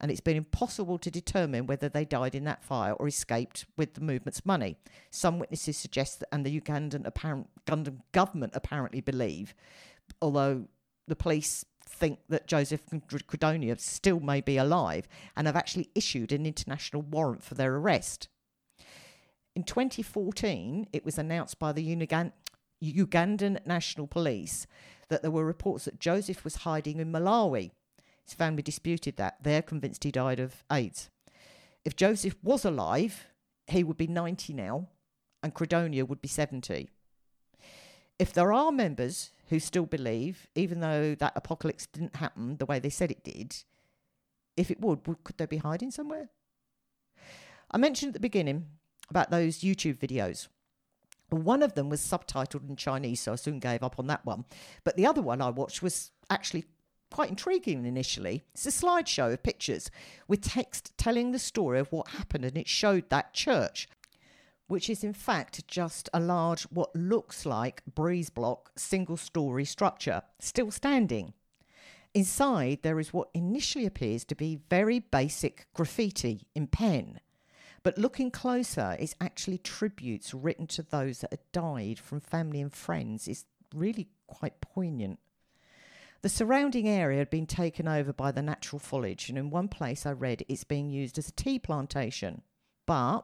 and 0.00 0.10
it's 0.10 0.20
been 0.20 0.36
impossible 0.36 0.98
to 0.98 1.10
determine 1.10 1.66
whether 1.66 1.88
they 1.88 2.04
died 2.04 2.34
in 2.34 2.44
that 2.44 2.64
fire 2.64 2.92
or 2.94 3.08
escaped 3.08 3.66
with 3.76 3.94
the 3.94 4.00
movement's 4.00 4.46
money. 4.46 4.76
Some 5.10 5.38
witnesses 5.38 5.76
suggest 5.76 6.20
that, 6.20 6.28
and 6.32 6.46
the 6.46 6.60
Ugandan, 6.60 7.06
apparent, 7.06 7.48
Ugandan 7.66 8.00
government 8.12 8.52
apparently 8.54 9.00
believe, 9.00 9.54
although 10.20 10.66
the 11.08 11.16
police 11.16 11.64
think 11.88 12.18
that 12.28 12.46
Joseph 12.46 12.84
Credonia 12.90 13.80
still 13.80 14.20
may 14.20 14.40
be 14.40 14.56
alive 14.56 15.06
and 15.36 15.46
have 15.46 15.56
actually 15.56 15.90
issued 15.94 16.32
an 16.32 16.44
international 16.44 17.02
warrant 17.02 17.42
for 17.42 17.54
their 17.54 17.76
arrest. 17.76 18.28
In 19.54 19.62
2014, 19.62 20.88
it 20.92 21.04
was 21.04 21.16
announced 21.16 21.58
by 21.58 21.72
the 21.72 21.96
Ugandan 22.82 23.66
National 23.66 24.06
Police 24.06 24.66
that 25.08 25.22
there 25.22 25.30
were 25.30 25.46
reports 25.46 25.84
that 25.84 26.00
Joseph 26.00 26.44
was 26.44 26.56
hiding 26.56 26.98
in 26.98 27.12
Malawi. 27.12 27.70
His 28.24 28.34
family 28.34 28.62
disputed 28.62 29.16
that. 29.16 29.36
They're 29.42 29.62
convinced 29.62 30.04
he 30.04 30.10
died 30.10 30.40
of 30.40 30.64
AIDS. 30.70 31.08
If 31.84 31.94
Joseph 31.94 32.34
was 32.42 32.64
alive, 32.64 33.28
he 33.68 33.84
would 33.84 33.96
be 33.96 34.08
90 34.08 34.52
now, 34.52 34.88
and 35.42 35.54
Credonia 35.54 36.06
would 36.06 36.20
be 36.20 36.28
70. 36.28 36.90
If 38.18 38.32
there 38.32 38.52
are 38.52 38.72
members 38.72 39.30
who 39.48 39.60
still 39.60 39.86
believe, 39.86 40.46
even 40.54 40.80
though 40.80 41.14
that 41.14 41.32
apocalypse 41.36 41.86
didn't 41.86 42.16
happen 42.16 42.56
the 42.56 42.66
way 42.66 42.78
they 42.78 42.90
said 42.90 43.10
it 43.10 43.22
did, 43.22 43.56
if 44.56 44.70
it 44.70 44.80
would, 44.80 45.00
could 45.22 45.36
they 45.36 45.46
be 45.46 45.58
hiding 45.58 45.90
somewhere? 45.90 46.30
I 47.70 47.78
mentioned 47.78 48.10
at 48.10 48.14
the 48.14 48.20
beginning 48.20 48.66
about 49.10 49.30
those 49.30 49.60
YouTube 49.60 49.98
videos. 49.98 50.48
One 51.28 51.62
of 51.62 51.74
them 51.74 51.88
was 51.88 52.00
subtitled 52.00 52.68
in 52.68 52.76
Chinese, 52.76 53.20
so 53.20 53.32
I 53.32 53.36
soon 53.36 53.58
gave 53.58 53.82
up 53.82 53.98
on 53.98 54.06
that 54.06 54.24
one. 54.24 54.44
But 54.84 54.96
the 54.96 55.06
other 55.06 55.20
one 55.22 55.42
I 55.42 55.50
watched 55.50 55.82
was 55.82 56.12
actually 56.30 56.64
quite 57.10 57.30
intriguing 57.30 57.84
initially. 57.84 58.44
It's 58.54 58.66
a 58.66 58.70
slideshow 58.70 59.32
of 59.32 59.42
pictures 59.42 59.90
with 60.28 60.40
text 60.40 60.92
telling 60.96 61.32
the 61.32 61.38
story 61.38 61.78
of 61.78 61.92
what 61.92 62.08
happened, 62.08 62.44
and 62.44 62.56
it 62.56 62.68
showed 62.68 63.10
that 63.10 63.34
church, 63.34 63.88
which 64.68 64.90
is 64.90 65.04
in 65.04 65.12
fact 65.12 65.66
just 65.68 66.08
a 66.12 66.20
large, 66.20 66.62
what 66.64 66.94
looks 66.94 67.46
like 67.46 67.82
breeze 67.86 68.30
block 68.30 68.72
single 68.76 69.16
story 69.16 69.64
structure, 69.64 70.22
still 70.38 70.70
standing. 70.70 71.32
Inside, 72.14 72.80
there 72.82 72.98
is 72.98 73.12
what 73.12 73.28
initially 73.34 73.84
appears 73.84 74.24
to 74.24 74.34
be 74.34 74.60
very 74.70 75.00
basic 75.00 75.66
graffiti 75.74 76.46
in 76.54 76.66
pen. 76.66 77.20
But 77.82 77.98
looking 77.98 78.30
closer, 78.30 78.96
it's 78.98 79.14
actually 79.20 79.58
tributes 79.58 80.34
written 80.34 80.66
to 80.68 80.82
those 80.82 81.20
that 81.20 81.30
had 81.30 81.52
died 81.52 81.98
from 81.98 82.20
family 82.20 82.60
and 82.60 82.72
friends. 82.72 83.28
is 83.28 83.44
really 83.74 84.08
quite 84.26 84.60
poignant. 84.60 85.18
The 86.22 86.28
surrounding 86.28 86.88
area 86.88 87.18
had 87.18 87.30
been 87.30 87.46
taken 87.46 87.86
over 87.86 88.12
by 88.12 88.32
the 88.32 88.42
natural 88.42 88.80
foliage, 88.80 89.28
and 89.28 89.38
in 89.38 89.50
one 89.50 89.68
place 89.68 90.06
I 90.06 90.12
read 90.12 90.44
it's 90.48 90.64
being 90.64 90.90
used 90.90 91.18
as 91.18 91.28
a 91.28 91.32
tea 91.32 91.58
plantation. 91.58 92.42
But 92.86 93.22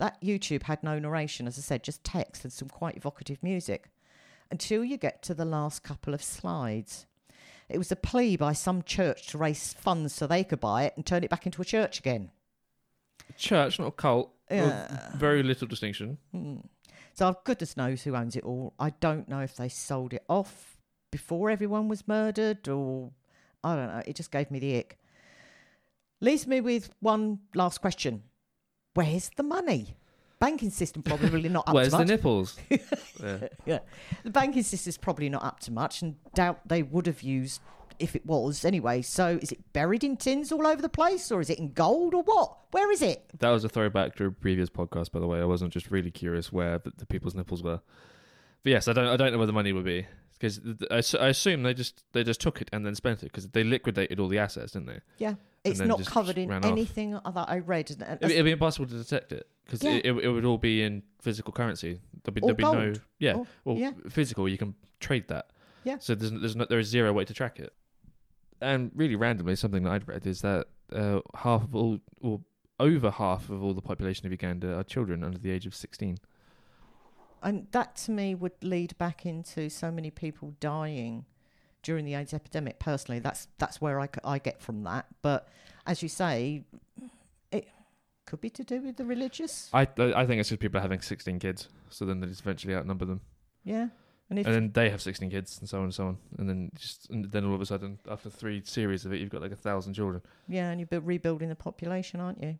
that 0.00 0.20
YouTube 0.20 0.64
had 0.64 0.82
no 0.82 0.98
narration, 0.98 1.46
as 1.46 1.56
I 1.56 1.62
said, 1.62 1.84
just 1.84 2.02
text 2.02 2.44
and 2.44 2.52
some 2.52 2.68
quite 2.68 2.96
evocative 2.96 3.42
music. 3.42 3.90
Until 4.50 4.84
you 4.84 4.96
get 4.96 5.22
to 5.22 5.34
the 5.34 5.44
last 5.44 5.84
couple 5.84 6.12
of 6.12 6.22
slides. 6.22 7.06
It 7.68 7.78
was 7.78 7.92
a 7.92 7.96
plea 7.96 8.36
by 8.36 8.52
some 8.52 8.82
church 8.82 9.28
to 9.28 9.38
raise 9.38 9.72
funds 9.72 10.12
so 10.12 10.26
they 10.26 10.42
could 10.42 10.58
buy 10.58 10.82
it 10.82 10.94
and 10.96 11.06
turn 11.06 11.22
it 11.22 11.30
back 11.30 11.46
into 11.46 11.62
a 11.62 11.64
church 11.64 12.00
again 12.00 12.32
church, 13.36 13.78
not 13.78 13.88
a 13.88 13.92
cult. 13.92 14.32
Yeah. 14.50 15.10
Very 15.16 15.42
little 15.42 15.66
distinction. 15.66 16.18
Mm. 16.34 16.64
So 17.14 17.36
goodness 17.44 17.76
knows 17.76 18.02
who 18.02 18.14
owns 18.14 18.36
it 18.36 18.44
all. 18.44 18.74
I 18.78 18.90
don't 19.00 19.28
know 19.28 19.40
if 19.40 19.56
they 19.56 19.68
sold 19.68 20.12
it 20.12 20.24
off 20.28 20.76
before 21.10 21.50
everyone 21.50 21.88
was 21.88 22.06
murdered 22.06 22.68
or 22.68 23.10
I 23.62 23.76
don't 23.76 23.88
know. 23.88 24.02
It 24.06 24.16
just 24.16 24.30
gave 24.30 24.50
me 24.50 24.58
the 24.58 24.76
ick. 24.78 24.98
Leaves 26.20 26.46
me 26.46 26.60
with 26.60 26.90
one 27.00 27.40
last 27.54 27.80
question. 27.80 28.22
Where's 28.94 29.30
the 29.36 29.42
money? 29.42 29.96
Banking 30.38 30.70
system 30.70 31.02
probably 31.02 31.48
not 31.48 31.68
up 31.68 31.74
Where's 31.74 31.90
to 31.90 31.98
much. 31.98 32.06
the 32.06 32.12
nipples? 32.14 32.58
yeah. 32.70 33.48
yeah. 33.66 33.78
The 34.24 34.30
banking 34.30 34.62
system's 34.62 34.96
probably 34.96 35.28
not 35.28 35.44
up 35.44 35.60
to 35.60 35.72
much 35.72 36.02
and 36.02 36.16
doubt 36.34 36.60
they 36.66 36.82
would 36.82 37.06
have 37.06 37.22
used 37.22 37.60
if 37.98 38.16
it 38.16 38.24
was 38.24 38.64
anyway. 38.64 39.02
So 39.02 39.38
is 39.42 39.52
it 39.52 39.72
buried 39.72 40.02
in 40.02 40.16
tins 40.16 40.50
all 40.50 40.66
over 40.66 40.80
the 40.80 40.88
place, 40.88 41.30
or 41.30 41.40
is 41.40 41.50
it 41.50 41.58
in 41.58 41.72
gold, 41.72 42.14
or 42.14 42.22
what? 42.22 42.56
Where 42.70 42.90
is 42.90 43.02
it? 43.02 43.30
That 43.38 43.50
was 43.50 43.62
a 43.64 43.68
throwback 43.68 44.16
to 44.16 44.26
a 44.26 44.30
previous 44.30 44.70
podcast, 44.70 45.12
by 45.12 45.20
the 45.20 45.26
way. 45.26 45.40
I 45.40 45.44
wasn't 45.44 45.72
just 45.72 45.90
really 45.90 46.10
curious 46.10 46.50
where 46.50 46.78
the, 46.78 46.92
the 46.96 47.04
people's 47.04 47.34
nipples 47.34 47.62
were. 47.62 47.80
But 48.62 48.70
yes, 48.70 48.88
I 48.88 48.94
don't. 48.94 49.06
I 49.06 49.16
don't 49.16 49.32
know 49.32 49.38
where 49.38 49.46
the 49.46 49.52
money 49.52 49.72
would 49.72 49.84
be 49.84 50.06
because 50.40 50.60
I, 50.90 51.24
I 51.24 51.28
assume 51.28 51.62
they 51.62 51.74
just 51.74 52.02
they 52.12 52.24
just 52.24 52.40
took 52.40 52.60
it 52.60 52.70
and 52.72 52.84
then 52.84 52.94
spent 52.94 53.22
it 53.22 53.26
because 53.26 53.48
they 53.48 53.62
liquidated 53.62 54.18
all 54.18 54.28
the 54.28 54.38
assets, 54.38 54.72
didn't 54.72 54.86
they? 54.86 55.00
Yeah, 55.18 55.34
it's 55.62 55.80
not 55.80 56.04
covered 56.06 56.38
in 56.38 56.50
anything 56.64 57.14
off. 57.14 57.34
that 57.34 57.48
I 57.48 57.58
read. 57.58 57.90
It'd, 57.90 58.02
it'd 58.22 58.44
be 58.44 58.50
impossible 58.50 58.86
to 58.86 58.94
detect 58.94 59.32
it 59.32 59.46
because 59.66 59.82
yeah. 59.82 59.92
it, 59.92 60.06
it, 60.06 60.12
it, 60.24 60.28
would 60.28 60.44
all 60.44 60.58
be 60.58 60.82
in 60.82 61.02
physical 61.20 61.52
currency. 61.52 62.00
There'd 62.24 62.34
be, 62.34 62.40
there'd 62.40 62.56
be 62.56 62.62
no 62.64 62.94
yeah, 63.18 63.34
or, 63.34 63.46
well, 63.64 63.76
yeah. 63.76 63.92
physical. 64.08 64.48
You 64.48 64.58
can 64.58 64.74
trade 64.98 65.28
that. 65.28 65.50
Yeah. 65.84 65.98
So 65.98 66.14
there's 66.14 66.32
there's 66.32 66.56
no, 66.56 66.64
there 66.64 66.78
is 66.78 66.88
zero 66.88 67.12
way 67.12 67.24
to 67.24 67.34
track 67.34 67.60
it 67.60 67.72
and 68.60 68.90
really 68.94 69.16
randomly, 69.16 69.56
something 69.56 69.82
that 69.84 69.92
I'd 69.92 70.08
read 70.08 70.26
is 70.26 70.42
that 70.42 70.66
uh, 70.92 71.20
half 71.34 71.62
of 71.62 71.74
all, 71.74 71.98
or 72.20 72.40
over 72.78 73.10
half 73.10 73.50
of 73.50 73.62
all 73.62 73.74
the 73.74 73.80
population 73.80 74.26
of 74.26 74.32
Uganda 74.32 74.76
are 74.76 74.84
children 74.84 75.24
under 75.24 75.38
the 75.38 75.50
age 75.50 75.66
of 75.66 75.74
16. 75.74 76.18
And 77.42 77.66
that 77.72 77.96
to 77.96 78.10
me 78.10 78.34
would 78.34 78.52
lead 78.62 78.96
back 78.98 79.24
into 79.24 79.68
so 79.70 79.90
many 79.90 80.10
people 80.10 80.54
dying 80.60 81.24
during 81.82 82.04
the 82.04 82.14
AIDS 82.14 82.34
epidemic. 82.34 82.78
Personally, 82.78 83.18
that's 83.20 83.48
that's 83.58 83.80
where 83.80 84.00
I, 84.00 84.08
I 84.24 84.38
get 84.38 84.60
from 84.60 84.84
that. 84.84 85.06
But 85.22 85.48
as 85.86 86.02
you 86.02 86.08
say, 86.08 86.64
it 87.50 87.68
could 88.26 88.40
be 88.40 88.50
to 88.50 88.64
do 88.64 88.82
with 88.82 88.96
the 88.96 89.04
religious. 89.04 89.70
I 89.72 89.82
I 89.82 90.26
think 90.26 90.40
it's 90.40 90.48
just 90.48 90.60
people 90.60 90.80
having 90.80 91.00
16 91.00 91.38
kids, 91.38 91.68
so 91.88 92.04
then 92.04 92.20
they 92.20 92.26
just 92.26 92.42
eventually 92.42 92.74
outnumber 92.74 93.04
them. 93.04 93.20
Yeah. 93.64 93.88
And, 94.28 94.38
and, 94.38 94.54
then 94.54 94.70
they 94.72 94.90
have 94.90 95.02
16 95.02 95.28
kids 95.28 95.58
and 95.58 95.68
so 95.68 95.78
on 95.78 95.84
and 95.84 95.94
so 95.94 96.06
on. 96.06 96.18
And 96.38 96.48
then 96.48 96.70
just 96.78 97.10
and 97.10 97.24
then 97.24 97.44
all 97.44 97.54
of 97.54 97.60
a 97.60 97.66
sudden, 97.66 97.98
after 98.08 98.30
three 98.30 98.62
series 98.64 99.04
of 99.04 99.12
it, 99.12 99.20
you've 99.20 99.30
got 99.30 99.42
like 99.42 99.50
a 99.50 99.56
thousand 99.56 99.94
children. 99.94 100.22
Yeah, 100.46 100.70
and 100.70 100.80
you're 100.80 101.00
rebuilding 101.00 101.48
the 101.48 101.56
population, 101.56 102.20
aren't 102.20 102.40
you? 102.40 102.58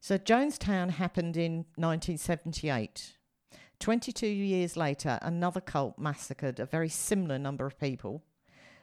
So 0.00 0.18
Jonestown 0.18 0.90
happened 0.90 1.36
in 1.36 1.58
1978. 1.76 3.12
22 3.82 4.28
years 4.28 4.76
later, 4.76 5.18
another 5.22 5.60
cult 5.60 5.98
massacred 5.98 6.60
a 6.60 6.64
very 6.64 6.88
similar 6.88 7.36
number 7.36 7.66
of 7.66 7.80
people. 7.80 8.22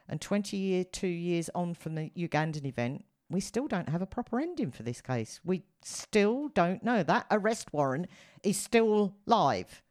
And 0.10 0.20
22 0.20 1.08
years 1.08 1.50
on 1.56 1.74
from 1.74 1.95
the 1.95 2.12
Ugandan 2.18 2.66
event, 2.66 3.06
we 3.30 3.39
still 3.39 3.70
don't 3.70 3.88
have 3.88 4.02
a 4.02 4.06
proper 4.06 4.41
ending 4.41 4.72
for 4.72 4.84
this 4.84 5.00
case. 5.00 5.39
We 5.45 5.64
still 5.82 6.50
don't 6.50 6.84
know. 6.84 7.02
That 7.02 7.28
arrest 7.32 7.72
warrant 7.72 8.08
is 8.43 8.58
still 8.58 9.16
live. 9.26 9.82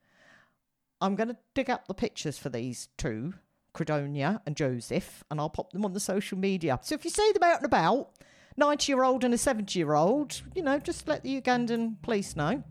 I'm 1.01 1.15
going 1.15 1.31
to 1.31 1.39
dig 1.55 1.71
up 1.71 1.89
the 1.89 1.95
pictures 1.95 2.37
for 2.37 2.51
these 2.51 2.91
two, 2.99 3.33
Credonia 3.73 4.43
and 4.45 4.57
Joseph, 4.57 5.25
and 5.31 5.41
I'll 5.41 5.49
pop 5.49 5.73
them 5.73 5.87
on 5.87 5.95
the 5.95 6.01
social 6.01 6.37
media. 6.37 6.81
So 6.83 6.95
if 6.95 7.05
you 7.07 7.11
see 7.11 7.33
them 7.33 7.45
out 7.45 7.63
and 7.63 7.67
about, 7.67 8.11
90 8.59 8.93
year 8.93 9.05
old 9.05 9.25
and 9.25 9.33
a 9.33 9.39
70 9.39 9.79
year 9.79 9.95
old, 9.95 10.43
you 10.55 10.63
know, 10.63 10.79
just 10.79 11.09
let 11.09 11.23
the 11.23 11.41
Ugandan 11.41 12.03
police 12.03 12.37
know. 12.37 12.63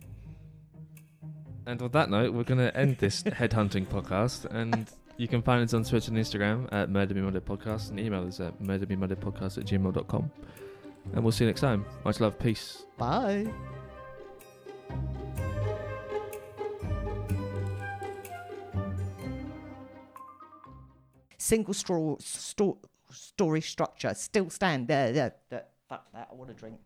And 1.67 1.81
on 1.81 1.91
that 1.91 2.09
note, 2.09 2.33
we're 2.33 2.45
going 2.45 2.59
to 2.59 2.75
end 2.75 2.97
this 2.97 3.23
headhunting 3.23 3.85
podcast. 3.87 4.45
And 4.45 4.89
you 5.17 5.27
can 5.27 5.41
find 5.41 5.61
us 5.61 5.73
on 5.73 5.83
Twitter 5.83 6.09
and 6.11 6.17
Instagram 6.17 6.69
at 6.71 6.89
Murder 6.89 7.13
Me 7.13 7.21
Monday 7.21 7.41
Podcast 7.41 7.89
and 7.89 7.99
email 7.99 8.25
us 8.25 8.39
at 8.39 8.57
murdermemondaypodcast 8.63 9.57
at 9.57 9.65
gmail.com. 9.65 10.31
And 11.13 11.23
we'll 11.23 11.33
see 11.33 11.43
you 11.43 11.49
next 11.49 11.61
time. 11.61 11.85
Much 12.05 12.21
love. 12.21 12.39
Peace. 12.39 12.85
Bye. 12.97 13.47
single 21.37 21.73
straw, 21.73 22.17
sto- 22.19 22.79
story 23.09 23.61
structure 23.61 24.13
still 24.13 24.49
stand 24.49 24.87
there. 24.87 25.13
There. 25.13 25.63
Fuck 25.87 26.11
that. 26.13 26.27
I 26.29 26.35
want 26.35 26.49
to 26.49 26.55
drink. 26.55 26.77